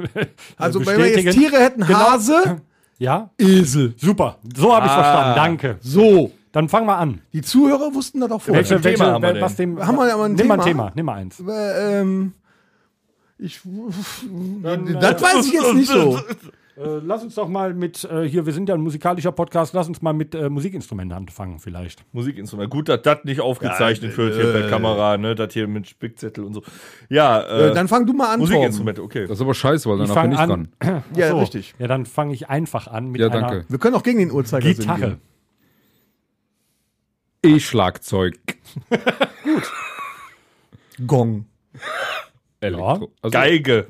also 0.56 0.86
wenn 0.86 0.98
wir 0.98 1.20
jetzt. 1.20 1.36
Tiere 1.36 1.56
hätten, 1.58 1.80
Genau. 1.84 1.98
Hase, 1.98 2.60
Ja, 2.98 3.30
Esel. 3.38 3.94
super. 3.96 4.38
So 4.56 4.72
habe 4.74 4.86
ich 4.86 4.92
Ah. 4.92 5.02
verstanden. 5.02 5.34
Danke. 5.36 5.76
So. 5.80 6.30
Dann 6.56 6.70
fangen 6.70 6.86
wir 6.86 6.96
an. 6.96 7.20
Die 7.34 7.42
Zuhörer 7.42 7.92
wussten 7.92 8.18
das 8.20 8.30
auch 8.30 8.40
vorher. 8.40 8.62
Welche, 8.62 8.76
Thema 8.80 8.84
welche, 8.84 9.04
haben 9.12 9.22
wir 9.22 9.32
denn? 9.34 9.42
was 9.42 9.56
dem, 9.56 9.86
Haben 9.86 9.96
wir 9.98 10.14
aber 10.14 10.24
ein 10.24 10.32
nimm 10.32 10.46
mal 10.46 10.54
ein 10.54 10.60
Thema? 10.64 10.84
Thema. 10.84 10.92
Nimm 10.94 11.04
mal 11.04 11.12
eins. 11.16 11.38
Äh, 11.46 12.00
ähm, 12.00 12.32
ich, 13.36 13.60
das 14.62 15.22
weiß 15.22 15.46
ich 15.48 15.52
jetzt 15.52 15.74
nicht 15.74 15.90
so. 15.90 16.18
Äh, 16.78 17.00
lass 17.06 17.22
uns 17.22 17.34
doch 17.34 17.48
mal 17.48 17.72
mit, 17.72 18.04
äh, 18.04 18.28
hier, 18.28 18.44
wir 18.44 18.52
sind 18.52 18.68
ja 18.68 18.74
ein 18.74 18.82
musikalischer 18.82 19.32
Podcast, 19.32 19.72
lass 19.72 19.88
uns 19.88 20.02
mal 20.02 20.12
mit 20.12 20.34
äh, 20.34 20.50
Musikinstrumenten 20.50 21.16
anfangen 21.16 21.58
vielleicht. 21.58 22.04
Musikinstrument. 22.12 22.68
Gut, 22.70 22.90
dass 22.90 23.00
das 23.00 23.24
nicht 23.24 23.40
aufgezeichnet 23.40 24.14
wird 24.18 24.34
hier 24.34 24.52
per 24.52 24.68
Kamera, 24.68 25.16
ne? 25.16 25.34
Das 25.34 25.54
hier 25.54 25.68
mit 25.68 25.88
Spickzettel 25.88 26.44
und 26.44 26.52
so. 26.52 26.62
Ja, 27.08 27.40
äh, 27.40 27.68
Äh, 27.70 27.74
dann 27.74 27.88
fang 27.88 28.04
du 28.04 28.12
mal 28.12 28.34
an. 28.34 28.40
Musikinstrumente, 28.40 29.02
okay. 29.02 29.22
Das 29.26 29.38
ist 29.38 29.40
aber 29.40 29.54
scheiße, 29.54 29.88
weil 29.88 30.02
Ich 30.02 30.08
danach 30.12 30.22
bin 30.22 30.32
ich 30.32 30.38
dran. 30.38 30.50
an. 30.80 31.02
Torben. 31.02 31.02
Ja, 31.16 31.28
So. 31.30 31.38
richtig. 31.38 31.74
Ja, 31.78 31.86
dann 31.88 32.04
fange 32.04 32.34
ich 32.34 32.50
einfach 32.50 32.88
an 32.88 33.10
mit 33.10 33.22
Ja, 33.22 33.28
einer 33.28 33.40
danke. 33.40 33.64
Wir 33.70 33.78
können 33.78 33.96
auch 33.96 34.02
gegen 34.02 34.18
den 34.18 34.30
Uhrzeigersinn 34.30 34.76
Gitarre. 34.76 35.00
gehen. 35.00 35.20
E-Schlagzeug. 37.46 38.38
Gong. 41.06 41.46
Elektro. 42.60 43.12
Also, 43.22 43.32
Geige. 43.32 43.86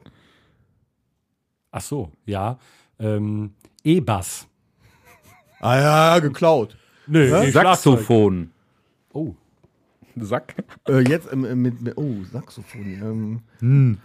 Ach 1.71 1.81
so, 1.81 2.13
ja. 2.25 2.59
Ähm, 2.99 3.55
E-Bass. 3.85 4.47
Ah 5.61 5.79
ja, 5.79 6.19
geklaut. 6.19 6.77
Nö, 7.07 7.41
nee. 7.41 7.51
Saxophon. 7.51 8.51
Oh. 9.13 9.35
Sack. 10.17 10.55
Äh, 10.89 11.09
jetzt 11.09 11.33
ähm, 11.33 11.63
mit, 11.63 11.81
mit, 11.81 11.97
oh, 11.97 12.25
Saxophon. 12.33 13.43
Ähm. 13.61 13.99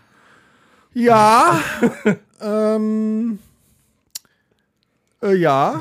Ja. 0.94 1.60
ähm. 2.42 3.40
Äh, 5.22 5.36
ja. 5.36 5.80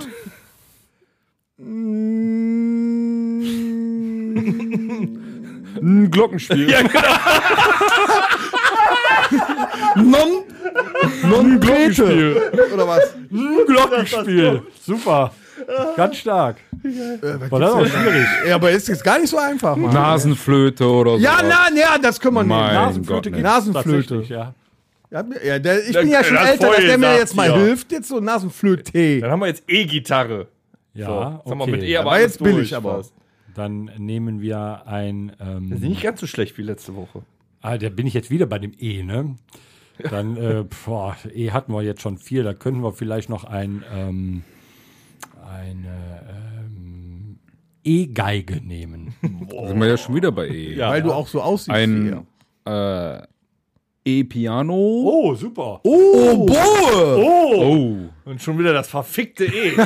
Mm, 1.57 2.50
Ein 4.47 6.11
Glockenspiel. 6.11 6.75
non. 9.97 10.45
Non 11.29 11.61
Glockenspiel. 11.61 12.43
Oder 12.75 12.89
was? 12.89 13.15
Glockenspiel. 13.67 14.63
Super. 14.85 15.33
Ganz 15.97 16.17
stark. 16.17 16.57
Äh, 16.83 17.51
War 17.51 17.61
das 17.61 17.73
auch 17.73 17.87
schwierig. 17.87 18.27
Ja, 18.49 18.55
aber 18.55 18.71
ist 18.71 18.89
jetzt 18.89 19.05
gar 19.05 19.19
nicht 19.19 19.29
so 19.29 19.37
einfach, 19.39 19.77
Mann. 19.77 19.93
Nasenflöte 19.93 20.87
oder 20.89 21.13
so. 21.13 21.19
Ja, 21.19 21.41
na, 21.43 21.69
ja, 21.79 21.99
das 21.99 22.19
können 22.19 22.35
wir 22.37 22.45
Mein 22.45 22.73
nehmen. 22.73 22.75
Nasenflöte 22.75 23.31
Gott, 23.31 23.37
nee. 23.39 23.43
Nasenflöte. 23.43 24.25
Ja. 24.29 24.55
Ja, 25.11 25.25
ja, 25.45 25.59
der, 25.59 25.85
ich 25.85 25.93
Der- 25.93 26.01
bin 26.03 26.11
ja 26.11 26.23
schon 26.25 26.37
älter, 26.37 26.69
dass 26.69 26.77
der 26.79 26.97
mir 26.99 27.17
jetzt 27.17 27.35
mal 27.37 27.49
ja. 27.51 27.57
hilft. 27.57 27.93
Jetzt 27.93 28.09
so 28.09 28.21
Nasenflöte. 28.21 29.21
Dann 29.21 29.31
haben 29.31 29.41
wir 29.41 29.49
jetzt 29.49 29.65
E-Gitarre. 29.69 30.47
Ja, 30.95 31.41
wir 31.45 31.61
okay. 31.61 31.71
mit 31.71 31.83
E, 31.83 31.97
aber 31.97 32.07
war 32.07 32.13
alles 32.15 32.33
jetzt 32.33 32.43
billig, 32.43 32.75
aber. 32.75 32.97
fast. 32.97 33.13
Dann 33.55 33.91
nehmen 33.99 34.41
wir 34.41 34.87
ein. 34.87 35.33
Das 35.39 35.49
ist 35.79 35.83
Ähm, 35.83 35.89
nicht 35.89 36.03
ganz 36.03 36.21
so 36.21 36.27
schlecht 36.27 36.57
wie 36.59 36.63
letzte 36.63 36.95
Woche. 36.97 37.23
ah, 37.63 37.77
da 37.79 37.89
bin 37.89 38.07
ich 38.07 38.15
jetzt 38.15 38.31
wieder 38.31 38.47
bei 38.47 38.59
dem 38.59 38.73
E, 38.79 39.03
ne? 39.03 39.37
Dann, 40.11 40.37
äh, 40.39 40.65
boah, 40.87 41.17
E 41.35 41.51
hatten 41.51 41.73
wir 41.73 41.83
jetzt 41.83 42.01
schon 42.03 42.19
vier. 42.19 42.43
Da 42.45 42.55
könnten 42.55 42.83
wir 42.83 42.93
vielleicht 42.93 43.29
noch 43.29 43.45
ein, 43.45 43.83
ähm, 43.95 44.43
eine 45.47 46.23
ähm, 46.65 47.39
E-Geige 47.85 48.57
nehmen. 48.65 49.15
Da 49.51 49.69
sind 49.69 49.81
wir 49.81 49.89
ja 49.89 49.97
schon 49.97 50.15
wieder 50.15 50.33
bei 50.33 50.49
E. 50.49 50.75
Ja. 50.77 50.91
Weil 50.91 51.03
du 51.03 51.13
auch 51.13 51.27
so 51.29 51.43
aussiehst 51.43 51.69
wie 51.77 51.83
Ein 51.83 52.27
äh, 52.67 53.23
E-Piano. 54.05 54.75
Oh, 54.75 55.35
super. 55.35 55.81
Oh, 55.85 56.47
Boe! 56.47 57.17
Oh. 57.63 57.97
Und 58.25 58.41
schon 58.41 58.59
wieder 58.59 58.73
das 58.73 58.89
verfickte 58.89 59.45
E. 59.45 59.73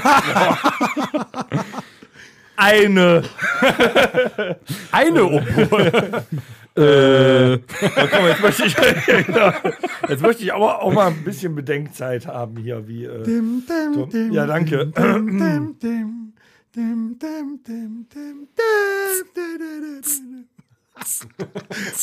Eine. 2.57 3.23
Eine 4.93 5.25
Obwohl. 5.25 6.25
Äh. 6.77 7.53
äh, 7.53 7.61
komm, 8.11 8.27
jetzt, 8.27 8.43
möchte 8.43 8.65
ich, 8.65 8.75
genau. 9.27 9.53
jetzt 10.09 10.23
möchte 10.23 10.43
ich 10.43 10.53
aber 10.53 10.83
auch 10.83 10.93
mal 10.93 11.07
ein 11.07 11.23
bisschen 11.23 11.55
Bedenkzeit 11.55 12.27
haben 12.27 12.57
hier. 12.57 12.89
Wie, 12.89 13.05
äh, 13.05 13.23
dim, 13.23 13.63
dim, 13.65 14.11
dim, 14.11 14.33
ja, 14.33 14.45
danke. 14.45 14.91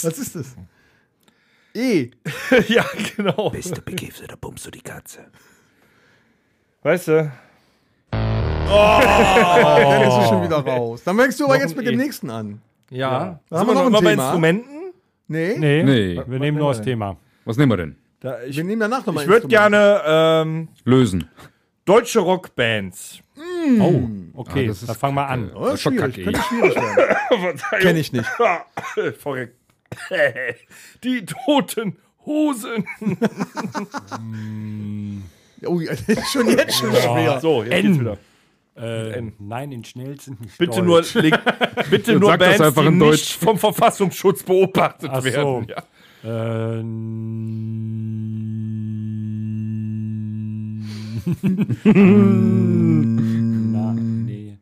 Was 0.01 0.17
ist 0.19 0.35
das? 0.37 0.55
E. 1.73 2.11
ja, 2.69 2.85
genau. 3.17 3.49
Bist 3.49 3.75
du 3.75 3.81
begiftet 3.81 4.23
oder 4.23 4.37
bummst 4.37 4.65
du 4.65 4.71
die 4.71 4.79
Katze? 4.79 5.25
Weißt 6.83 7.09
du, 7.09 7.31
dann 8.71 10.01
ist 10.07 10.17
es 10.23 10.29
schon 10.29 10.43
wieder 10.43 10.57
raus. 10.57 11.01
Dann 11.03 11.17
fängst 11.17 11.39
du 11.39 11.45
aber 11.45 11.55
Noch 11.55 11.61
jetzt 11.61 11.71
ein 11.71 11.77
mit 11.77 11.87
E. 11.87 11.89
dem 11.91 11.97
nächsten 11.99 12.29
an. 12.29 12.61
Ja. 12.89 13.39
Da 13.49 13.59
haben 13.59 13.67
wir 13.67 13.73
noch 13.73 13.81
ein 13.81 13.87
immer 13.87 14.01
bei 14.01 14.11
Thema. 14.11 14.23
Instrumenten? 14.23 14.69
Nee? 15.27 15.55
Nee, 15.57 15.83
Nee. 15.83 16.21
wir 16.27 16.39
nehmen 16.39 16.57
ein 16.57 16.61
neues 16.61 16.81
Thema. 16.81 17.17
Was 17.45 17.57
nehmen 17.57 17.71
wir 17.71 17.77
denn? 17.77 17.95
Da, 18.19 18.41
ich 18.43 18.55
Wir 18.57 18.63
nehmen 18.63 18.79
danach 18.81 19.05
nochmal 19.05 19.23
ich 19.23 19.29
würde 19.29 19.47
gerne 19.47 20.01
ähm, 20.05 20.67
Lösen. 20.85 21.27
deutsche 21.85 22.19
Rockbands. 22.19 23.19
Oh, 23.79 24.01
okay, 24.35 24.65
Ah, 24.65 24.67
das 24.67 24.81
ist 24.81 24.89
dann 24.89 24.95
fangen 24.95 25.15
wir 25.15 25.27
an. 25.27 25.51
Oh, 25.55 25.65
das 25.65 25.73
ist 25.75 25.81
schwierig. 25.83 25.99
Kacke, 26.15 26.23
Könnte 26.23 26.41
schwierig 26.41 26.75
werden. 26.75 27.61
Kenn 27.81 27.95
ich 27.95 28.11
nicht. 28.13 28.29
Die 31.03 31.25
toten 31.25 31.97
Hosen. 32.25 32.85
Oh, 35.65 35.79
das 35.79 36.01
ist 36.01 36.31
schon 36.31 36.47
jetzt 36.49 36.77
schon 36.77 36.91
schwer. 36.93 37.39
So, 37.39 37.63
jetzt 37.63 37.73
N. 37.73 37.81
geht's 37.87 37.99
wieder. 37.99 38.17
Äh, 38.75 39.21
nein, 39.39 39.71
in 39.73 39.83
schnellsten 39.83 40.37
Bitte 40.57 40.81
nur, 40.81 40.97
Deutsch. 41.01 41.15
leg, 41.15 41.37
bitte 41.89 42.17
nur 42.17 42.37
Bands, 42.37 42.73
die 42.75 42.89
nicht 42.89 43.33
vom 43.33 43.57
Verfassungsschutz 43.57 44.43
beobachtet 44.43 45.09
Ach 45.11 45.19
so. 45.21 45.25
werden. 45.25 45.67
Ja. 46.23 46.79
Äh, 46.79 46.83
na, 52.63 53.93
nee. 53.93 54.57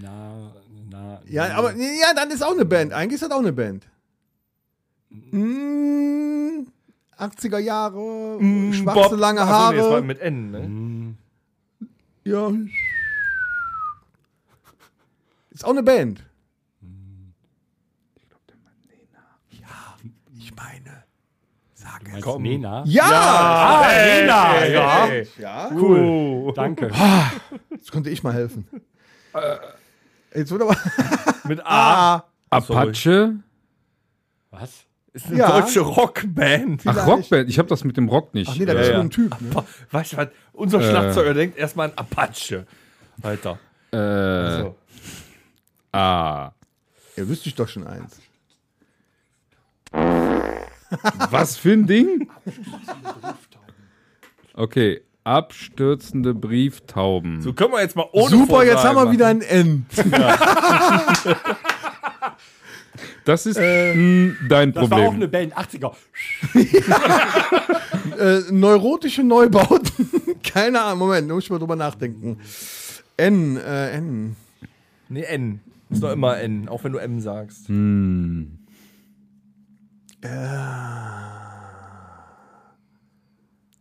Na, 0.00 0.52
na. 0.90 1.20
Ja, 1.28 1.54
aber 1.56 1.74
ja, 1.76 2.12
dann 2.14 2.30
ist 2.30 2.42
auch 2.42 2.52
eine 2.52 2.64
Band. 2.64 2.92
Eigentlich 2.92 3.14
ist 3.14 3.22
das 3.22 3.30
auch 3.30 3.38
eine 3.40 3.52
Band. 3.52 3.86
Mm, 5.30 6.66
80er 7.18 7.58
Jahre, 7.58 8.38
schwarze 8.72 9.10
Bob- 9.10 9.18
lange 9.18 9.40
Ach 9.42 9.66
so, 9.66 9.70
nee, 9.72 9.76
das 9.78 9.86
war 9.86 9.92
Haare. 9.94 10.02
mit 10.02 10.20
N, 10.20 10.50
ne? 10.50 11.14
ja. 12.24 12.52
Ist 15.58 15.64
auch 15.64 15.70
eine 15.70 15.82
Band. 15.82 16.22
Ja, 19.50 19.96
ich 20.38 20.54
meine. 20.54 21.02
Als 22.14 22.38
Nena? 22.38 22.84
Ja! 22.86 23.04
Ah, 23.10 23.88
Nena, 23.88 24.66
ja. 24.66 25.08
Ja, 25.36 25.68
Cool. 25.74 26.52
Danke. 26.54 26.92
jetzt 27.72 27.90
konnte 27.90 28.08
ich 28.10 28.22
mal 28.22 28.32
helfen. 28.34 28.68
Jetzt 30.32 30.52
wird 30.52 30.62
aber. 30.62 30.76
Mit 31.48 31.58
A. 31.66 32.14
Ah, 32.18 32.24
Apache. 32.50 33.34
Was? 34.52 34.84
Ist 35.12 35.26
eine 35.26 35.38
Ja. 35.38 35.60
deutsche 35.60 35.80
Rockband. 35.80 36.82
Ach, 36.86 36.92
Vielleicht. 36.92 37.08
Rockband. 37.08 37.48
Ich 37.48 37.58
habe 37.58 37.68
das 37.68 37.82
mit 37.82 37.96
dem 37.96 38.08
Rock 38.08 38.32
nicht. 38.32 38.48
ach 38.48 38.56
nee, 38.56 38.64
da 38.64 38.74
Ja, 38.74 38.80
ist 38.80 38.86
ja. 38.90 38.94
nur 38.94 39.02
ein 39.04 39.10
Typ. 39.10 39.40
Ne? 39.40 39.64
Weißt 39.90 40.12
du 40.12 40.16
was? 40.18 40.28
Unser 40.52 40.80
Schlagzeuger 40.82 41.34
denkt 41.34 41.58
erstmal 41.58 41.88
an 41.90 41.94
Apache. 41.96 42.64
Alter. 43.22 43.58
äh, 43.90 44.60
So. 44.60 44.76
Ah. 45.98 46.52
Ja, 47.16 47.28
wüsste 47.28 47.48
ich 47.48 47.54
doch 47.54 47.68
schon 47.68 47.86
eins. 47.86 48.20
Was 51.30 51.56
für 51.56 51.72
ein 51.72 51.86
Ding? 51.86 52.28
Okay. 54.54 55.00
Abstürzende 55.24 56.32
Brieftauben. 56.32 57.42
so 57.42 57.52
können 57.52 57.72
wir 57.72 57.82
jetzt 57.82 57.96
mal 57.96 58.08
ohne 58.12 58.30
Super, 58.30 58.64
jetzt 58.64 58.82
haben 58.82 58.96
wir 58.96 59.10
wieder 59.12 59.26
ein 59.26 59.42
N. 59.42 59.86
Das 63.24 63.44
ist 63.44 63.58
mh, 63.58 64.36
dein 64.48 64.72
Das 64.72 64.90
war 64.90 64.98
auch 65.00 65.02
Problem. 65.04 65.14
eine 65.16 65.28
Band, 65.28 65.54
80er. 65.54 65.92
Äh, 68.18 68.40
neurotische 68.50 69.22
Neubauten. 69.22 70.10
Keine 70.42 70.80
Ahnung, 70.80 70.98
Moment, 71.00 71.30
da 71.30 71.34
muss 71.34 71.44
ich 71.44 71.50
mal 71.50 71.58
drüber 71.60 71.76
nachdenken. 71.76 72.40
N, 73.16 73.56
äh, 73.58 73.90
N. 73.92 74.34
Nee, 75.08 75.22
N. 75.22 75.60
Ist 75.90 76.02
doch 76.02 76.12
immer 76.12 76.38
N, 76.38 76.68
auch 76.68 76.84
wenn 76.84 76.92
du 76.92 76.98
M 76.98 77.20
sagst. 77.20 77.68
Hm. 77.68 78.58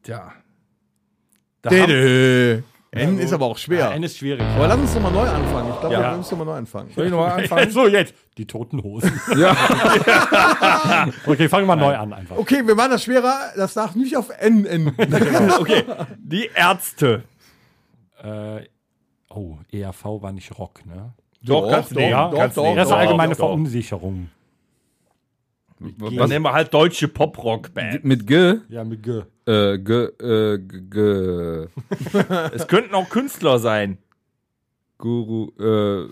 Tja. 0.04 0.32
Da 1.62 1.70
haben, 1.70 1.78
Dede. 1.88 2.64
N 2.92 3.20
ist 3.20 3.34
aber 3.34 3.46
auch 3.46 3.58
schwer. 3.58 3.80
Ja, 3.90 3.92
N 3.92 4.04
ist 4.04 4.18
schwierig. 4.18 4.42
aber 4.42 4.68
lass 4.68 4.78
uns 4.80 4.94
doch 4.94 5.02
mal 5.02 5.12
neu 5.12 5.28
anfangen. 5.28 5.70
Ich 5.74 5.80
glaube, 5.80 5.94
Ja. 5.96 6.12
wir 6.12 6.18
müssen 6.18 6.30
doch 6.32 6.38
mal 6.38 6.46
neu 6.46 6.54
anfangen. 6.58 6.90
soll 6.96 7.06
ich 7.06 7.12
nochmal 7.12 7.42
anfangen? 7.42 7.70
So, 7.72 7.88
jetzt. 7.88 8.14
Die 8.38 8.46
toten 8.48 8.82
Hosen. 8.82 9.12
Ja. 9.38 9.56
Okay, 11.26 11.50
fangen 11.50 11.68
wir 11.68 11.76
mal 11.76 11.82
neu 11.82 11.96
an 11.96 12.14
einfach. 12.14 12.38
Okay, 12.38 12.66
wir 12.66 12.76
machen 12.76 12.92
das 12.92 13.04
schwerer. 13.04 13.52
Das 13.56 13.74
darf 13.74 13.96
nicht 13.96 14.16
auf 14.16 14.30
N 14.40 14.66
enden. 14.66 14.96
Okay, 15.60 15.84
die 16.20 16.50
Ärzte. 16.56 17.24
Äh, 18.24 18.62
oh, 19.30 19.58
ERV 19.72 20.06
war 20.22 20.32
nicht 20.32 20.58
Rock, 20.58 20.86
ne? 20.86 21.14
Doch, 21.48 21.70
kannst 21.70 21.92
du 21.92 21.96
doch, 21.96 22.02
nehmen. 22.02 22.12
doch, 22.32 22.38
Kannst 22.38 22.58
doch. 22.58 22.76
Das 22.76 22.84
ist 22.86 22.92
doch, 22.92 22.98
allgemeine. 22.98 23.36
Verunsicherung. 23.36 24.30
Dann 25.80 26.30
nehmen 26.30 26.46
wir 26.46 26.54
halt 26.54 26.74
deutsche 26.74 27.08
Pop-Rock-Band. 27.08 28.04
mit 28.04 28.26
G? 28.26 28.56
Ja, 28.70 28.84
mit 28.84 29.04
G. 29.04 29.22
Äh, 29.46 29.78
G, 29.78 29.94
äh, 29.94 30.58
G, 30.58 30.82
G. 30.90 31.68
Es 32.54 32.68
könnten 32.68 32.96
auch 32.96 33.08
Künstler 33.10 33.60
sein. 33.60 34.00
Guru, 34.98 35.52
äh. 35.60 36.08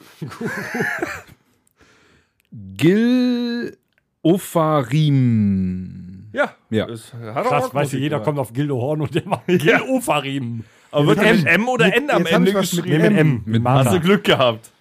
Gil 2.77 3.77
Ofarim. 4.21 6.29
Ja. 6.33 6.53
Ja. 6.69 6.85
Das 6.87 7.13
hat 7.13 7.45
auch 7.45 7.49
Krass, 7.49 7.73
weißt 7.73 7.93
du, 7.93 7.97
jeder 7.97 8.17
gemacht. 8.17 8.25
kommt 8.25 8.39
auf 8.39 8.53
Gildo 8.53 8.79
Horn 8.79 9.01
und 9.01 9.15
der 9.15 9.27
macht 9.27 9.43
Gil 9.47 9.81
Ofarim. 9.89 10.63
Aber 10.91 11.07
wird 11.07 11.19
mit 11.19 11.45
M 11.45 11.67
oder 11.67 11.93
N 11.95 12.09
am 12.09 12.25
Ende 12.25 12.53
geschrieben? 12.53 12.89
Nee, 12.89 13.09
mit 13.09 13.17
M. 13.17 13.41
Mit 13.45 13.63
Hast 13.65 13.93
du. 13.93 13.99
Glück 13.99 14.23
gehabt. 14.23 14.71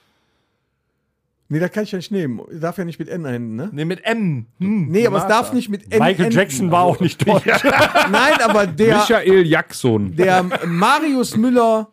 Nee, 1.55 1.61
das 1.61 1.71
kann 1.71 1.85
ich 1.85 1.93
ja 1.93 1.99
nicht 1.99 2.11
nehmen. 2.11 2.41
Darf 2.61 2.79
ja 2.79 2.85
nicht 2.85 2.99
mit 2.99 3.09
N 3.09 3.25
enden, 3.25 3.55
ne? 3.55 3.69
Nee, 3.73 3.85
mit 3.85 4.05
M. 4.05 4.47
Hm. 4.59 4.89
Nee, 4.89 5.07
aber 5.07 5.19
es 5.19 5.27
darf 5.29 5.53
nicht 5.53 5.69
mit 5.69 5.85
N 5.93 6.01
Michael 6.01 6.25
enden. 6.27 6.37
Jackson 6.37 6.71
war 6.73 6.83
auch 6.83 6.99
nicht 6.99 7.25
deutsch. 7.29 7.45
Nein, 8.11 8.33
aber 8.43 8.67
der, 8.67 8.97
Michael 8.97 9.47
Jackson. 9.47 10.17
der 10.17 10.43
Marius 10.67 11.37
Müller 11.37 11.93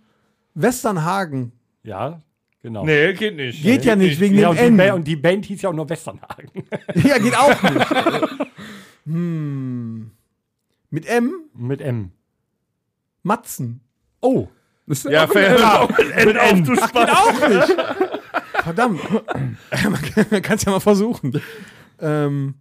Westernhagen 0.56 1.52
Ja, 1.84 2.20
genau. 2.64 2.84
Nee, 2.86 3.14
geht 3.14 3.36
nicht. 3.36 3.62
geht 3.62 3.86
ja 3.86 3.96
nicht 3.96 4.20
wegen 4.20 4.36
Ja, 4.36 4.50
dem 4.50 4.50
und, 4.50 4.58
die 4.58 4.64
N. 4.64 4.78
Ba- 4.78 4.94
und 4.96 5.04
die 5.08 5.16
Band 5.16 5.46
hieß 5.46 5.62
ja 5.62 5.70
auch 5.70 5.74
nur 5.76 5.88
Westernhagen. 5.88 6.50
Ja, 6.96 7.20
geht 7.20 7.38
auch 7.38 7.62
nicht. 7.62 7.90
hm. 9.06 10.10
Mit 10.90 11.06
M? 11.08 11.34
mit 11.54 11.82
M. 11.82 12.12
Matzen. 13.22 13.82
Oh, 14.22 14.48
Das 14.88 15.06
ist 15.06 15.12
Ja, 15.12 15.26
auch 15.26 15.32
fair. 15.32 15.88
ein- 15.88 16.26
Mit 16.26 16.36
N 16.36 16.40
auf, 16.40 16.62
du 16.68 16.76
Spaß. 16.76 17.10
Auch 17.12 17.48
nicht. 17.48 17.78
Verdammt. 18.64 19.00
Man 19.12 20.42
kann 20.42 20.58
es 20.58 20.66
ja 20.66 20.72
mal 20.72 20.80
versuchen. 20.80 21.42
Ähm. 22.00 22.56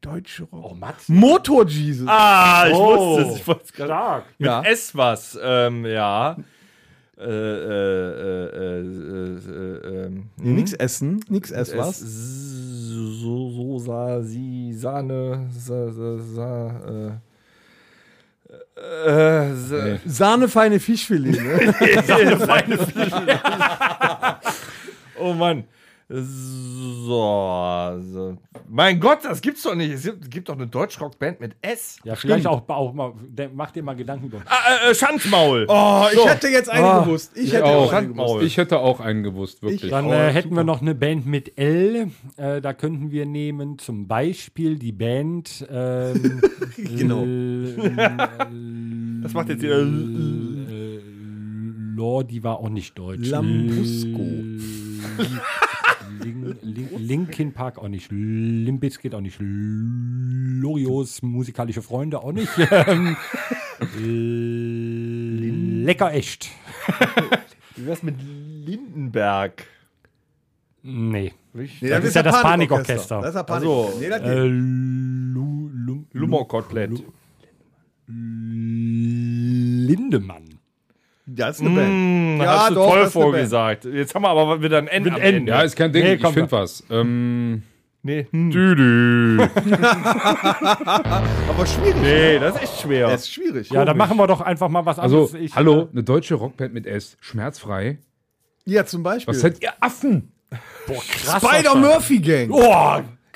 Deutsche 0.00 0.44
Rock. 0.44 0.70
oh 0.70 0.74
Mats. 0.74 1.08
Motor 1.08 1.66
Jesus. 1.66 2.08
Ah, 2.08 2.64
ich 2.68 2.74
Oh. 2.74 3.16
wusste 3.18 3.30
es. 3.32 3.36
Ich 3.40 3.46
wollte 3.46 3.62
es 3.64 3.72
gerade. 3.72 3.88
Stark. 3.90 4.24
Mit 4.38 4.46
Ja. 4.46 4.62
S 4.62 4.96
was. 4.96 5.38
Ähm, 5.42 5.84
ja. 5.84 6.36
Äh, 7.18 7.22
äh, 7.24 7.26
äh, 7.28 8.80
äh, 8.80 9.36
äh, 9.36 10.06
ähm, 10.06 10.30
nix 10.38 10.72
essen. 10.72 11.22
Nix 11.28 11.50
ess 11.50 11.76
was. 11.76 11.98
so, 12.00 13.50
so, 13.50 13.78
sa, 13.78 14.22
si, 14.22 14.72
Sahne, 14.72 15.46
sa, 15.52 15.92
sa, 15.92 16.18
sa, 16.18 17.20
äh, 18.76 19.54
sa, 19.54 19.84
Nee. 19.84 20.00
Sahnefeine 20.06 20.80
Fischfilet. 20.80 21.40
Ne? 21.40 21.72
Feine 22.38 22.78
Fliege. 22.78 23.40
oh 25.18 25.32
Mann. 25.34 25.64
So, 26.12 28.00
so. 28.12 28.36
Mein 28.68 28.98
Gott, 28.98 29.20
das 29.22 29.40
gibt's 29.40 29.62
doch 29.62 29.76
nicht. 29.76 29.92
Es 29.92 30.02
gibt, 30.02 30.28
gibt 30.28 30.48
doch 30.48 30.56
eine 30.56 30.66
Deutschrockband 30.66 31.38
mit 31.40 31.54
S. 31.62 31.98
Ja, 32.02 32.16
vielleicht 32.16 32.48
auch, 32.48 32.68
auch 32.68 32.92
mal, 32.92 33.12
mach 33.54 33.70
dir 33.70 33.84
mal 33.84 33.94
Gedanken. 33.94 34.32
Ah, 34.46 34.86
äh, 34.88 34.90
äh, 34.90 34.94
Schanzmaul. 34.96 35.66
Oh, 35.68 36.06
ich 36.12 36.24
hätte 36.26 36.48
jetzt 36.48 36.68
eine 36.68 36.84
Ah, 36.84 37.04
gewusst. 37.04 37.30
Ich 37.36 37.52
hätte 37.52 37.64
auch. 37.64 37.86
auch 37.86 37.92
eine 37.92 38.08
gewusst. 38.08 38.18
Schandmaul. 38.26 38.42
Ich 38.44 38.56
hätte 38.56 38.78
auch 38.80 38.98
einen 39.00 39.22
gewusst, 39.22 39.62
wirklich. 39.62 39.84
Ich- 39.84 39.90
Dann 39.90 40.06
Oh, 40.06 40.12
äh, 40.12 40.32
hätten 40.32 40.48
super. 40.48 40.60
wir 40.62 40.64
noch 40.64 40.80
eine 40.80 40.96
Band 40.96 41.26
mit 41.26 41.56
L. 41.56 42.10
Äh, 42.36 42.60
da 42.60 42.72
könnten 42.72 43.12
wir 43.12 43.24
nehmen 43.26 43.78
zum 43.78 44.08
Beispiel 44.08 44.78
die 44.80 44.92
Band. 44.92 45.64
Ähm, 45.70 46.40
Genau. 46.76 47.24
Das 49.22 49.32
macht 49.34 49.48
jetzt 49.48 49.62
wieder. 49.62 49.78
Äh, 49.80 51.00
Lore, 51.94 52.24
die 52.24 52.42
war 52.42 52.58
auch 52.58 52.68
nicht 52.70 52.98
deutsch. 52.98 53.28
Lambrusco. 53.28 54.26
Lin, 56.22 56.56
Lin, 56.62 56.88
Linkin 56.98 57.52
Park 57.52 57.78
auch 57.78 57.88
nicht. 57.88 58.10
Limbiskit 58.10 59.14
auch 59.14 59.20
nicht. 59.20 59.38
Lorios 59.40 61.22
musikalische 61.22 61.82
Freunde 61.82 62.22
auch 62.22 62.32
nicht. 62.32 62.50
Lecker 65.84 66.12
echt. 66.12 66.50
Wie 67.76 67.86
wär's 67.86 68.02
mit 68.02 68.16
Lindenberg? 68.20 69.66
Nee. 70.82 71.32
Nee, 71.52 71.68
Das 71.80 72.04
ist 72.04 72.14
ja 72.14 72.22
das 72.22 72.42
Panikorchester. 72.42 73.20
Das 73.20 73.30
ist 73.30 73.34
ja 73.34 73.44
Ach 73.48 73.60
so. 73.60 73.90
Panikorchester. 73.92 74.00
Nee, 74.00 74.08
das 74.08 74.20
Äh, 74.22 74.24
geht. 74.24 74.52
Lu, 74.52 75.70
Lu, 75.74 76.04
Lummerkotelett. 76.12 77.02
Lindemann. 79.76 80.49
Das 81.36 81.60
ist 81.60 81.66
eine 81.66 81.74
Band. 81.74 82.42
Ja, 82.42 82.60
hast 82.60 82.70
du 82.70 82.74
doch, 82.74 82.88
toll 82.90 82.98
das 83.00 83.08
ist 83.10 83.16
eine 83.16 83.22
vorgesagt. 83.24 83.84
Jetzt 83.84 84.14
haben 84.14 84.22
wir 84.22 84.28
aber 84.30 84.62
wieder 84.62 84.78
ein 84.78 84.88
N 84.88 85.02
Mit 85.04 85.12
am 85.14 85.20
N, 85.20 85.34
Ende. 85.34 85.52
ja, 85.52 85.60
ist 85.62 85.76
kein 85.76 85.92
Ding. 85.92 86.02
Nee, 86.02 86.14
ich 86.14 86.26
finde 86.26 86.50
was. 86.52 86.82
Ähm, 86.90 87.62
Nee, 88.02 88.26
hm. 88.30 88.50
Düdü. 88.50 89.42
Aber 89.42 89.50
schwierig. 91.66 91.96
nee, 92.00 92.38
das 92.38 92.54
ist 92.56 92.62
echt 92.62 92.80
schwer. 92.80 93.08
Das 93.08 93.20
ist 93.22 93.30
schwierig. 93.32 93.68
Ja, 93.70 93.84
dann 93.84 93.98
machen 93.98 94.16
wir 94.16 94.26
doch 94.26 94.40
einfach 94.40 94.70
mal 94.70 94.86
was 94.86 94.98
Also, 94.98 95.24
anderes. 95.26 95.34
Ich, 95.34 95.54
hallo, 95.54 95.82
äh, 95.82 95.88
eine 95.92 96.02
deutsche 96.02 96.34
Rockband 96.36 96.72
mit 96.72 96.86
S. 96.86 97.18
Schmerzfrei. 97.20 97.98
Ja, 98.64 98.86
zum 98.86 99.02
Beispiel. 99.02 99.34
Was 99.34 99.42
seid 99.42 99.62
ihr 99.62 99.72
Affen? 99.80 100.32
krass, 100.50 101.42
Spider 101.42 101.74
was 101.74 101.82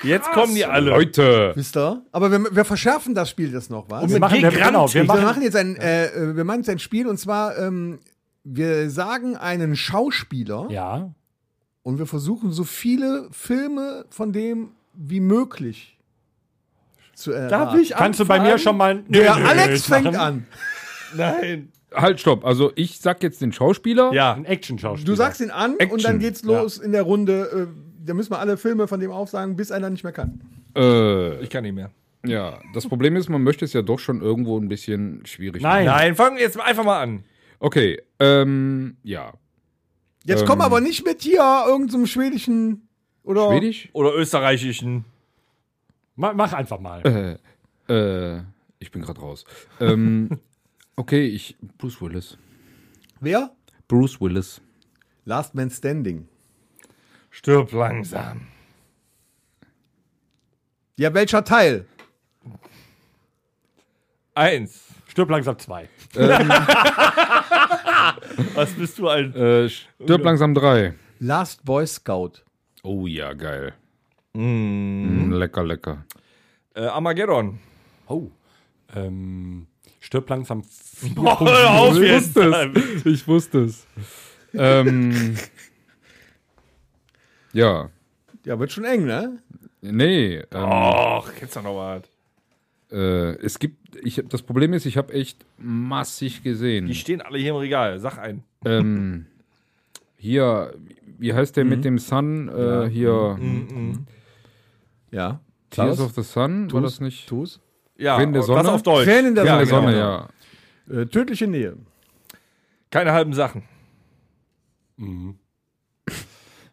Jetzt 0.05 0.31
kommen 0.31 0.55
die 0.55 0.65
alle. 0.65 0.91
Leute. 0.91 1.51
Wisst 1.55 1.75
ihr? 1.77 2.01
Aber 2.11 2.31
wir, 2.31 2.55
wir 2.55 2.65
verschärfen 2.65 3.15
das 3.15 3.29
Spiel 3.29 3.51
jetzt 3.51 3.69
noch, 3.69 3.89
was? 3.89 4.09
wir 4.09 4.19
machen, 4.19 4.41
wir, 4.41 4.49
Gigrantik. 4.49 4.65
genau, 4.65 4.87
wir 4.87 4.93
wir 4.93 5.03
machen, 5.05 5.23
machen 5.23 5.41
jetzt 5.43 5.55
ein, 5.55 5.75
äh, 5.75 6.07
äh, 6.07 6.35
wir 6.35 6.43
machen 6.43 6.59
jetzt 6.59 6.69
ein 6.69 6.79
Spiel 6.79 7.07
und 7.07 7.17
zwar, 7.17 7.57
ähm, 7.57 7.99
wir 8.43 8.89
sagen 8.89 9.35
einen 9.35 9.75
Schauspieler 9.75 10.67
ja, 10.69 11.11
und 11.83 11.99
wir 11.99 12.05
versuchen 12.05 12.51
so 12.51 12.63
viele 12.63 13.27
Filme 13.31 14.05
von 14.09 14.31
dem 14.31 14.69
wie 14.93 15.19
möglich 15.19 15.97
zu 17.15 17.31
erraten. 17.31 17.49
Darf 17.49 17.75
ich 17.75 17.91
kannst 17.91 18.19
du 18.19 18.25
bei 18.25 18.39
mir 18.39 18.57
schon 18.57 18.77
mal. 18.77 18.95
Nö, 18.95 19.19
Der 19.19 19.35
nö, 19.35 19.45
Alex 19.45 19.85
fängt 19.85 20.05
machen. 20.05 20.17
an. 20.17 20.47
Nein. 21.15 21.71
Halt, 21.93 22.19
stopp. 22.19 22.43
Also, 22.45 22.71
ich 22.75 22.99
sag 22.99 23.23
jetzt 23.23 23.41
den 23.41 23.53
Schauspieler. 23.53 24.11
Ja. 24.13 24.33
Ein 24.33 24.43
Action-Schauspieler. 24.45 25.05
Du 25.05 25.15
sagst 25.15 25.39
ihn 25.39 25.49
an 25.49 25.73
und 25.73 25.81
Action. 25.81 25.99
dann 26.01 26.19
geht's 26.19 26.43
los 26.43 26.77
in 26.77 26.91
der 26.91 27.03
Runde. 27.03 27.69
Äh, 27.71 27.94
da 28.05 28.13
müssen 28.13 28.31
wir 28.31 28.39
alle 28.39 28.57
Filme 28.57 28.87
von 28.87 28.99
dem 28.99 29.11
aufsagen, 29.11 29.55
bis 29.55 29.71
einer 29.71 29.89
nicht 29.89 30.03
mehr 30.03 30.13
kann. 30.13 30.41
Äh, 30.75 31.41
Ich 31.41 31.49
kann 31.49 31.63
nicht 31.63 31.73
mehr. 31.75 31.91
ja, 32.25 32.59
das 32.73 32.87
Problem 32.87 33.15
ist, 33.15 33.29
man 33.29 33.43
möchte 33.43 33.65
es 33.65 33.73
ja 33.73 33.81
doch 33.81 33.99
schon 33.99 34.21
irgendwo 34.21 34.57
ein 34.59 34.67
bisschen 34.67 35.25
schwierig 35.25 35.61
Nein. 35.61 35.85
Nein, 35.85 36.15
fangen 36.15 36.37
wir 36.37 36.43
jetzt 36.43 36.59
einfach 36.59 36.83
mal 36.83 37.01
an. 37.01 37.23
Okay, 37.59 38.01
ähm, 38.19 38.97
ja. 39.03 39.33
Jetzt 40.23 40.41
Ähm. 40.41 40.47
komm 40.47 40.61
aber 40.61 40.81
nicht 40.81 41.05
mit 41.05 41.21
hier 41.21 41.63
irgendeinem 41.67 42.05
schwedischen 42.07 42.87
oder 43.23 43.49
Schwedisch? 43.49 43.89
Oder 43.93 44.13
österreichischen. 44.15 45.05
Ma- 46.15 46.33
Mach 46.33 46.53
einfach 46.53 46.79
mal. 46.79 47.39
Äh, 47.87 47.93
äh, 47.93 48.41
ich 48.79 48.91
bin 48.91 49.01
gerade 49.01 49.19
raus. 49.21 49.45
Ähm, 49.79 50.29
okay, 50.95 51.27
ich. 51.27 51.55
Bruce 51.77 52.01
Willis. 52.01 52.37
Wer? 53.19 53.51
Bruce 53.87 54.19
Willis. 54.21 54.61
Last 55.25 55.55
Man 55.55 55.69
Standing. 55.69 56.27
Stirb 57.35 57.73
langsam. 57.73 58.47
Ja, 60.95 61.13
welcher 61.13 61.43
Teil? 61.43 61.85
Eins. 64.33 64.85
Stirb 65.07 65.29
langsam 65.29 65.59
zwei. 65.59 65.89
Was 68.53 68.71
bist 68.71 68.97
du 68.97 69.09
ein? 69.09 69.33
Äh, 69.35 69.67
stirb 69.69 70.23
langsam 70.23 70.53
drei. 70.53 70.93
Last 71.19 71.65
Boy 71.65 71.85
Scout. 71.85 72.41
Oh 72.83 73.05
ja, 73.05 73.33
geil. 73.33 73.73
Mm, 74.33 75.31
lecker, 75.33 75.63
lecker. 75.65 76.05
Äh, 76.73 76.85
Armageddon. 76.85 77.59
Oh. 78.07 78.29
Ähm, 78.95 79.67
stirb 79.99 80.29
langsam 80.29 80.63
vier. 80.63 81.15
Hör 81.15 81.69
auf 81.71 81.97
Ich 81.97 82.01
jetzt. 82.09 82.35
wusste 82.35 82.71
es. 82.75 83.05
Ich 83.05 83.27
wusste 83.27 83.59
es. 83.65 83.85
ähm, 84.53 85.35
ja. 87.55 87.89
Ja, 88.45 88.59
wird 88.59 88.71
schon 88.71 88.83
eng, 88.85 89.05
ne? 89.05 89.39
Nee. 89.81 90.43
Ähm, 90.51 90.63
Och, 90.63 91.33
kennst 91.35 91.55
du 91.55 91.61
noch 91.61 91.75
was? 91.75 92.03
äh, 92.91 93.35
es 93.43 93.57
gibt. 93.57 93.95
Ich, 94.03 94.21
das 94.29 94.41
Problem 94.43 94.73
ist, 94.73 94.85
ich 94.85 94.97
habe 94.97 95.13
echt 95.13 95.43
massig 95.57 96.43
gesehen. 96.43 96.85
Die 96.87 96.93
stehen 96.95 97.21
alle 97.21 97.37
hier 97.39 97.51
im 97.51 97.55
Regal. 97.57 97.99
Sag 97.99 98.17
einen. 98.19 98.43
ähm, 98.65 99.25
hier, 100.17 100.73
wie 101.17 101.33
heißt 101.33 101.55
der 101.57 101.65
mit 101.65 101.83
dem 101.85 101.97
Sun? 101.97 102.49
Äh, 102.49 102.89
hier, 102.89 103.39
Ja. 105.11 105.39
Tears 105.71 105.99
of 105.99 106.13
the 106.13 106.21
Sun? 106.23 106.71
War 106.71 106.81
Tu's? 106.81 106.93
das 106.93 107.01
nicht? 107.01 107.27
Tu's? 107.27 107.59
Ja, 107.97 108.17
Tränen 108.17 108.33
der 108.33 108.41
das 108.41 108.47
Sonne? 108.47 108.71
auf 108.71 108.83
Deutsch. 108.83 109.05
Tränen 109.05 109.33
der 109.35 109.45
Ja, 109.45 109.57
der 109.57 109.65
Sonne. 109.67 109.91
Genau. 109.93 110.27
ja. 110.91 111.01
Äh, 111.01 111.05
tödliche 111.07 111.47
Nähe. 111.47 111.75
Keine 112.91 113.11
halben 113.11 113.33
Sachen. 113.33 113.63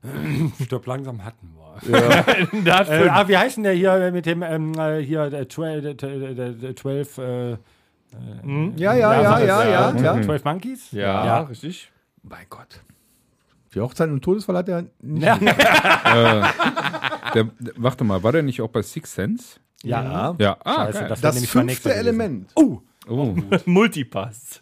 Stirb 0.64 0.86
langsam 0.86 1.24
hatten 1.24 1.48
wir. 1.54 2.74
Hat 2.74 2.88
Äh, 2.90 3.08
ah, 3.08 3.28
wie 3.28 3.36
heißt 3.38 3.56
denn 3.56 3.64
der 3.64 3.72
hier 3.74 4.10
mit 4.12 4.26
dem, 4.26 4.42
ähm, 4.42 4.74
äh, 4.78 4.98
hier, 5.00 5.30
der 5.30 5.48
12, 5.48 5.82
der, 5.82 5.94
der, 5.94 6.34
der, 6.34 6.50
der 6.50 6.76
12, 6.76 7.18
äh, 7.18 7.50
Ja, 7.52 7.56
ja, 8.76 8.94
ja, 8.94 9.38
so- 9.38 9.44
ja, 9.46 9.64
ja, 9.68 9.90
äh, 9.90 10.02
ja. 10.02 10.22
12 10.22 10.44
Monkeys? 10.44 10.90
ja, 10.92 11.24
Ja. 11.24 11.40
richtig. 11.42 11.90
Mein 12.22 12.46
Gott. 12.50 12.80
Die 13.74 13.80
Hochzeit 13.80 14.10
und 14.10 14.22
Todesfall 14.22 14.56
hat 14.58 14.68
er 14.68 14.84
nicht. 15.00 15.22
Ja. 15.24 15.38
Der, 17.34 17.44
der, 17.58 17.72
warte 17.76 18.04
mal, 18.04 18.22
war 18.22 18.32
der 18.32 18.42
nicht 18.42 18.60
auch 18.60 18.68
bei 18.68 18.82
Six 18.82 19.14
Sense? 19.14 19.58
ja. 19.82 20.34
Ja, 20.38 20.56
ah, 20.64 20.84
Scheiße, 20.92 21.06
das, 21.08 21.20
Das 21.22 21.46
fünfte 21.46 21.88
gewesen. 21.88 21.98
Element. 21.98 22.50
Oh, 22.56 22.80
Oh, 23.08 23.34
Multipass. 23.64 24.60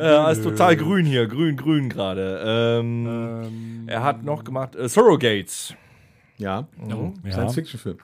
Äh, 0.00 0.32
ist 0.32 0.42
total 0.42 0.76
grün 0.76 1.06
hier. 1.06 1.26
Grün, 1.26 1.56
grün 1.56 1.88
gerade. 1.88 2.42
Ähm, 2.80 3.86
er 3.86 4.02
hat 4.02 4.22
noch 4.24 4.44
gemacht 4.44 4.76
äh, 4.76 4.88
Surrogates. 4.88 5.74
Ja. 6.38 6.66
ja. 6.88 7.32
Science-Fiction-Film. 7.32 7.98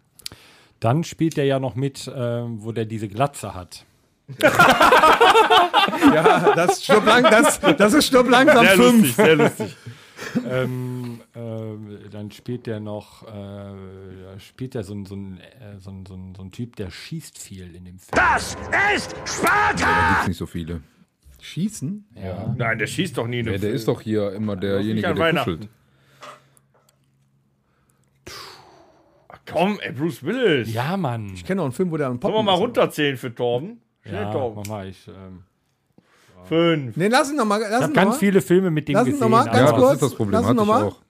Dann 0.81 1.05
spielt 1.05 1.37
der 1.37 1.47
ja 1.47 1.59
noch 1.59 1.75
mit, 1.75 2.11
ähm, 2.15 2.59
wo 2.63 2.73
der 2.73 2.85
diese 2.85 3.09
Glatze 3.09 3.55
hat. 3.55 3.85
Ja, 6.15 6.55
das, 6.55 6.87
lang, 6.89 7.23
das, 7.23 7.61
das 7.61 7.95
ist 7.95 8.07
Stirb 8.07 8.29
langsam 8.29 8.65
Sehr 8.67 8.77
5. 8.77 8.93
lustig, 8.93 9.15
sehr 9.15 9.37
lustig. 9.37 9.77
ähm, 10.51 11.21
ähm, 11.35 11.99
dann 12.11 12.31
spielt 12.31 12.67
der 12.67 12.81
noch, 12.81 13.23
äh, 13.27 14.41
spielt 14.41 14.75
der 14.75 14.83
so 14.83 14.95
ein, 14.95 15.07
so, 15.07 15.15
ein, 15.15 15.39
äh, 15.39 15.79
so, 15.79 15.91
ein, 15.91 16.07
so, 16.07 16.15
ein, 16.15 16.35
so 16.35 16.43
ein 16.43 16.51
Typ, 16.51 16.77
der 16.77 16.91
schießt 16.91 17.39
viel 17.39 17.75
in 17.75 17.85
dem 17.85 17.99
Film. 17.99 18.13
Das 18.13 18.57
ist 18.95 19.15
Sparta! 19.25 19.75
da 19.77 20.09
gibt's 20.11 20.29
nicht 20.29 20.39
so 20.39 20.47
viele. 20.47 20.83
Schießen? 21.47 22.07
Ja. 22.23 22.55
Nein, 22.59 22.79
der 22.79 22.87
schießt 22.87 23.17
doch 23.17 23.27
nie 23.27 23.39
einem 23.41 23.61
der 23.61 23.71
ist 23.71 23.89
doch 23.89 24.01
hier 24.01 24.33
immer 24.33 24.57
derjenige, 24.57 25.09
an 25.09 25.17
der 25.17 25.25
Weihnachten. 25.25 25.51
kuschelt. 25.53 25.71
Ach, 29.29 29.39
Komm, 29.51 29.79
ey, 29.81 29.93
Bruce 29.93 30.23
Willis. 30.25 30.73
Ja, 30.73 30.97
Mann. 30.97 31.33
Ich 31.35 31.45
kenne 31.45 31.59
noch 31.59 31.65
einen 31.65 31.73
Film, 31.73 31.91
wo 31.91 31.97
der 31.97 32.07
einen 32.07 32.21
Sollen 32.21 32.33
Poppen 32.35 32.47
wir 32.47 32.53
mal 32.53 32.59
runterzählen 32.59 33.17
für 33.17 33.35
Torben? 33.35 33.81
Schnell, 34.03 34.15
Ja, 34.23 34.33
Torben. 34.33 34.57
mach 34.57 34.67
mal, 34.67 34.89
ich, 34.89 35.09
ähm, 35.09 35.43
Fünf. 36.49 36.97
Nee, 36.97 37.09
lass 37.09 37.31
ihn 37.31 37.37
nochmal. 37.37 37.61
ich 37.61 37.67
habe 37.69 37.93
ganz 37.93 38.11
mal. 38.11 38.19
viele 38.19 38.41
Filme 38.41 38.71
mit 38.71 38.89
dem 38.89 38.95
Lass 38.95 39.07
ihn 39.07 39.13
gesehen. 39.15 39.31
noch 39.31 39.31
mal, 39.31 39.45
ganz 39.47 39.71
Ja, 39.71 39.77
kurz. 39.77 39.83
das 39.85 39.93
ist 39.95 40.03
das 40.03 40.15
Problem. 40.15 40.33
Lass 40.33 40.43
ihn 40.43 40.47
Hatte 40.49 40.61
ich 40.61 40.67
noch 40.67 40.67
mal. 40.67 40.85
auch. 40.85 41.03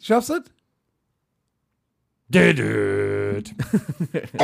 Schaffst 0.00 0.30
du 0.30 0.34
es? 0.34 0.42
Dödöd. 2.28 3.50
Jetzt 4.12 4.34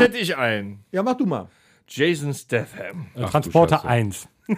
hätte 0.00 0.18
ich 0.18 0.36
einen. 0.36 0.84
Ja, 0.92 1.02
mach 1.02 1.16
du 1.16 1.26
mal. 1.26 1.48
Jason 1.88 2.34
Statham. 2.34 3.06
Äh, 3.14 3.24
Transporter 3.26 3.76
Scheiße. 3.78 3.88
1. 3.88 4.28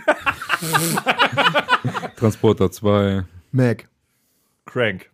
Transporter 2.16 2.70
2. 2.70 3.24
Mac. 3.53 3.89
Crank. 4.66 5.11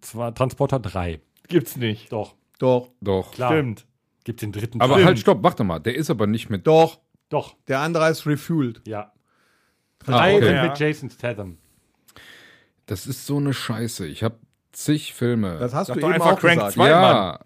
Zwar 0.00 0.34
Transporter 0.34 0.78
3. 0.80 1.20
Gibt's 1.48 1.76
nicht. 1.76 2.12
Doch, 2.12 2.34
Doch, 2.58 2.90
Doch. 3.00 3.32
klar. 3.32 3.52
Stimmt. 3.52 3.86
Gibt's 4.24 4.40
den 4.40 4.52
dritten 4.52 4.80
Aber 4.80 4.94
Teil. 4.94 5.04
halt, 5.04 5.18
stopp, 5.18 5.42
warte 5.42 5.64
mal. 5.64 5.78
Der 5.80 5.94
ist 5.94 6.10
aber 6.10 6.26
nicht 6.26 6.48
mit. 6.50 6.66
doch. 6.66 7.00
Doch, 7.30 7.56
Der 7.68 7.80
andere 7.80 8.10
ist 8.10 8.26
Refueled. 8.26 8.82
ja. 8.86 9.10
Ah, 10.06 10.10
Drei 10.10 10.34
okay. 10.36 10.44
sind 10.44 10.54
Ja. 10.56 10.62
mit 10.64 10.78
Jason 10.78 11.10
Statham. 11.10 11.58
Das 12.86 13.06
ist 13.06 13.24
so 13.26 13.38
eine 13.38 13.54
Scheiße. 13.54 14.06
Ich 14.06 14.22
habe 14.22 14.38
zig 14.72 15.14
Filme. 15.14 15.56
Das 15.58 15.72
hast 15.72 15.86
Sag 15.86 15.94
du 15.94 16.00
doch 16.00 16.08
eben 16.08 16.14
einfach 16.16 16.32
auch 16.34 16.38
Crank 16.40 16.54
gesagt. 16.56 16.72
2. 16.74 16.88
ja, 16.88 17.40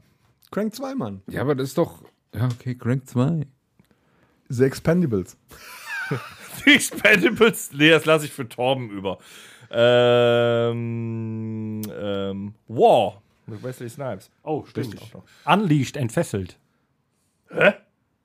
Crank 0.50 0.74
2, 0.74 0.94
Mann. 0.96 1.22
ja, 1.28 1.40
aber 1.42 1.54
das 1.54 1.68
ist 1.68 1.78
doch. 1.78 2.02
Ja, 2.34 2.46
okay, 2.46 2.74
Crank 2.74 3.06
2. 3.08 3.46
The 4.48 4.64
Expendables. 4.64 5.36
Die 6.66 6.74
Expendables. 6.74 7.70
Nee, 7.72 7.90
das 7.90 8.04
lasse 8.04 8.26
ich 8.26 8.32
für 8.32 8.48
Torben 8.48 8.90
über. 8.90 9.18
Ähm, 9.70 11.82
ähm, 12.00 12.54
War. 12.68 13.22
Mit 13.46 13.62
Wesley 13.62 13.88
Snipes. 13.88 14.30
Oh, 14.42 14.64
stimmt. 14.66 14.94
Richtig. 14.94 15.12
Unleashed, 15.46 15.96
entfesselt. 15.96 16.58
Hä? 17.50 17.72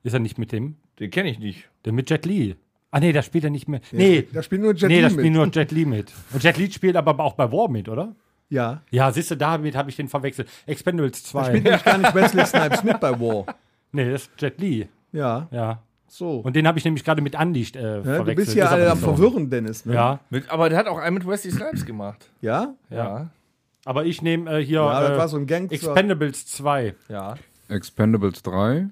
Ist 0.02 0.12
er 0.12 0.18
nicht 0.20 0.38
mit 0.38 0.52
dem? 0.52 0.76
Den 0.98 1.10
kenne 1.10 1.30
ich 1.30 1.38
nicht. 1.38 1.68
Der 1.84 1.92
mit 1.92 2.10
Jet 2.10 2.26
Li. 2.26 2.56
Ah, 2.90 3.00
nee, 3.00 3.12
da 3.12 3.22
spielt 3.22 3.44
er 3.44 3.50
nicht 3.50 3.66
mehr. 3.68 3.80
Nee, 3.90 4.28
Da 4.32 4.42
spielt 4.42 4.62
nur 4.62 4.74
Jet 4.74 4.88
nee, 4.88 4.96
Li 4.96 5.02
da 5.02 5.08
mit. 5.08 5.18
spielt 5.18 5.32
nur 5.32 5.46
Jet 5.50 5.72
Li 5.72 5.84
mit. 5.84 6.12
Und 6.32 6.42
Jet 6.44 6.56
Li 6.58 6.70
spielt 6.70 6.96
aber 6.96 7.18
auch 7.22 7.34
bei 7.34 7.50
War 7.50 7.68
mit, 7.68 7.88
oder? 7.88 8.14
Ja. 8.50 8.82
Ja, 8.90 9.10
siehst 9.10 9.30
du, 9.30 9.36
damit 9.36 9.74
habe 9.74 9.90
ich 9.90 9.96
den 9.96 10.08
verwechselt. 10.08 10.48
Expendables 10.66 11.22
Da 11.22 11.28
2. 11.30 11.44
spielt 11.46 11.64
nämlich 11.64 11.84
gar 11.84 11.98
nicht 11.98 12.14
Wesley 12.32 12.46
Snipes 12.46 12.84
mit 12.84 13.00
bei 13.00 13.18
War. 13.18 13.56
Nee, 13.92 14.10
das 14.12 14.22
ist 14.22 14.30
Jet 14.40 14.60
Li. 14.60 14.88
Ja, 15.12 15.48
Ja. 15.50 15.82
So. 16.06 16.38
Und 16.40 16.54
den 16.54 16.66
habe 16.66 16.78
ich 16.78 16.84
nämlich 16.84 17.04
gerade 17.04 17.22
mit 17.22 17.38
Unleashed 17.38 17.76
äh, 17.76 17.96
ja, 17.96 18.02
verwechselt. 18.02 18.28
du 18.28 18.54
bist 18.54 18.58
aber 18.58 18.70
alle 18.70 18.90
am. 18.90 18.98
Verwirren, 18.98 19.50
Dennis. 19.50 19.84
Ne? 19.84 19.94
Ja, 19.94 20.20
Mit, 20.30 20.50
aber 20.50 20.68
der 20.68 20.78
hat 20.78 20.86
auch 20.86 20.98
einen 20.98 21.14
mit 21.14 21.26
Wesley 21.26 21.52
Snipes 21.52 21.84
gemacht. 21.84 22.30
Ja? 22.40 22.74
ja. 22.90 23.30
Aber 23.84 24.04
ich 24.04 24.22
nehme 24.22 24.50
äh, 24.58 24.64
hier 24.64 24.78
Ja, 24.80 25.14
äh, 25.14 25.18
war 25.18 25.28
so. 25.28 25.38
Expendables 25.40 26.46
2. 26.46 26.94
Ja. 27.08 27.34
Expendables 27.68 28.42
3. 28.42 28.88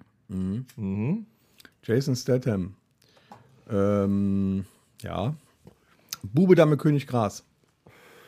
Jason 1.85 2.17
Statham. 2.17 2.75
Ähm, 3.71 4.65
ja. 5.03 5.35
Bube 6.23 6.55
Dame 6.55 6.77
König 6.77 7.07
Gras. 7.07 7.45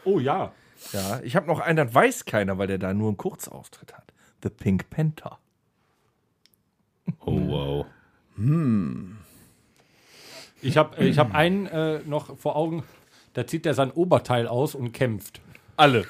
Oh 0.04 0.18
ja. 0.18 0.52
Ja. 0.92 1.20
Ich 1.22 1.36
habe 1.36 1.46
noch 1.46 1.60
einen, 1.60 1.76
das 1.76 1.94
weiß 1.94 2.24
keiner, 2.24 2.58
weil 2.58 2.66
der 2.66 2.78
da 2.78 2.92
nur 2.92 3.08
einen 3.08 3.16
Kurzauftritt 3.16 3.94
hat. 3.94 4.12
The 4.42 4.50
Pink 4.50 4.90
Panther. 4.90 5.38
Oh, 7.20 7.40
wow. 7.48 7.86
Ich 10.62 10.76
habe 10.76 11.04
ich 11.04 11.18
hab 11.18 11.34
einen 11.34 11.66
äh, 11.66 12.00
noch 12.06 12.36
vor 12.38 12.56
Augen, 12.56 12.84
da 13.34 13.46
zieht 13.46 13.66
er 13.66 13.74
sein 13.74 13.90
Oberteil 13.90 14.46
aus 14.48 14.74
und 14.74 14.92
kämpft. 14.92 15.40
Alle. 15.76 16.04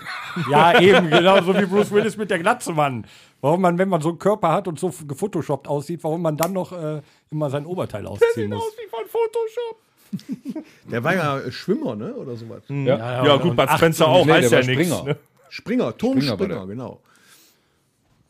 Ja, 0.50 0.78
eben, 0.78 1.08
genauso 1.10 1.56
wie 1.58 1.64
Bruce 1.64 1.90
Willis 1.90 2.16
mit 2.18 2.30
der 2.30 2.38
Glatze, 2.38 2.72
Mann. 2.72 3.06
Warum 3.40 3.62
man, 3.62 3.78
wenn 3.78 3.88
man 3.88 4.00
so 4.02 4.10
einen 4.10 4.18
Körper 4.18 4.52
hat 4.52 4.68
und 4.68 4.78
so 4.78 4.92
gefotoshoppt 5.06 5.68
aussieht, 5.68 6.04
warum 6.04 6.22
man 6.22 6.36
dann 6.36 6.52
noch 6.52 6.72
äh, 6.72 7.00
immer 7.30 7.48
sein 7.50 7.64
Oberteil 7.66 8.06
ausziehen 8.06 8.50
muss. 8.50 8.62
wie 8.76 8.88
von 8.88 9.04
Photoshop. 9.06 10.64
Der 10.90 11.02
war 11.02 11.14
ja 11.14 11.38
äh, 11.40 11.50
Schwimmer, 11.50 11.96
ne? 11.96 12.14
Oder 12.14 12.36
sowas. 12.36 12.62
Ja, 12.68 13.24
ja, 13.24 13.34
und- 13.34 13.42
gut, 13.42 13.58
acht- 13.58 13.78
Spencer 13.78 14.06
auch, 14.06 14.24
nee, 14.26 14.32
heißt 14.32 14.52
der 14.52 14.60
ja 14.60 14.66
nichts. 14.66 14.86
Springer. 14.94 15.04
Ne? 15.08 15.16
Springer, 15.48 15.96
Turmspringer, 15.96 16.34
Springer 16.34 16.56
der. 16.58 16.66
genau. 16.66 17.00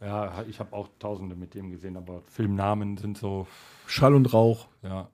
Ja, 0.04 0.44
ich 0.48 0.58
habe 0.60 0.72
auch 0.74 0.88
Tausende 0.98 1.34
mit 1.34 1.54
dem 1.54 1.70
gesehen, 1.70 1.96
aber 1.96 2.22
Filmnamen 2.28 2.96
sind 2.98 3.16
so, 3.16 3.46
Schall 3.86 4.14
und 4.14 4.32
Rauch. 4.32 4.66
ja. 4.82 5.08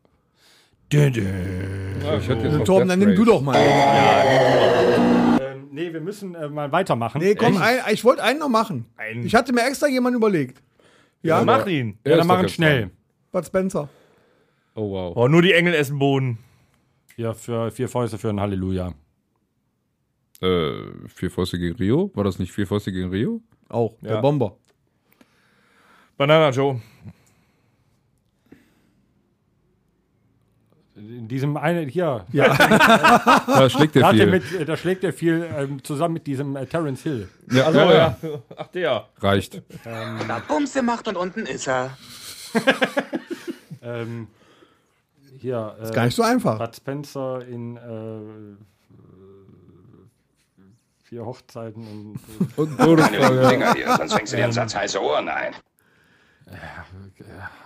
Ja, 0.93 1.07
ich 1.07 2.29
hatte 2.29 2.49
jetzt 2.49 2.59
noch 2.59 2.65
Torben, 2.65 2.89
dann 2.89 2.99
nimm 2.99 3.15
du 3.15 3.25
doch 3.25 3.41
mal. 3.41 3.55
Ähm, 5.41 5.69
nee, 5.71 5.93
wir 5.93 6.01
müssen 6.01 6.35
äh, 6.35 6.49
mal 6.49 6.73
weitermachen. 6.73 7.21
Nee, 7.21 7.37
komm, 7.37 7.57
ein, 7.59 7.79
ich 7.93 8.05
wollte 8.05 8.25
einen 8.25 8.41
noch 8.41 8.49
machen. 8.49 8.87
Einen. 8.97 9.25
Ich 9.25 9.37
hatte 9.37 9.53
mir 9.53 9.65
extra 9.67 9.87
jemanden 9.87 10.17
überlegt. 10.17 10.61
Ja, 11.23 11.45
Mach 11.45 11.67
ihn. 11.67 11.99
Ja, 12.05 12.17
dann 12.17 12.27
machen 12.27 12.43
jetzt 12.43 12.55
schnell. 12.55 12.91
Bud 13.31 13.47
Spencer. 13.47 13.89
Oh, 14.75 14.91
wow. 14.91 15.13
Oh, 15.17 15.29
nur 15.29 15.43
die 15.43 15.53
Engel 15.53 15.75
essen 15.75 15.99
Boden. 15.99 16.39
Ja, 17.17 17.35
für 17.35 17.71
vier 17.71 17.89
Fäuste 17.89 18.19
für 18.19 18.31
ein 18.31 18.41
Halleluja. 18.41 18.93
Äh, 20.41 20.73
vier 21.07 21.31
Fäuste 21.31 21.59
gegen 21.59 21.77
Rio? 21.77 22.11
War 22.15 22.25
das 22.25 22.39
nicht 22.41 22.51
vier 22.51 22.67
Fäuste 22.67 22.91
gegen 22.91 23.11
Rio? 23.11 23.43
Auch, 23.69 23.95
der 24.01 24.15
Ja. 24.15 24.21
Bomber. 24.21 24.57
Banana 26.21 26.51
Joe. 26.51 26.79
In 30.95 31.29
diesem 31.29 31.57
eine 31.57 31.81
hier, 31.87 32.27
Da 32.35 33.71
schlägt 33.71 33.95
der 33.95 34.03
da, 34.03 34.09
hat 34.09 34.17
er 34.17 34.25
viel. 34.25 34.31
mit, 34.31 34.53
äh, 34.53 34.67
da 34.67 34.77
schlägt 34.77 35.03
er 35.03 35.15
viel 35.15 35.49
ähm, 35.57 35.83
zusammen 35.83 36.13
mit 36.13 36.27
diesem 36.27 36.57
äh, 36.57 36.67
Terence 36.67 37.03
Hill. 37.05 37.27
Ja, 37.51 37.65
Also, 37.65 37.79
ja, 37.79 37.93
ja. 37.93 38.17
ja. 38.23 38.39
Ach, 38.55 38.67
der. 38.67 39.09
Reicht. 39.17 39.63
Da 39.83 40.43
Bumse 40.47 40.83
macht 40.83 41.09
und 41.09 41.17
unten 41.17 41.47
ist 41.47 41.67
er. 41.67 41.97
Ähm, 43.83 44.29
hier, 45.39 45.75
äh, 45.81 45.85
Ist 45.85 45.95
gar 45.95 46.05
nicht 46.05 46.15
so 46.15 46.23
einfach. 46.23 46.59
Bud 46.59 46.77
Spencer 46.77 47.43
in 47.49 47.79
äh, 47.79 47.81
vier 51.03 51.25
Hochzeiten 51.25 51.83
und 51.87 52.59
Und 52.59 52.79
Todesfrage. 52.79 53.49
Dinger 53.49 53.73
hier, 53.73 53.97
sonst 53.97 54.13
fängst 54.13 54.35
du 54.35 54.37
dir 54.37 54.45
an 54.45 54.53
Satz 54.53 54.75
heiße 54.75 55.03
Ohren 55.03 55.31
ein. 55.31 55.55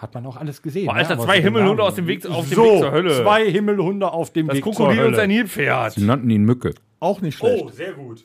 Hat 0.01 0.15
man 0.15 0.27
auch 0.27 0.37
alles 0.37 0.61
gesehen. 0.63 0.87
Boah, 0.87 0.95
ne? 0.95 1.01
Alter, 1.01 1.15
Aber 1.15 1.25
zwei 1.25 1.41
Himmelhunde 1.41 1.83
aus 1.83 1.95
dem 1.95 2.07
Weg, 2.07 2.27
auf 2.27 2.49
dem 2.49 2.55
so, 2.55 2.65
Weg 2.65 2.81
zur 2.81 2.93
Hölle. 2.93 3.23
zwei 3.23 3.51
Himmelhunde 3.51 4.11
auf 4.13 4.33
dem 4.33 4.49
das 4.49 4.57
Weg 4.57 4.65
zur 4.65 4.73
Krokodil 4.75 4.99
Hölle. 4.99 5.09
und 5.09 5.15
sein 5.17 5.29
Nilpferd. 5.29 5.93
Sie 5.95 6.05
nannten 6.05 6.31
ihn 6.31 6.45
Mücke. 6.45 6.75
Auch 7.01 7.21
nicht 7.21 7.39
schlecht. 7.39 7.65
Oh, 7.65 7.69
sehr 7.71 7.93
gut. 7.93 8.25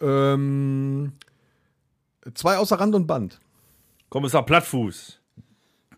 Ähm, 0.00 1.12
zwei 2.34 2.56
außer 2.56 2.78
Rand 2.78 2.94
und 2.94 3.06
Band. 3.06 3.40
Kommissar 4.08 4.44
Plattfuß. 4.44 5.18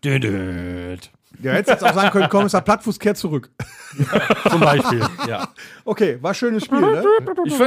Dödöd. 0.03 1.11
Ja, 1.41 1.51
hättest 1.51 1.81
jetzt 1.81 1.83
auch 1.83 1.93
sagen 1.93 2.09
können, 2.11 2.29
Kommissar 2.29 2.61
Plattfuß 2.61 2.99
kehrt 2.99 3.17
zurück. 3.17 3.51
Zum 4.49 4.59
Beispiel. 4.59 5.01
Ja. 5.27 5.49
Okay, 5.85 6.17
war 6.21 6.33
schönes 6.33 6.65
Spiel, 6.65 6.81
ne? 6.81 7.03
Ich 7.45 7.53
ich, 7.53 7.59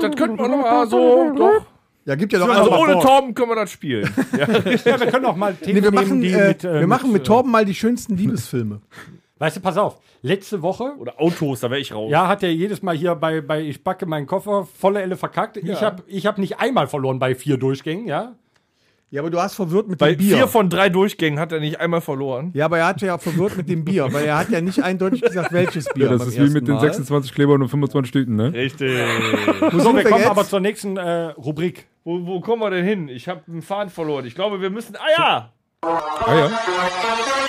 das 0.00 0.16
könnten 0.16 0.38
wir 0.38 0.48
noch 0.48 0.58
mal 0.58 0.86
so, 0.88 1.32
doch. 1.34 1.66
Ja, 2.06 2.14
gibt 2.14 2.32
ja 2.32 2.38
noch 2.38 2.48
Also 2.48 2.72
ohne 2.72 2.92
vor. 2.94 3.02
Torben 3.02 3.34
können 3.34 3.50
wir 3.50 3.56
das 3.56 3.70
spielen. 3.72 4.08
Ja. 4.38 4.46
Ja, 4.48 5.00
wir 5.00 5.08
können 5.08 5.26
auch 5.26 5.36
mal 5.36 5.54
Themen 5.54 5.76
Nee, 5.78 5.82
wir 5.82 5.90
nehmen, 5.90 5.94
machen, 6.04 6.20
die 6.20 6.30
äh, 6.32 6.48
mit, 6.48 6.64
äh, 6.64 6.80
wir 6.80 6.86
machen 6.86 7.12
mit 7.12 7.22
äh, 7.22 7.24
Torben 7.24 7.50
mal 7.50 7.64
die 7.64 7.74
schönsten 7.74 8.16
Liebesfilme. 8.16 8.80
Weißt 9.38 9.56
du, 9.56 9.60
pass 9.60 9.76
auf. 9.76 9.98
Letzte 10.22 10.62
Woche, 10.62 10.94
Oder 10.98 11.20
Autos, 11.20 11.60
da 11.60 11.70
wäre 11.70 11.80
ich 11.80 11.92
raus. 11.92 12.10
ja, 12.10 12.26
hat 12.26 12.42
er 12.42 12.52
jedes 12.52 12.82
Mal 12.82 12.96
hier 12.96 13.14
bei, 13.16 13.40
bei 13.40 13.60
Ich 13.62 13.84
packe 13.84 14.06
meinen 14.06 14.26
Koffer 14.26 14.66
volle 14.78 15.02
Elle 15.02 15.16
verkackt. 15.16 15.56
Ich 15.58 15.82
habe 15.82 16.02
ich 16.06 16.26
hab 16.26 16.38
nicht 16.38 16.58
einmal 16.58 16.86
verloren 16.86 17.18
bei 17.18 17.34
vier 17.34 17.58
Durchgängen, 17.58 18.06
ja. 18.06 18.34
Ja, 19.10 19.20
aber 19.22 19.30
du 19.30 19.40
hast 19.40 19.54
verwirrt 19.54 19.86
mit 19.88 19.98
Bei 20.00 20.14
dem 20.14 20.18
Bier. 20.18 20.36
vier 20.36 20.48
von 20.48 20.68
drei 20.68 20.88
Durchgängen 20.88 21.38
hat 21.38 21.52
er 21.52 21.60
nicht 21.60 21.78
einmal 21.78 22.00
verloren. 22.00 22.50
ja, 22.54 22.64
aber 22.64 22.78
er 22.78 22.88
hat 22.88 23.00
ja 23.02 23.18
verwirrt 23.18 23.56
mit 23.56 23.68
dem 23.68 23.84
Bier, 23.84 24.08
weil 24.12 24.24
er 24.24 24.36
hat 24.38 24.50
ja 24.50 24.60
nicht 24.60 24.82
eindeutig 24.82 25.22
gesagt, 25.22 25.52
welches 25.52 25.84
Bier. 25.94 26.06
Ja, 26.06 26.10
das 26.12 26.20
beim 26.20 26.28
ist 26.28 26.38
wie 26.38 26.52
mit 26.52 26.66
den 26.66 26.74
Mal. 26.74 26.80
26 26.80 27.32
Klebern 27.32 27.62
und 27.62 27.68
25 27.68 28.10
Tüten, 28.12 28.34
ne? 28.34 28.52
Richtig. 28.52 28.90
So, 29.72 29.94
wir 29.94 29.96
wir 29.96 30.04
kommen 30.04 30.18
jetzt? 30.20 30.26
aber 30.30 30.44
zur 30.44 30.58
nächsten 30.60 30.96
äh, 30.96 31.26
Rubrik. 31.36 31.86
Wo, 32.06 32.24
wo 32.24 32.40
kommen 32.40 32.62
wir 32.62 32.70
denn 32.70 32.84
hin? 32.84 33.08
Ich 33.08 33.28
habe 33.28 33.42
einen 33.48 33.62
Faden 33.62 33.90
verloren. 33.90 34.24
Ich 34.26 34.36
glaube, 34.36 34.60
wir 34.60 34.70
müssen. 34.70 34.94
Ah 34.96 35.10
ja! 35.18 35.52
Ah 35.82 36.34
ja. 36.34 37.45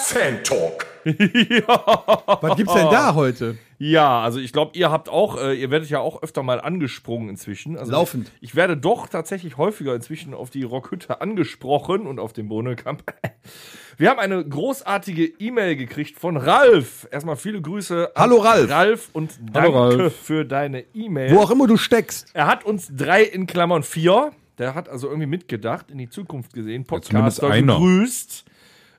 Fan 0.00 0.42
Talk. 0.44 0.86
Was 2.42 2.56
gibt's 2.56 2.74
denn 2.74 2.90
da 2.90 3.14
heute? 3.14 3.56
Ja, 3.78 4.22
also 4.22 4.40
ich 4.40 4.52
glaube, 4.52 4.76
ihr 4.76 4.90
habt 4.90 5.08
auch, 5.08 5.40
äh, 5.40 5.54
ihr 5.54 5.70
werdet 5.70 5.88
ja 5.88 6.00
auch 6.00 6.22
öfter 6.22 6.42
mal 6.42 6.60
angesprungen 6.60 7.28
inzwischen. 7.28 7.78
Also 7.78 7.92
Laufend. 7.92 8.30
Ich, 8.40 8.50
ich 8.50 8.54
werde 8.56 8.76
doch 8.76 9.06
tatsächlich 9.06 9.56
häufiger 9.56 9.94
inzwischen 9.94 10.34
auf 10.34 10.50
die 10.50 10.64
Rockhütte 10.64 11.20
angesprochen 11.20 12.06
und 12.06 12.18
auf 12.18 12.32
den 12.32 12.48
Bohnekamp. 12.48 13.04
Wir 13.96 14.10
haben 14.10 14.18
eine 14.18 14.44
großartige 14.44 15.24
E-Mail 15.24 15.76
gekriegt 15.76 16.18
von 16.18 16.36
Ralf. 16.36 17.08
Erstmal 17.10 17.36
viele 17.36 17.60
Grüße. 17.60 18.12
an 18.14 18.22
Hallo, 18.22 18.36
Ralf. 18.38 18.70
Ralf 18.70 19.08
und 19.12 19.32
danke 19.52 19.74
Hallo, 19.74 20.02
Ralf. 20.02 20.16
für 20.16 20.44
deine 20.44 20.84
E-Mail. 20.94 21.34
Wo 21.34 21.40
auch 21.40 21.50
immer 21.50 21.66
du 21.66 21.76
steckst. 21.76 22.30
Er 22.34 22.46
hat 22.46 22.64
uns 22.64 22.88
drei 22.94 23.22
in 23.22 23.46
Klammern 23.46 23.82
vier. 23.82 24.32
Der 24.58 24.74
hat 24.74 24.88
also 24.88 25.06
irgendwie 25.08 25.26
mitgedacht, 25.26 25.90
in 25.90 25.98
die 25.98 26.08
Zukunft 26.08 26.52
gesehen. 26.52 26.84
Podcaster 26.84 27.48
einer. 27.48 27.74
gegrüßt. 27.74 28.44
Äh, 28.46 28.50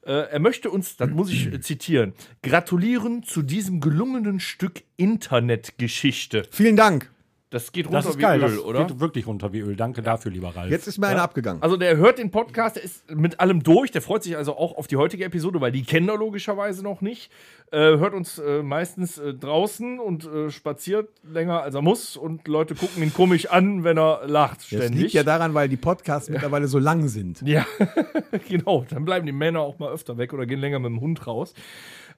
er 0.03 0.39
möchte 0.39 0.69
uns, 0.69 0.97
das 0.97 1.09
muss 1.09 1.31
ich 1.31 1.47
äh, 1.47 1.59
zitieren, 1.61 2.13
gratulieren 2.41 3.23
zu 3.23 3.41
diesem 3.41 3.79
gelungenen 3.81 4.39
Stück 4.39 4.83
Internetgeschichte. 4.97 6.43
Vielen 6.51 6.75
Dank. 6.75 7.11
Das 7.51 7.71
geht 7.71 7.87
runter 7.87 7.97
Das 7.99 8.05
ist 8.07 8.17
wie 8.17 8.21
geil. 8.21 8.39
Öl, 8.43 8.49
das 8.49 8.59
oder? 8.59 8.85
geht 8.85 8.99
wirklich 8.99 9.25
runter 9.25 9.51
wie 9.53 9.59
Öl. 9.61 9.75
Danke 9.75 10.03
dafür, 10.03 10.31
lieber 10.31 10.55
Ralf. 10.55 10.69
Jetzt 10.69 10.87
ist 10.87 10.99
mir 10.99 11.07
einer 11.07 11.23
abgegangen. 11.23 11.63
Also 11.63 11.77
der 11.77 11.97
hört 11.97 12.19
den 12.19 12.29
Podcast, 12.29 12.75
der 12.75 12.83
ist 12.83 13.09
mit 13.09 13.39
allem 13.39 13.63
durch, 13.63 13.89
der 13.91 14.03
freut 14.03 14.21
sich 14.21 14.37
also 14.37 14.55
auch 14.55 14.77
auf 14.77 14.85
die 14.85 14.97
heutige 14.97 15.25
Episode, 15.25 15.59
weil 15.59 15.71
die 15.71 15.83
kennen 15.83 16.09
er 16.09 16.17
logischerweise 16.17 16.83
noch 16.83 17.01
nicht. 17.01 17.31
Äh, 17.71 17.97
hört 17.97 18.13
uns 18.13 18.37
äh, 18.37 18.61
meistens 18.61 19.17
äh, 19.17 19.33
draußen 19.33 19.99
und 19.99 20.25
äh, 20.25 20.51
spaziert 20.51 21.09
länger 21.23 21.61
als 21.63 21.73
er 21.73 21.81
muss 21.81 22.17
und 22.17 22.47
Leute 22.47 22.75
gucken 22.75 23.01
ihn 23.01 23.13
komisch 23.13 23.47
an, 23.47 23.83
wenn 23.83 23.97
er 23.97 24.27
lacht 24.27 24.59
Das 24.59 24.65
ständig. 24.67 25.01
liegt 25.01 25.13
ja 25.13 25.23
daran, 25.23 25.55
weil 25.55 25.69
die 25.69 25.77
Podcasts 25.77 26.29
mittlerweile 26.29 26.67
so 26.67 26.77
lang 26.79 27.07
sind. 27.07 27.41
Ja, 27.49 27.65
genau. 28.47 28.85
Dann 28.89 29.05
bleiben 29.05 29.25
die 29.25 29.31
Männer 29.31 29.61
auch 29.61 29.79
mal 29.79 29.91
öfter 29.91 30.19
weg 30.19 30.33
oder 30.33 30.45
gehen 30.45 30.59
länger 30.59 30.77
mit 30.77 30.91
dem 30.91 31.01
Hund 31.01 31.25
raus. 31.25 31.55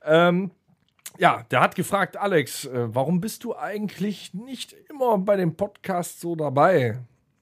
Ähm, 0.04 0.52
ja, 1.18 1.44
der 1.52 1.62
hat 1.62 1.76
gefragt, 1.76 2.18
Alex, 2.18 2.66
äh, 2.66 2.94
warum 2.94 3.22
bist 3.22 3.44
du 3.44 3.56
eigentlich 3.56 4.34
nicht 4.34 4.76
immer 4.90 5.18
bei 5.18 5.36
dem 5.36 5.56
Podcast 5.56 6.20
so 6.20 6.36
dabei? 6.36 7.00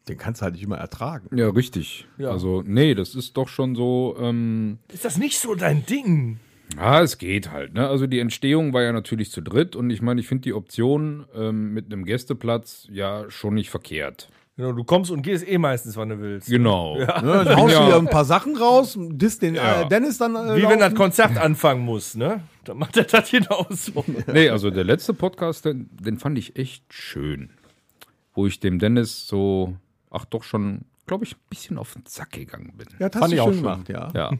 Den 0.07 0.17
kannst 0.17 0.41
du 0.41 0.45
halt 0.45 0.55
nicht 0.55 0.63
immer 0.63 0.77
ertragen. 0.77 1.35
Ja, 1.37 1.49
richtig. 1.49 2.07
Also, 2.17 2.63
nee, 2.65 2.95
das 2.95 3.13
ist 3.13 3.37
doch 3.37 3.47
schon 3.47 3.75
so. 3.75 4.15
Ähm, 4.19 4.79
Ist 4.91 5.05
das 5.05 5.17
nicht 5.17 5.37
so 5.39 5.53
dein 5.55 5.85
Ding? 5.85 6.39
ja, 6.75 7.01
es 7.01 7.17
geht 7.19 7.51
halt. 7.51 7.73
Ne? 7.73 7.87
Also, 7.87 8.07
die 8.07 8.19
Entstehung 8.19 8.73
war 8.73 8.81
ja 8.81 8.91
natürlich 8.91 9.29
zu 9.31 9.41
dritt 9.41 9.75
und 9.75 9.91
ich 9.91 10.01
meine, 10.01 10.19
ich 10.19 10.27
finde 10.27 10.41
die 10.43 10.53
Option 10.53 11.25
ähm, 11.35 11.73
mit 11.73 11.85
einem 11.85 12.05
Gästeplatz 12.05 12.87
ja 12.91 13.29
schon 13.29 13.53
nicht 13.53 13.69
verkehrt. 13.69 14.29
Genau, 14.59 14.73
du 14.73 14.83
kommst 14.83 15.09
und 15.09 15.21
gehst 15.21 15.47
eh 15.47 15.57
meistens, 15.57 15.95
wann 15.95 16.09
du 16.09 16.19
willst. 16.19 16.49
Genau. 16.49 16.97
Ne, 16.97 17.05
dann 17.07 17.55
haust 17.55 17.73
du 17.73 17.79
Ja. 17.79 17.87
wieder 17.87 17.97
ein 17.97 18.09
paar 18.09 18.25
Sachen 18.25 18.57
raus, 18.57 18.97
dis 18.99 19.39
den 19.39 19.55
Ja. 19.55 19.83
äh, 19.83 19.87
Dennis 19.87 20.17
dann. 20.17 20.35
Äh, 20.35 20.57
Wie 20.57 20.63
wenn 20.63 20.79
das 20.79 20.91
laufen. 20.91 20.95
Konzert 20.95 21.37
anfangen 21.37 21.85
muss, 21.85 22.15
ne? 22.15 22.43
Dann 22.65 22.77
macht 22.77 22.97
er 22.97 23.05
das 23.05 23.31
genauso. 23.31 24.03
Nee, 24.27 24.49
also 24.49 24.69
der 24.69 24.83
letzte 24.83 25.13
Podcast, 25.13 25.63
den, 25.63 25.89
den 25.97 26.17
fand 26.19 26.37
ich 26.37 26.57
echt 26.57 26.83
schön. 26.93 27.51
Wo 28.33 28.47
ich 28.47 28.59
dem 28.59 28.79
Dennis 28.79 29.27
so, 29.27 29.77
ach 30.11 30.25
doch 30.25 30.43
schon, 30.43 30.81
glaube 31.07 31.23
ich, 31.23 31.35
ein 31.35 31.39
bisschen 31.49 31.77
auf 31.77 31.93
den 31.93 32.03
Sack 32.05 32.31
gegangen 32.33 32.73
bin. 32.77 32.87
Ja, 32.99 33.07
das 33.07 33.13
Fand 33.17 33.23
hast 33.23 33.31
du 33.31 33.35
ich 33.35 33.41
auch 33.41 33.45
schön 33.45 33.53
schön. 33.53 33.63
gemacht, 33.63 33.87
ja. 33.87 34.09
Ja. 34.13 34.31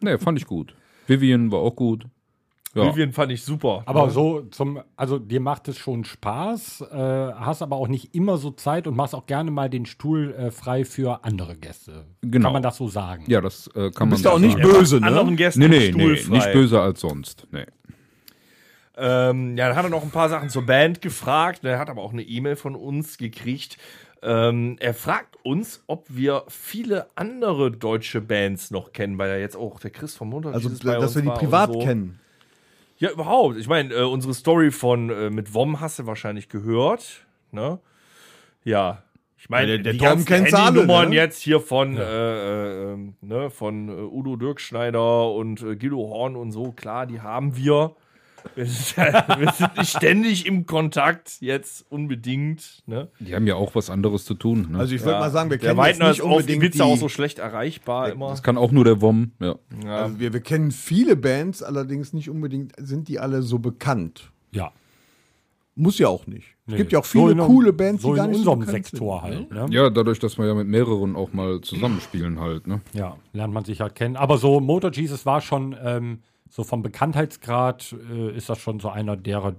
nee, 0.00 0.18
fand 0.18 0.38
ich 0.38 0.46
gut. 0.46 0.76
Vivian 1.08 1.50
war 1.50 1.58
auch 1.58 1.74
gut. 1.74 2.04
Ja. 2.78 2.92
Vivian 2.92 3.12
fand 3.12 3.32
ich 3.32 3.42
super. 3.42 3.82
Aber 3.86 4.10
so 4.10 4.42
zum, 4.50 4.80
also 4.96 5.18
dir 5.18 5.40
macht 5.40 5.68
es 5.68 5.78
schon 5.78 6.04
Spaß, 6.04 6.82
äh, 6.90 6.96
hast 6.96 7.62
aber 7.62 7.76
auch 7.76 7.88
nicht 7.88 8.14
immer 8.14 8.36
so 8.36 8.50
Zeit 8.50 8.86
und 8.86 8.96
machst 8.96 9.14
auch 9.14 9.26
gerne 9.26 9.50
mal 9.50 9.68
den 9.68 9.86
Stuhl 9.86 10.34
äh, 10.34 10.50
frei 10.50 10.84
für 10.84 11.24
andere 11.24 11.56
Gäste. 11.56 12.06
Genau. 12.22 12.46
Kann 12.46 12.52
man 12.54 12.62
das 12.62 12.76
so 12.76 12.88
sagen? 12.88 13.24
Ja, 13.26 13.40
das 13.40 13.68
äh, 13.74 13.90
kann 13.90 14.08
man. 14.08 14.10
Bist 14.10 14.24
du 14.24 14.30
auch 14.30 14.38
nicht 14.38 14.58
sagen. 14.58 14.70
böse, 14.70 14.96
Anderen 15.02 15.30
ne? 15.30 15.36
Gästen 15.36 15.60
Nee, 15.60 15.68
nee, 15.68 15.78
den 15.90 15.94
Stuhl 15.94 16.12
nee, 16.12 16.18
frei. 16.18 16.36
nicht 16.36 16.52
böser 16.52 16.82
als 16.82 17.00
sonst. 17.00 17.46
Nee. 17.50 17.66
Ähm, 18.96 19.56
ja, 19.56 19.68
dann 19.68 19.76
hat 19.76 19.84
er 19.84 19.90
noch 19.90 20.02
ein 20.02 20.10
paar 20.10 20.28
Sachen 20.28 20.50
zur 20.50 20.66
Band 20.66 21.00
gefragt. 21.00 21.64
Er 21.64 21.78
hat 21.78 21.88
aber 21.88 22.02
auch 22.02 22.12
eine 22.12 22.22
E-Mail 22.22 22.56
von 22.56 22.74
uns 22.74 23.16
gekriegt. 23.16 23.78
Ähm, 24.22 24.76
er 24.80 24.94
fragt 24.94 25.36
uns, 25.44 25.84
ob 25.86 26.06
wir 26.08 26.44
viele 26.48 27.06
andere 27.14 27.70
deutsche 27.70 28.20
Bands 28.20 28.72
noch 28.72 28.92
kennen, 28.92 29.16
weil 29.16 29.30
er 29.30 29.38
jetzt 29.38 29.56
auch 29.56 29.78
der 29.78 29.90
Chris 29.90 30.16
vom 30.16 30.30
Montag 30.30 30.54
Also, 30.54 30.68
dass 30.68 30.80
uns 30.82 31.14
wir 31.14 31.22
die 31.22 31.28
privat 31.28 31.72
so. 31.72 31.78
kennen. 31.78 32.18
Ja, 32.98 33.10
überhaupt. 33.10 33.56
Ich 33.56 33.68
meine, 33.68 33.94
äh, 33.94 34.02
unsere 34.02 34.34
Story 34.34 34.70
von 34.70 35.10
äh, 35.10 35.30
mit 35.30 35.54
WOM 35.54 35.80
hast 35.80 35.98
du 35.98 36.06
wahrscheinlich 36.06 36.48
gehört. 36.48 37.26
Ne? 37.52 37.78
Ja. 38.64 39.02
Ich 39.40 39.48
meine, 39.48 39.70
Ja, 39.70 39.76
der- 39.76 39.82
der 39.84 39.92
die 39.92 39.98
Tom 39.98 40.24
kennt's 40.24 40.52
alle, 40.52 40.84
ne? 41.10 41.14
jetzt 41.14 41.40
hier 41.40 41.60
von, 41.60 41.96
äh, 41.96 42.00
äh, 42.02 42.92
ähm, 42.92 43.14
ne, 43.20 43.50
von 43.50 43.88
äh, 43.88 43.92
Udo 43.92 44.34
Dirkschneider 44.34 45.30
und 45.32 45.62
äh, 45.62 45.76
Guido 45.76 45.98
Horn 46.08 46.34
und 46.34 46.50
so, 46.50 46.72
klar, 46.72 47.06
die 47.06 47.20
haben 47.20 47.56
wir. 47.56 47.94
Wir 48.54 48.66
sind, 48.66 48.96
wir 48.96 49.52
sind 49.52 49.76
nicht 49.76 49.96
ständig 49.96 50.46
im 50.46 50.66
Kontakt 50.66 51.40
jetzt 51.40 51.84
unbedingt. 51.90 52.82
Ne? 52.86 53.08
Die 53.20 53.34
haben 53.34 53.46
ja 53.46 53.54
auch 53.54 53.74
was 53.74 53.90
anderes 53.90 54.24
zu 54.24 54.34
tun. 54.34 54.68
Ne? 54.72 54.78
Also 54.78 54.94
ich 54.94 55.02
würde 55.02 55.18
mal 55.18 55.30
sagen, 55.30 55.50
wir 55.50 55.58
kennen 55.58 55.78
jetzt 55.78 56.00
nicht 56.00 56.18
die 56.18 56.22
unbedingt 56.22 56.62
Witze 56.62 56.84
auch 56.84 56.96
so 56.96 57.06
die, 57.06 57.12
schlecht 57.12 57.38
erreichbar 57.38 58.10
immer. 58.10 58.28
das 58.28 58.42
kann 58.42 58.56
auch 58.56 58.70
nur 58.70 58.84
der 58.84 59.00
WOM. 59.00 59.32
Ja. 59.40 59.56
Ja. 59.84 60.02
also 60.04 60.20
wir, 60.20 60.32
wir 60.32 60.40
kennen 60.40 60.70
viele 60.70 61.16
Bands, 61.16 61.62
allerdings 61.62 62.12
nicht 62.12 62.30
unbedingt 62.30 62.72
sind 62.78 63.08
die 63.08 63.18
alle 63.18 63.42
so 63.42 63.58
bekannt. 63.58 64.30
Ja. 64.50 64.72
Muss 65.80 65.98
ja 65.98 66.08
auch 66.08 66.26
nicht. 66.26 66.48
Es 66.66 66.72
Nee. 66.72 66.76
gibt 66.78 66.92
ja 66.92 66.98
auch 66.98 67.04
So 67.04 67.20
viele 67.20 67.32
in 67.32 67.38
einem- 67.40 67.48
coole 67.48 67.72
Bands, 67.72 68.02
so 68.02 68.10
die 68.10 68.16
gar 68.16 68.24
in 68.24 68.32
nicht 68.32 68.42
so 68.44 68.50
unserem 68.52 68.66
bekannt 68.66 68.86
Sektor 68.86 69.22
sind. 69.24 69.50
halt. 69.54 69.70
Ne? 69.70 69.74
ja, 69.74 69.90
dadurch, 69.90 70.18
dass 70.18 70.36
wir 70.36 70.46
ja 70.46 70.54
mit 70.54 70.66
mehreren 70.66 71.14
auch 71.16 71.32
mal 71.32 71.60
zusammenspielen 71.60 72.40
halt. 72.40 72.66
Ne? 72.66 72.80
Ja, 72.94 73.16
lernt 73.32 73.54
man 73.54 73.64
sich 73.64 73.80
halt 73.80 73.94
kennen. 73.94 74.16
Aber 74.16 74.38
so 74.38 74.58
Motor 74.60 74.90
Jesus 74.92 75.24
war 75.24 75.40
schon, 75.40 75.76
ähm, 75.82 76.18
so 76.50 76.64
vom 76.64 76.82
Bekanntheitsgrad 76.82 77.94
äh, 78.12 78.36
ist 78.36 78.48
das 78.48 78.58
schon 78.58 78.80
so 78.80 78.88
einer 78.88 79.16
derer, 79.16 79.54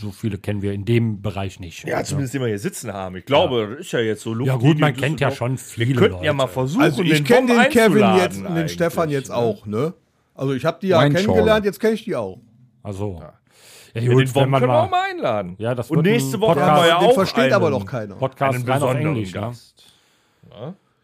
so 0.00 0.10
viele 0.12 0.38
kennen 0.38 0.62
wir 0.62 0.72
in 0.72 0.84
dem 0.84 1.20
Bereich 1.20 1.60
nicht. 1.60 1.84
Ja, 1.86 2.02
zumindest 2.04 2.34
den 2.34 2.40
wir 2.40 2.48
hier 2.48 2.58
sitzen 2.58 2.92
haben. 2.92 3.16
Ich 3.16 3.24
glaube, 3.26 3.68
das 3.76 3.86
ist 3.86 3.92
ja 3.92 4.00
jetzt 4.00 4.22
so 4.22 4.32
Luft. 4.32 4.48
Ja 4.48 4.56
gut, 4.56 4.78
man 4.78 4.94
kennt 4.96 5.20
ja 5.20 5.30
schon 5.30 5.52
Wir 5.52 5.58
viele 5.58 5.94
könnten 5.96 6.12
Leute. 6.14 6.26
ja 6.26 6.32
mal 6.32 6.46
versuchen, 6.46 6.82
Also 6.82 7.02
ich 7.02 7.12
den 7.12 7.24
kenne 7.24 7.52
den 7.52 7.70
Kevin 7.70 8.16
jetzt 8.16 8.42
und 8.44 8.54
den 8.54 8.68
Stefan 8.68 9.10
jetzt 9.10 9.28
ne? 9.28 9.34
auch, 9.36 9.66
ne? 9.66 9.92
Also 10.34 10.52
ich 10.54 10.64
habe 10.64 10.78
die 10.80 10.88
ja 10.88 10.96
Mein 10.98 11.12
kennengelernt, 11.12 11.48
Schorle. 11.48 11.64
jetzt 11.66 11.80
kenne 11.80 11.92
ich 11.94 12.04
die 12.04 12.16
auch. 12.16 12.38
Also, 12.82 13.18
ja, 13.20 13.34
Ja, 13.94 14.12
gut, 14.12 14.34
den 14.34 14.50
man 14.50 14.60
können 14.60 14.72
wir 14.72 14.82
auch 14.82 14.90
mal 14.90 15.10
einladen. 15.10 15.54
Ja, 15.58 15.74
das 15.74 15.90
Und 15.90 16.02
nächste 16.02 16.40
Woche 16.40 16.54
Podcast- 16.54 16.70
haben 16.70 16.82
wir 16.82 16.88
ja 16.88 16.98
den 16.98 17.08
auch 17.08 17.14
versteht 17.14 17.44
einen, 17.44 17.52
aber 17.54 17.70
noch 17.70 17.86
keiner. 17.86 18.14
Podcast 18.16 18.58
einen 18.58 18.68
rein 18.68 18.82
auf 18.82 18.94
Englisch, 18.94 19.32
ja. 19.32 19.40
Gast. 19.42 19.84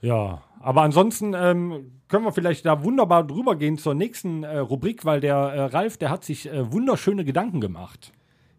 Ja, 0.02 0.42
aber 0.60 0.82
ansonsten 0.82 1.34
ähm, 1.34 1.92
können 2.08 2.24
wir 2.24 2.32
vielleicht 2.32 2.66
da 2.66 2.82
wunderbar 2.82 3.24
drüber 3.24 3.54
gehen 3.56 3.78
zur 3.78 3.94
nächsten 3.94 4.42
äh, 4.44 4.58
Rubrik, 4.58 5.04
weil 5.04 5.20
der 5.20 5.36
äh, 5.36 5.60
Ralf, 5.66 5.98
der 5.98 6.10
hat 6.10 6.24
sich 6.24 6.50
äh, 6.50 6.72
wunderschöne 6.72 7.24
Gedanken 7.24 7.60
gemacht. 7.60 8.12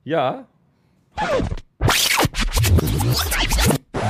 Ja, 0.03 0.45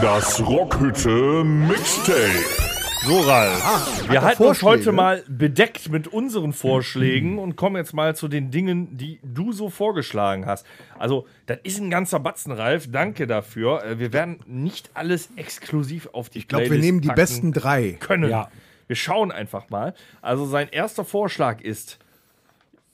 Das 0.02 0.40
Rockhütte 0.46 1.44
Mixtape. 1.44 2.71
So 3.04 3.20
Ralf. 3.22 4.10
wir 4.10 4.22
halten 4.22 4.44
uns 4.44 4.62
heute 4.62 4.92
mal 4.92 5.24
bedeckt 5.28 5.90
mit 5.90 6.08
unseren 6.08 6.54
Vorschlägen 6.54 7.40
und 7.40 7.56
kommen 7.56 7.76
jetzt 7.78 7.94
mal 7.94 8.16
zu 8.16 8.28
den 8.28 8.52
Dingen, 8.52 8.96
die 8.98 9.20
du 9.24 9.52
so 9.54 9.70
vorgeschlagen 9.70 10.46
hast. 10.46 10.66
Also, 11.00 11.26
das 11.48 11.58
ist 11.64 11.80
ein 11.80 11.90
ganzer 11.90 12.20
Batzen, 12.20 12.52
Ralf. 12.52 12.92
Danke 12.92 13.26
dafür. 13.28 13.84
Äh, 13.84 14.00
Wir 14.00 14.14
werden 14.14 14.40
nicht 14.46 14.92
alles 14.94 15.30
exklusiv 15.36 16.10
auf 16.14 16.30
die 16.30 16.40
Ich 16.40 16.48
glaube, 16.48 16.70
wir 16.70 16.78
nehmen 16.78 17.02
die 17.02 17.10
besten 17.10 17.54
drei. 17.54 17.94
können. 18.00 18.30
Ja. 18.30 18.50
Wir 18.88 18.96
schauen 18.96 19.32
einfach 19.32 19.70
mal. 19.70 19.94
Also 20.22 20.46
sein 20.46 20.68
erster 20.70 21.06
Vorschlag 21.06 21.62
ist, 21.62 21.98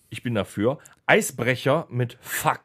ich 0.10 0.24
bin 0.24 0.36
dafür, 0.36 0.78
Eisbrecher 1.06 1.88
mit 1.90 2.18
Fuck. 2.22 2.62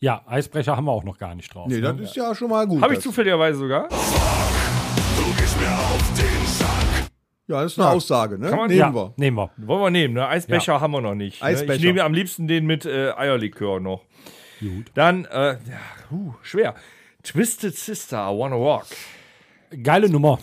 Ja, 0.00 0.22
Eisbrecher 0.26 0.76
haben 0.76 0.86
wir 0.86 0.92
auch 0.92 1.04
noch 1.04 1.18
gar 1.18 1.34
nicht 1.34 1.54
drauf. 1.54 1.68
Nee, 1.68 1.76
ne? 1.76 1.94
das 1.94 2.00
ist 2.10 2.16
ja 2.16 2.34
schon 2.34 2.48
mal 2.50 2.66
gut. 2.66 2.82
Habe 2.82 2.94
ich 2.94 3.00
zufälligerweise 3.00 3.58
sogar. 3.58 3.88
Ja, 7.52 7.62
das 7.62 7.72
ist 7.72 7.78
eine 7.78 7.88
Aussage, 7.90 8.38
ne? 8.38 8.48
Kann 8.48 8.58
man- 8.58 8.68
Nehmen 8.68 8.80
ja, 8.80 8.94
wir. 8.94 9.12
nehmen 9.16 9.36
wir. 9.36 9.50
Wollen 9.58 9.82
wir 9.82 9.90
nehmen, 9.90 10.14
ne? 10.14 10.26
Eisbecher 10.26 10.80
haben 10.80 10.92
wir 10.92 11.02
noch 11.02 11.14
nicht. 11.14 11.42
Ne? 11.42 11.52
Ich 11.52 11.82
nehme 11.82 12.02
am 12.02 12.14
liebsten 12.14 12.48
den 12.48 12.64
mit 12.64 12.86
äh, 12.86 13.12
Eierlikör 13.12 13.78
noch. 13.78 14.00
Dann, 14.94 15.26
äh, 15.26 15.52
ja, 15.52 15.58
uh, 16.10 16.34
schwer. 16.42 16.74
Twisted 17.22 17.76
Sister, 17.76 18.30
I 18.30 18.38
Wanna 18.38 18.56
Rock. 18.56 18.86
Geile 19.82 20.08
Nummer. 20.08 20.38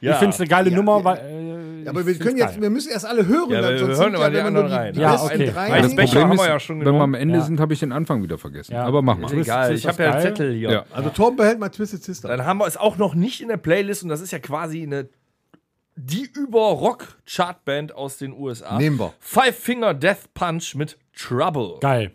Ja. 0.00 0.12
Ich 0.12 0.18
finde 0.18 0.34
es 0.34 0.40
eine 0.40 0.48
geile 0.48 0.70
Ja, 0.70 0.76
Nummer, 0.76 0.98
ja. 0.98 1.04
weil. 1.04 1.16
Äh, 1.18 1.67
Ja, 1.84 1.90
aber 1.90 2.06
wir 2.06 2.14
können 2.18 2.36
jetzt, 2.36 2.54
geil. 2.54 2.62
wir 2.62 2.70
müssen 2.70 2.90
erst 2.90 3.06
alle 3.06 3.26
hören. 3.26 3.50
Ja, 3.50 3.60
dann, 3.60 3.72
wir 3.72 3.78
sonst 3.78 3.98
hören 3.98 4.12
sind 4.12 4.16
aber 4.16 4.30
die 4.30 4.36
wenn 4.36 4.42
wir 4.42 4.46
anderen 4.46 4.66
nur 4.68 4.76
rein. 4.76 4.92
Die 4.94 5.00
Ja, 5.00 5.22
okay. 5.22 5.50
drei 5.52 5.82
das. 5.82 5.96
Becher 5.96 6.28
haben 6.28 6.36
wir 6.38 6.46
ja 6.46 6.60
schon 6.60 6.84
wenn 6.84 6.94
wir 6.94 7.00
am. 7.00 7.14
Ende 7.14 7.38
Ja. 7.38 7.44
sind, 7.44 7.60
habe 7.60 7.72
ich 7.74 7.80
den 7.80 7.92
Anfang 7.92 8.22
wieder 8.22 8.38
vergessen. 8.38 8.72
Ja. 8.74 8.84
Aber 8.84 9.02
mach 9.02 9.18
mal. 9.18 9.32
Egal, 9.32 9.74
ich 9.74 9.86
habe 9.86 10.02
ja 10.02 10.12
einen? 10.12 10.22
Zettel 10.22 10.54
hier. 10.54 10.70
Ja. 10.70 10.84
Also 10.92 11.10
Torben 11.10 11.36
behält 11.36 11.58
mal 11.58 11.68
Twisted 11.68 12.02
Sister. 12.02 12.28
Dann 12.28 12.44
haben 12.44 12.58
wir 12.58 12.66
es 12.66 12.76
auch 12.76 12.96
noch 12.96 13.14
nicht 13.14 13.40
in 13.40 13.48
der 13.48 13.56
Playlist 13.56 14.02
und 14.02 14.08
das 14.08 14.20
ist 14.20 14.30
ja 14.30 14.38
quasi 14.38 14.82
eine 14.82 15.08
die 16.00 16.28
über 16.32 16.60
Rock 16.60 17.18
Chartband 17.26 17.92
aus 17.94 18.18
den 18.18 18.32
USA. 18.32 18.78
Nehmen 18.78 18.98
wir. 19.00 19.12
Five 19.18 19.56
Finger 19.58 19.94
Death 19.94 20.32
Punch 20.32 20.74
mit 20.76 20.96
Trouble. 21.16 21.78
Geil. 21.80 22.12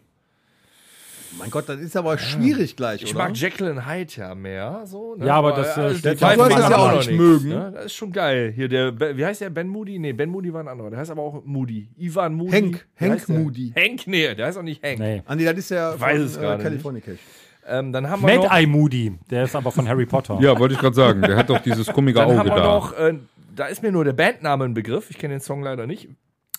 Mein 1.39 1.49
Gott, 1.49 1.67
das 1.67 1.79
ist 1.79 1.97
aber 1.97 2.17
schwierig 2.17 2.75
gleich, 2.75 3.01
Ich 3.03 3.15
oder? 3.15 3.25
mag 3.25 3.35
Jekyll 3.35 3.67
and 3.69 3.87
Hyde 3.87 4.11
ja 4.15 4.35
mehr. 4.35 4.83
So, 4.85 5.15
ne? 5.15 5.25
Ja, 5.25 5.35
aber 5.35 5.51
das, 5.53 5.75
äh, 5.77 5.95
steht 5.95 6.19
ja 6.21 6.27
meiner 6.27 6.43
haben 6.43 6.49
wir 6.51 6.57
Liste. 6.57 6.71
noch 6.71 6.95
nicht 6.95 7.11
mögen. 7.11 7.49
Ne? 7.49 7.71
Das 7.73 7.85
ist 7.85 7.93
schon 7.95 8.11
geil. 8.11 8.53
Hier 8.55 8.67
der, 8.69 8.91
Be- 8.91 9.17
wie 9.17 9.25
heißt 9.25 9.41
der? 9.41 9.49
Ben 9.49 9.67
Moody? 9.67 9.99
Nee, 9.99 10.13
Ben 10.13 10.29
Moody 10.29 10.53
war 10.53 10.61
ein 10.61 10.67
anderer. 10.67 10.89
Der 10.91 10.99
heißt 10.99 11.11
aber 11.11 11.21
auch 11.23 11.41
Moody. 11.43 11.89
Ivan 11.97 12.35
Moody. 12.35 12.51
Hank. 12.51 12.85
Wie 12.97 13.05
Hank 13.05 13.13
heißt 13.15 13.29
der? 13.29 13.39
Moody. 13.39 13.73
Hank, 13.75 14.07
nee, 14.07 14.35
der 14.35 14.45
heißt 14.47 14.57
auch 14.57 14.63
nicht 14.63 14.83
Hank. 14.83 14.99
Nee. 14.99 15.21
Andi, 15.25 15.43
das 15.45 15.57
ist 15.57 15.69
ja 15.71 15.99
weiß 15.99 16.21
es 16.21 16.39
gerade 16.39 16.55
nicht. 16.57 16.63
Californication. 16.63 17.19
Ähm, 17.67 17.93
dann 17.93 18.09
haben 18.09 18.21
wir 18.21 18.35
Mad 18.35 18.47
noch, 18.47 18.53
Eye 18.55 18.67
Moody, 18.67 19.13
der 19.29 19.45
ist 19.45 19.55
aber 19.55 19.71
von 19.71 19.87
Harry 19.87 20.05
Potter. 20.05 20.37
Ja, 20.41 20.57
wollte 20.59 20.75
ich 20.75 20.79
gerade 20.81 20.95
sagen. 20.95 21.21
Der 21.21 21.35
hat 21.37 21.49
doch 21.49 21.59
dieses 21.59 21.87
komische 21.87 22.15
dann 22.15 22.25
Auge 22.27 22.37
haben 22.39 22.49
wir 22.49 22.55
da. 22.55 22.63
noch, 22.63 22.93
äh, 22.97 23.13
da 23.55 23.65
ist 23.67 23.81
mir 23.81 23.91
nur 23.91 24.03
der 24.03 24.13
Bandname 24.13 24.65
ein 24.65 24.73
Begriff. 24.73 25.09
Ich 25.09 25.17
kenne 25.17 25.35
den 25.35 25.41
Song 25.41 25.63
leider 25.63 25.87
nicht. 25.87 26.09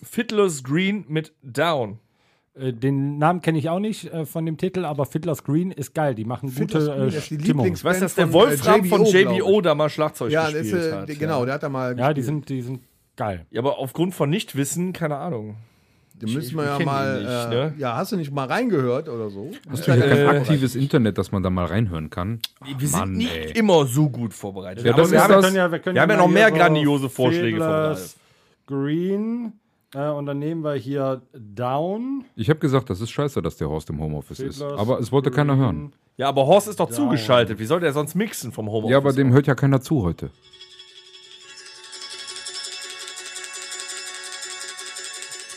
Fiddler's 0.03 0.63
Green 0.65 1.05
mit 1.09 1.33
Down. 1.43 1.99
Äh, 2.57 2.73
Den 2.73 3.19
Namen 3.19 3.41
kenne 3.43 3.59
ich 3.59 3.69
auch 3.69 3.81
nicht 3.81 4.13
äh, 4.13 4.25
von 4.27 4.47
dem 4.47 4.57
Titel, 4.57 4.85
aber 4.85 5.07
Fiddler's 5.07 5.43
Green 5.45 5.71
ist 5.73 5.95
geil. 5.95 6.15
Die 6.15 6.25
machen 6.25 6.49
Fiddler's 6.49 6.85
gute 6.85 6.97
Green, 6.97 7.09
äh, 7.09 7.13
das 7.13 7.15
ist 7.25 7.31
die 7.31 7.41
Stimmung. 7.41 7.67
Lieblings- 7.67 7.79
Ich 7.79 7.85
weiß, 7.85 8.01
dass 8.01 8.15
der 8.15 8.27
äh, 8.27 8.33
Wolfram 8.33 8.85
von 8.85 9.05
JBO, 9.05 9.61
da 9.61 9.75
mal 9.75 9.89
Schlagzeug 9.91 10.31
Ja, 10.31 10.45
das 10.45 10.53
gespielt 10.55 10.75
ist, 10.83 10.87
äh, 10.89 10.93
hat. 10.93 11.19
genau, 11.19 11.41
ja. 11.41 11.45
der 11.47 11.55
hat 11.55 11.63
da 11.65 11.69
mal 11.69 11.99
Ja, 11.99 12.13
die 12.13 12.21
gespielt. 12.21 12.25
sind, 12.25 12.49
die 12.49 12.63
sind 12.63 12.81
geil. 13.17 13.47
ja, 13.51 13.61
aber 13.61 13.79
aufgrund 13.79 14.15
von 14.15 14.31
Nichtwissen, 14.31 14.93
keine 14.93 15.17
Ahnung. 15.17 15.57
Den 16.17 16.33
müssen 16.33 16.57
wir 16.57 16.63
ich 16.75 16.79
ja 16.79 16.85
mal. 16.87 17.19
nicht, 17.19 17.29
äh, 17.29 17.49
ne? 17.49 17.75
Ja, 17.77 17.97
hast 17.97 18.13
du 18.13 18.17
nicht 18.17 18.31
mal 18.31 18.47
reingehört 18.47 19.09
oder 19.09 19.31
so? 19.31 19.51
Hast 19.69 19.89
du 19.89 19.93
hier 19.95 20.07
kein 20.09 20.29
aktives 20.37 20.77
Internet, 20.77 21.19
dass 21.19 21.33
man 21.33 21.43
da 21.43 21.51
mal 21.51 21.65
reinhören 21.65 22.09
kann? 22.09 22.39
Wir 22.65 22.87
sind 22.87 23.01
Mann, 23.01 23.13
nicht 23.15 23.35
ey. 23.35 23.51
immer 23.59 23.85
so 23.87 24.09
gut 24.09 24.33
vorbereitet. 24.33 24.85
Ja, 24.85 24.93
Aber 24.93 25.03
das 25.03 25.11
wir 25.11 25.19
ist 25.19 25.29
das- 25.29 25.45
können 25.45 25.57
ja, 25.57 25.73
wir 25.73 25.79
können 25.81 25.97
wir 25.97 26.03
haben 26.03 26.11
ja 26.11 26.17
noch 26.17 26.29
mehr 26.29 26.53
grandiose 26.53 27.09
Vorschläge 27.09 27.59
von 27.59 27.67
Fiddler's 27.67 28.17
Green. 28.69 29.53
Äh, 29.95 30.09
und 30.11 30.27
dann 30.27 30.39
nehmen 30.39 30.63
wir 30.65 30.75
hier 30.75 31.23
Down. 31.33 32.25
Ich 32.37 32.51
habe 32.51 32.59
gesagt, 32.59 32.91
das 32.91 33.01
ist 33.01 33.11
scheiße, 33.11 33.41
dass 33.43 33.57
der 33.57 33.69
Horst 33.69 33.89
im 33.91 34.01
Homeoffice 34.01 34.41
ist. 34.41 34.59
Fiddler's 34.59 34.79
Aber 34.81 34.99
es 34.99 35.13
wollte 35.13 35.31
keiner 35.31 35.57
hören. 35.57 35.93
ja, 36.17 36.29
aber 36.29 36.47
Horst 36.47 36.69
ist 36.69 36.81
doch 36.81 36.91
zugeschaltet. 36.91 37.59
Wie 37.59 37.65
soll 37.67 37.81
der 37.81 37.93
sonst 37.93 38.15
mixen 38.15 38.53
vom 38.53 38.67
Homeoffice? 38.69 38.91
Ja, 38.91 38.97
aber 38.99 39.13
dem 39.13 39.33
hört 39.33 39.47
ja 39.47 39.55
keiner 39.55 39.81
zu 39.81 40.03
heute. 40.03 40.31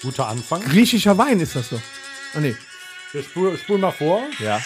Guter 0.01 0.27
Anfang. 0.27 0.61
Griechischer 0.61 1.17
Wein 1.17 1.39
ist 1.39 1.55
das 1.55 1.69
doch. 1.69 1.81
Ah, 2.35 2.39
nee. 2.39 2.55
Wir 3.11 3.23
spulen 3.23 3.57
spul 3.57 3.77
mal 3.79 3.91
vor. 3.91 4.21
Ja. 4.39 4.59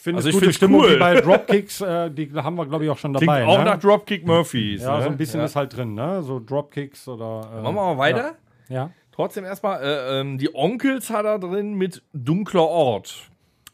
Finde 0.00 0.18
Also 0.18 0.28
es 0.30 0.34
ich 0.34 0.40
gute 0.40 0.52
Stimmung 0.52 0.80
cool. 0.82 0.94
wie 0.94 0.98
bei 0.98 1.20
Dropkicks. 1.20 1.80
Äh, 1.80 2.10
die 2.10 2.30
haben 2.34 2.56
wir, 2.56 2.66
glaube 2.66 2.84
ich, 2.84 2.90
auch 2.90 2.98
schon 2.98 3.12
Klingt 3.14 3.28
dabei. 3.28 3.44
auch 3.46 3.58
ne? 3.58 3.64
nach 3.64 3.78
Dropkick 3.78 4.26
Murphys. 4.26 4.82
Ja, 4.82 4.96
ne? 4.98 5.02
so 5.04 5.08
ein 5.10 5.16
bisschen 5.16 5.40
Ja. 5.40 5.46
ist 5.46 5.56
halt 5.56 5.76
drin, 5.76 5.94
ne? 5.94 6.22
So 6.22 6.40
Dropkicks 6.40 7.06
oder. 7.08 7.48
Äh, 7.52 7.62
Machen 7.62 7.74
wir 7.74 7.94
mal 7.94 7.98
weiter. 7.98 8.34
Ja. 8.68 8.74
ja. 8.74 8.90
Trotzdem 9.12 9.44
erstmal, 9.44 9.82
äh, 9.82 10.20
ähm, 10.20 10.38
die 10.38 10.54
Onkels 10.54 11.10
hat 11.10 11.26
er 11.26 11.38
drin 11.38 11.74
mit 11.74 12.02
Dunkler 12.12 12.62
Ort. 12.62 13.14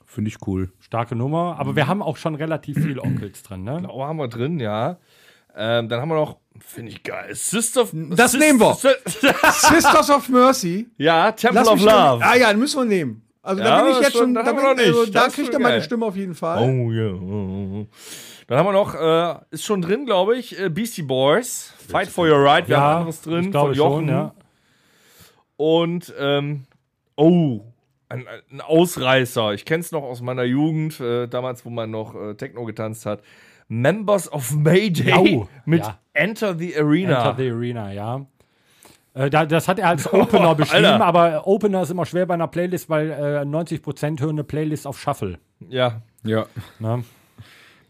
Finde 0.05 0.29
ich 0.31 0.37
cool. 0.47 0.73
Starke 0.81 1.15
Nummer. 1.15 1.57
Aber 1.59 1.77
wir 1.77 1.87
haben 1.87 2.03
auch 2.03 2.17
schon 2.17 2.35
relativ 2.35 2.79
viele 2.79 3.03
Onkels 3.03 3.43
drin, 3.43 3.65
ne? 3.65 3.87
Oh, 3.89 4.03
haben 4.05 4.17
wir 4.17 4.29
drin, 4.29 4.59
ja. 4.59 4.97
Ähm, 5.55 5.89
dann 5.89 6.01
haben 6.01 6.09
wir 6.09 6.17
noch, 6.17 6.37
finde 6.59 6.93
ich 6.93 7.03
geil, 7.03 7.35
Sister 7.35 7.83
of... 7.83 7.91
Das 7.93 8.33
Sis- 8.33 8.41
nehmen 8.41 8.61
wir. 8.61 8.75
Si- 8.75 8.89
Sisters 9.75 10.11
of 10.11 10.29
Mercy. 10.29 10.87
ja, 10.99 11.33
Temple 11.33 11.61
Lass 11.61 11.69
of 11.69 11.81
Love. 11.81 12.25
Ah 12.25 12.37
ja, 12.37 12.51
den 12.51 12.59
müssen 12.59 12.79
wir 12.81 12.85
nehmen. 12.85 13.23
Also 13.47 13.63
Ja, 13.63 13.69
da 13.79 13.83
bin 13.85 13.93
ich 13.93 14.01
jetzt 14.01 14.13
schon- 14.17 14.35
da, 14.35 14.41
haben 14.45 14.57
bin, 14.57 14.65
wir 14.65 14.75
noch 14.75 14.79
also, 14.79 15.01
nicht. 15.03 15.15
da 15.15 15.29
kriegt 15.29 15.53
er 15.53 15.61
meine. 15.61 15.83
Stimme 15.83 16.05
auf 16.07 16.17
jeden 16.17 16.35
Fall. 16.35 16.69
Oh 16.69 16.91
ja. 16.93 17.87
Dann 18.49 18.59
haben 18.59 18.67
wir 18.67 18.73
noch, 18.73 18.95
äh, 18.95 19.35
ist 19.55 19.65
schon 19.65 19.83
drin, 19.83 20.05
glaube 20.07 20.37
ich, 20.37 20.59
äh, 20.61 20.69
Beastie 20.69 21.03
Boys, 21.03 21.73
Fight 21.89 22.09
for 22.09 22.27
Your 22.29 22.45
Right. 22.45 22.69
Wir 22.69 22.79
haben 22.81 22.99
anderes 22.99 23.23
drin 23.23 23.45
ich 23.47 23.51
glaube 23.51 23.69
von 23.75 23.77
Jochen. 23.77 24.07
schon, 24.07 24.09
ja. 24.09 24.35
Und, 25.57 26.15
ähm, 26.19 26.65
oh, 27.17 27.61
ein, 28.09 28.25
ein 28.53 28.61
Ausreißer. 28.61 29.53
Ich 29.55 29.65
kenne 29.65 29.81
es 29.81 29.91
noch 29.91 30.03
aus 30.03 30.21
meiner 30.21 30.45
Jugend, 30.45 31.01
äh, 31.01 31.27
damals, 31.27 31.65
wo 31.65 31.71
man 31.71 31.91
noch 31.91 32.15
äh, 32.15 32.35
Techno 32.35 32.65
getanzt 32.65 33.07
hat. 33.07 33.21
Members 33.69 34.31
of 34.33 34.53
Mayday 34.53 35.13
Au, 35.13 35.49
mit 35.65 35.81
ja. 35.85 35.99
Enter 36.13 36.57
the 36.57 36.77
Arena. 36.77 37.31
Enter 37.31 37.35
the 37.37 37.51
Arena, 37.51 37.93
ja. 37.93 38.27
Äh, 39.17 39.31
da, 39.31 39.47
das 39.47 39.67
hat 39.67 39.79
er 39.79 39.89
als 39.89 40.07
Opener 40.13 40.55
beschrieben, 40.55 40.85
Alter. 40.85 41.05
aber 41.05 41.47
Opener 41.47 41.83
ist 41.83 41.91
immer 41.91 42.05
schwer 42.05 42.27
bei 42.27 42.35
einer 42.35 42.49
Playlist, 42.49 42.89
weil 42.91 43.11
äh, 43.11 43.15
90% 43.47 44.21
hören 44.21 44.31
eine 44.31 44.45
Playlist 44.45 44.87
auf 44.87 45.01
Shuffle. 45.01 45.39
Ja. 45.69 46.03
Ja. 46.23 46.45
Ne? 46.79 47.03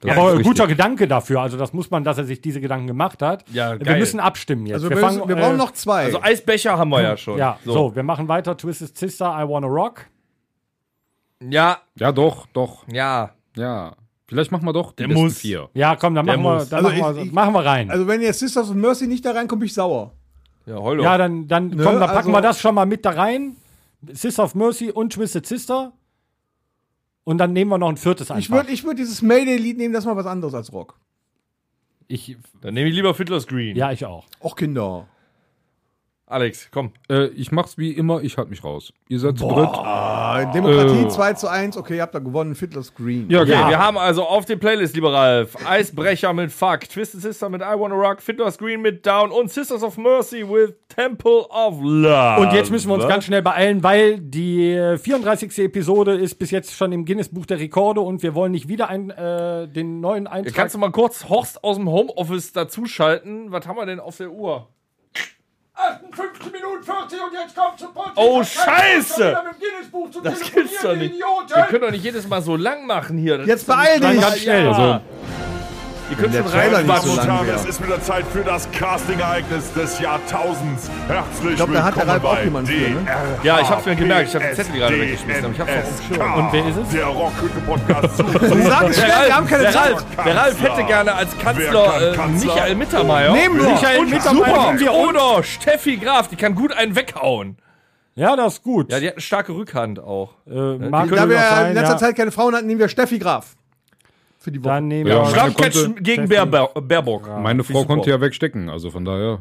Das 0.00 0.16
aber 0.16 0.34
guter 0.36 0.48
richtig. 0.64 0.68
Gedanke 0.68 1.08
dafür, 1.08 1.40
also 1.40 1.56
das 1.56 1.72
muss 1.72 1.90
man, 1.90 2.04
dass 2.04 2.18
er 2.18 2.24
sich 2.24 2.40
diese 2.42 2.60
Gedanken 2.60 2.86
gemacht 2.86 3.22
hat. 3.22 3.44
Ja, 3.50 3.70
wir 3.72 3.78
geil. 3.78 3.98
müssen 3.98 4.20
abstimmen 4.20 4.66
jetzt. 4.66 4.74
Also 4.74 4.90
wir, 4.90 4.96
wir, 4.96 5.00
fangen, 5.02 5.26
wir 5.28 5.34
brauchen 5.36 5.54
äh, 5.54 5.58
noch 5.58 5.72
zwei. 5.72 6.04
Also 6.04 6.22
Eisbecher 6.22 6.78
haben 6.78 6.90
wir 6.90 7.02
ja 7.02 7.16
schon. 7.16 7.38
Ja, 7.38 7.58
so. 7.64 7.96
wir 7.96 8.02
machen 8.02 8.28
weiter. 8.28 8.56
Twisted 8.56 8.96
Sister, 8.96 9.26
I 9.36 9.48
Wanna 9.48 9.66
Rock. 9.66 10.02
Ja, 11.42 11.78
Ja, 11.96 12.12
doch, 12.12 12.46
doch. 12.52 12.84
ja. 12.92 13.30
Ja. 13.56 13.94
Vielleicht 14.28 14.50
machen 14.52 14.66
wir 14.66 14.72
doch 14.72 14.92
die 14.92 15.02
Der 15.04 15.08
besten 15.08 15.22
muss. 15.24 15.38
vier. 15.38 15.68
Ja, 15.72 15.96
komm, 15.96 16.14
dann 16.14 16.26
machen 16.26 16.42
wir, 16.42 16.64
dann 16.66 16.84
Also 16.84 16.98
machen, 16.98 17.16
wir, 17.16 17.22
ich- 17.24 17.32
machen 17.32 17.54
wir 17.54 17.64
rein. 17.64 17.90
also 17.90 18.06
wenn 18.06 18.20
jetzt 18.20 18.40
Sisters 18.40 18.68
of 18.70 18.74
Mercy 18.76 19.06
nicht 19.06 19.24
da 19.24 19.32
reinkommt, 19.32 19.60
bin 19.60 19.66
ich 19.66 19.74
sauer. 19.74 20.12
Ja, 20.66 20.76
heul 20.80 20.96
doch. 20.98 21.04
ja, 21.04 21.16
dann, 21.16 21.46
dann 21.48 21.68
Ne, 21.68 21.76
komm, 21.84 21.94
dann 21.98 22.00
packen 22.00 22.16
also- 22.16 22.30
wir 22.32 22.40
das 22.42 22.60
schon 22.60 22.74
mal 22.74 22.86
mit 22.86 23.04
da 23.04 23.10
rein. 23.10 23.56
Sister 24.12 24.44
of 24.44 24.54
Mercy 24.54 24.90
und 24.90 25.12
Twisted 25.12 25.46
Sister. 25.46 25.92
Und 27.24 27.38
dann 27.38 27.52
nehmen 27.52 27.70
wir 27.70 27.78
noch 27.78 27.88
ein 27.88 27.96
viertes 27.96 28.30
einfach. 28.30 28.40
Ich 28.40 28.50
würde 28.50 28.70
ich 28.70 28.84
würd 28.84 28.98
dieses 28.98 29.20
Mayday-Lied 29.22 29.78
nehmen, 29.78 29.92
das 29.94 30.04
ist 30.04 30.06
mal 30.06 30.16
was 30.16 30.26
anderes 30.26 30.54
als 30.54 30.72
Rock. 30.72 30.98
ich, 32.08 32.36
Dann 32.60 32.74
nehme 32.74 32.88
ich 32.88 32.94
lieber 32.94 33.14
Fiddler's 33.14 33.46
Green. 33.48 33.74
ja, 33.76 33.90
ich 33.90 34.04
auch. 34.04 34.26
Och, 34.40 34.54
Kinder. 34.54 35.08
Alex, 36.28 36.68
komm. 36.72 36.90
Äh, 37.08 37.26
ich 37.28 37.52
mach's 37.52 37.78
wie 37.78 37.92
immer, 37.92 38.20
ich 38.20 38.36
halte 38.36 38.50
mich 38.50 38.64
raus. 38.64 38.92
Ihr 39.08 39.20
seid 39.20 39.38
zu 39.38 39.46
dritt. 39.46 39.68
Ah, 39.74 40.44
Demokratie 40.52 41.04
Äh. 41.04 41.08
2 41.08 41.32
zu 41.34 41.46
1, 41.48 41.76
okay, 41.76 41.96
ihr 41.96 42.02
habt 42.02 42.16
da 42.16 42.18
gewonnen, 42.18 42.56
Fiddler's 42.56 42.92
Green. 42.96 43.30
Ja, 43.30 43.42
Okay, 43.42 43.52
okay. 43.54 43.68
wir 43.70 43.78
haben 43.78 43.96
also 43.96 44.24
auf 44.24 44.44
der 44.44 44.56
Playlist, 44.56 44.96
lieber 44.96 45.12
Ralf, 45.12 45.54
Eisbrecher 45.64 46.32
mit 46.32 46.50
Fuck, 46.50 46.80
Twisted 46.88 47.20
Sister 47.22 47.48
mit 47.48 47.60
I 47.60 47.78
Wanna 47.78 47.94
Rock, 47.94 48.20
Fiddler's 48.20 48.58
Green 48.58 48.82
mit 48.82 49.06
Down 49.06 49.30
und 49.30 49.52
Sisters 49.52 49.84
of 49.84 49.96
Mercy 49.98 50.42
with 50.48 50.74
Temple 50.88 51.46
of 51.48 51.78
Love. 51.80 52.40
Und 52.40 52.52
jetzt 52.52 52.72
müssen 52.72 52.88
wir 52.88 52.94
uns 52.94 53.06
ganz 53.06 53.24
schnell 53.24 53.42
beeilen, 53.42 53.84
weil 53.84 54.18
die 54.18 54.72
äh, 54.72 54.98
34. 54.98 55.56
Episode 55.60 56.14
ist 56.16 56.34
bis 56.40 56.50
jetzt 56.50 56.74
schon 56.74 56.90
im 56.90 57.04
Guinness-Buch 57.04 57.46
der 57.46 57.60
Rekorde 57.60 58.00
und 58.00 58.24
wir 58.24 58.34
wollen 58.34 58.50
nicht 58.50 58.66
wieder 58.66 58.88
ein, 58.88 59.10
äh, 59.10 59.68
den 59.68 60.00
neuen 60.00 60.26
Eintrag. 60.26 60.54
Kannst 60.54 60.74
du 60.74 60.78
mal 60.80 60.90
kurz 60.90 61.28
Horst 61.28 61.62
aus 61.62 61.76
dem 61.76 61.88
Homeoffice 61.88 62.52
dazuschalten? 62.52 63.52
Was 63.52 63.68
haben 63.68 63.76
wir 63.76 63.86
denn 63.86 64.00
auf 64.00 64.16
der 64.16 64.32
Uhr? 64.32 64.66
58 65.76 66.52
Minuten 66.52 66.90
und 66.90 67.32
jetzt 67.32 67.54
kommt 67.54 67.78
zu 67.78 67.86
Podcast. 67.88 68.16
Oh, 68.16 68.42
Scheiße! 68.42 69.36
Das 70.22 70.40
gibt's 70.40 70.82
doch 70.82 70.96
nicht. 70.96 71.14
Wir 71.18 71.62
können 71.64 71.82
doch 71.82 71.90
nicht 71.90 72.04
jedes 72.04 72.26
Mal 72.26 72.40
so 72.42 72.56
lang 72.56 72.86
machen 72.86 73.18
hier. 73.18 73.38
Das 73.38 73.46
Jetzt 73.46 73.66
beeil 73.66 74.00
dich. 74.00 74.20
Ganz 74.20 74.38
schnell. 74.38 74.68
Also- 74.68 75.00
Ihr 76.09 76.16
könnt 76.16 76.34
schon 76.34 76.44
nicht 76.44 77.02
so 77.02 77.20
es 77.54 77.64
ist 77.64 77.82
wieder 77.82 78.00
Zeit 78.00 78.24
für 78.32 78.42
das 78.44 78.70
Casting-Ereignis 78.70 79.72
des 79.72 79.98
Jahrtausends. 79.98 80.88
Herzlich 81.09 81.50
Ich 81.50 81.57
glaub, 81.57 81.72
da 81.72 81.82
hat 81.82 81.96
der 81.96 82.07
Ralf 82.07 82.24
auch 82.24 82.38
jemanden 82.42 82.70
für, 82.70 82.90
ne? 82.90 83.07
Ja, 83.42 83.61
ich 83.61 83.68
hab's 83.68 83.84
mir 83.86 83.96
gemerkt. 83.96 84.28
Ich 84.28 84.34
hab 84.34 84.42
den 84.42 84.54
Zettel 84.54 84.74
gerade 84.76 85.00
weggeschmissen, 85.00 85.44
aber 85.44 85.54
ich 85.54 85.61
hab's 85.61 85.72
Schirm. 86.07 86.34
Und 86.34 86.52
wer 86.52 86.68
ist 86.68 86.76
es? 86.76 86.88
Der 86.90 87.07
Rockhütte-Podcast. 87.07 88.16
Sie 88.16 88.62
sagen 88.62 88.92
schnell, 88.92 89.26
wir 89.26 89.36
haben 89.36 89.46
keine 89.48 89.62
der, 89.64 89.72
Zeit. 89.72 89.94
Ralf, 89.94 90.04
der 90.24 90.36
Ralf 90.36 90.62
hätte 90.62 90.84
gerne 90.84 91.14
als 91.14 91.38
Kanzler 91.38 92.12
äh, 92.12 92.14
Kanzler? 92.14 92.54
Michael 92.54 92.74
Mittermeier. 92.76 93.32
Nehmen 93.32 93.61
wir. 93.61 93.68
Michael 93.70 93.98
Und 94.00 94.11
Mittermeier 94.11 94.46
super. 94.46 94.66
nehmen 94.66 94.80
wir 94.80 94.92
Oder 94.92 95.42
Steffi 95.42 95.96
Graf, 95.96 96.28
die 96.28 96.36
kann 96.36 96.54
gut 96.54 96.72
einen 96.72 96.94
weghauen. 96.94 97.57
Ja, 98.14 98.34
das 98.36 98.54
ist 98.54 98.62
gut. 98.62 98.92
Ja, 98.92 99.00
die 99.00 99.09
hat 99.09 99.14
eine 99.14 99.20
starke 99.20 99.52
Rückhand 99.52 99.98
auch. 99.98 100.34
äh, 100.48 100.78
mag 100.78 101.11
Da 101.11 101.28
wir 101.28 101.38
sein, 101.38 101.68
in 101.70 101.74
letzter 101.74 101.92
ja. 101.92 101.98
Zeit 101.98 102.16
keine 102.16 102.30
Frauen 102.30 102.54
hatten, 102.54 102.66
nehmen 102.66 102.80
wir 102.80 102.88
Steffi 102.88 103.18
Graf. 103.18 103.57
Für 104.47 104.53
die 104.53 104.62
Woche. 104.62 104.74
Dann 104.74 104.86
nehmen 104.86 105.11
Ja, 105.11 105.26
wir 105.34 105.51
konnte- 105.55 105.94
gegen 106.01 106.28
Baer, 106.28 106.47
Baerbock. 106.47 107.28
Meine 107.42 107.64
Frau 107.64 107.82
konnte 107.84 108.11
ja 108.11 108.20
wegstecken, 108.20 108.68
also 108.68 108.92
von 108.92 109.05
daher 109.05 109.40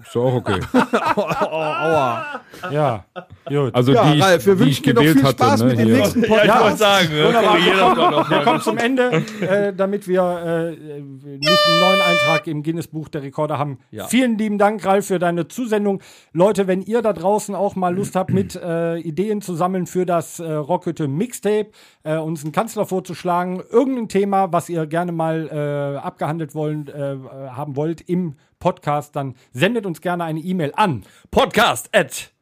ist 0.00 0.14
ja 0.14 0.20
auch 0.20 0.34
okay. 0.34 0.60
Ja, 2.70 3.04
gut. 3.48 3.74
Also 3.74 3.92
ja, 3.92 4.12
die, 4.12 4.20
Ralf, 4.20 4.46
wir 4.46 4.52
ich, 4.54 4.58
die 4.58 4.70
ich 4.70 4.78
wünschen 4.78 4.84
dir 4.84 4.94
noch 4.94 5.00
gewählt 5.00 5.16
viel 5.18 5.24
hatte. 5.26 5.36
Spaß 5.44 5.62
ne, 5.62 5.66
mit 5.68 5.78
dem 5.78 5.92
nächsten 5.92 6.20
Ja, 6.22 6.26
ich 6.26 6.32
Podcast. 6.32 6.62
wollte 6.64 6.76
sagen, 6.76 7.08
doch 7.96 8.10
noch 8.10 8.30
Wir 8.30 8.38
kommen 8.40 8.60
zum 8.60 8.78
Ende, 8.78 9.22
äh, 9.40 9.72
damit 9.74 10.08
wir 10.08 10.22
äh, 10.22 10.70
nicht 10.70 11.48
einen 11.48 11.80
neuen 11.80 12.00
Eintrag 12.00 12.46
im 12.46 12.62
Guinness-Buch 12.62 13.08
der 13.08 13.22
Rekorde 13.22 13.58
haben. 13.58 13.78
Ja. 13.90 14.06
Vielen 14.06 14.38
lieben 14.38 14.58
Dank, 14.58 14.84
Ralf, 14.84 15.06
für 15.06 15.18
deine 15.18 15.48
Zusendung. 15.48 16.02
Leute, 16.32 16.66
wenn 16.66 16.82
ihr 16.82 17.02
da 17.02 17.12
draußen 17.12 17.54
auch 17.54 17.76
mal 17.76 17.94
Lust 17.94 18.16
habt, 18.16 18.30
mit 18.30 18.56
äh, 18.56 18.98
Ideen 18.98 19.40
zu 19.40 19.54
sammeln 19.54 19.86
für 19.86 20.06
das 20.06 20.40
äh, 20.40 20.50
Rockhütte 20.52 21.08
Mixtape, 21.08 21.70
äh, 22.02 22.16
uns 22.16 22.42
einen 22.42 22.52
Kanzler 22.52 22.86
vorzuschlagen, 22.86 23.62
irgendein 23.70 24.08
Thema, 24.08 24.52
was 24.52 24.68
ihr 24.68 24.86
gerne 24.86 25.12
mal 25.12 25.48
äh, 25.50 25.98
abgehandelt 25.98 26.54
wollen, 26.54 26.88
äh, 26.88 27.16
haben 27.50 27.76
wollt 27.76 28.00
im 28.02 28.34
Podcast, 28.58 29.16
dann 29.16 29.34
sendet 29.52 29.86
uns 29.86 30.00
gerne 30.00 30.24
eine 30.24 30.40
E-Mail 30.40 30.72
an. 30.76 31.04
Podcast 31.30 31.88
at 31.94 32.32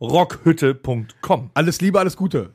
rockhütte.com 0.00 1.50
Alles 1.54 1.80
Liebe, 1.80 1.98
alles 1.98 2.16
Gute. 2.16 2.52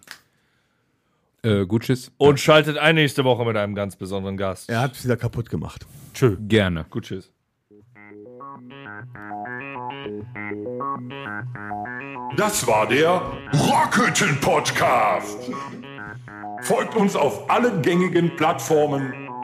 Äh, 1.44 1.66
gut, 1.66 1.84
tschüss. 1.84 2.12
und 2.18 2.40
schaltet 2.40 2.78
ein 2.78 2.96
nächste 2.96 3.24
Woche 3.24 3.46
mit 3.46 3.56
einem 3.56 3.76
ganz 3.76 3.96
besonderen 3.96 4.38
Gast. 4.38 4.70
Er 4.70 4.82
hat 4.82 4.94
es 4.94 5.04
wieder 5.06 5.18
kaputt 5.18 5.50
gemacht. 5.50 5.86
Tschö. 6.14 6.36
Gerne. 6.40 6.86
Gut, 6.90 7.06
tschüss. 7.06 7.32
Das 12.36 12.66
war 12.68 12.88
der 12.88 13.22
Rockhütten-Podcast. 13.54 15.52
Folgt 16.62 16.96
uns 16.96 17.16
auf 17.16 17.50
allen 17.50 17.82
gängigen 17.82 18.36
Plattformen 18.36 19.27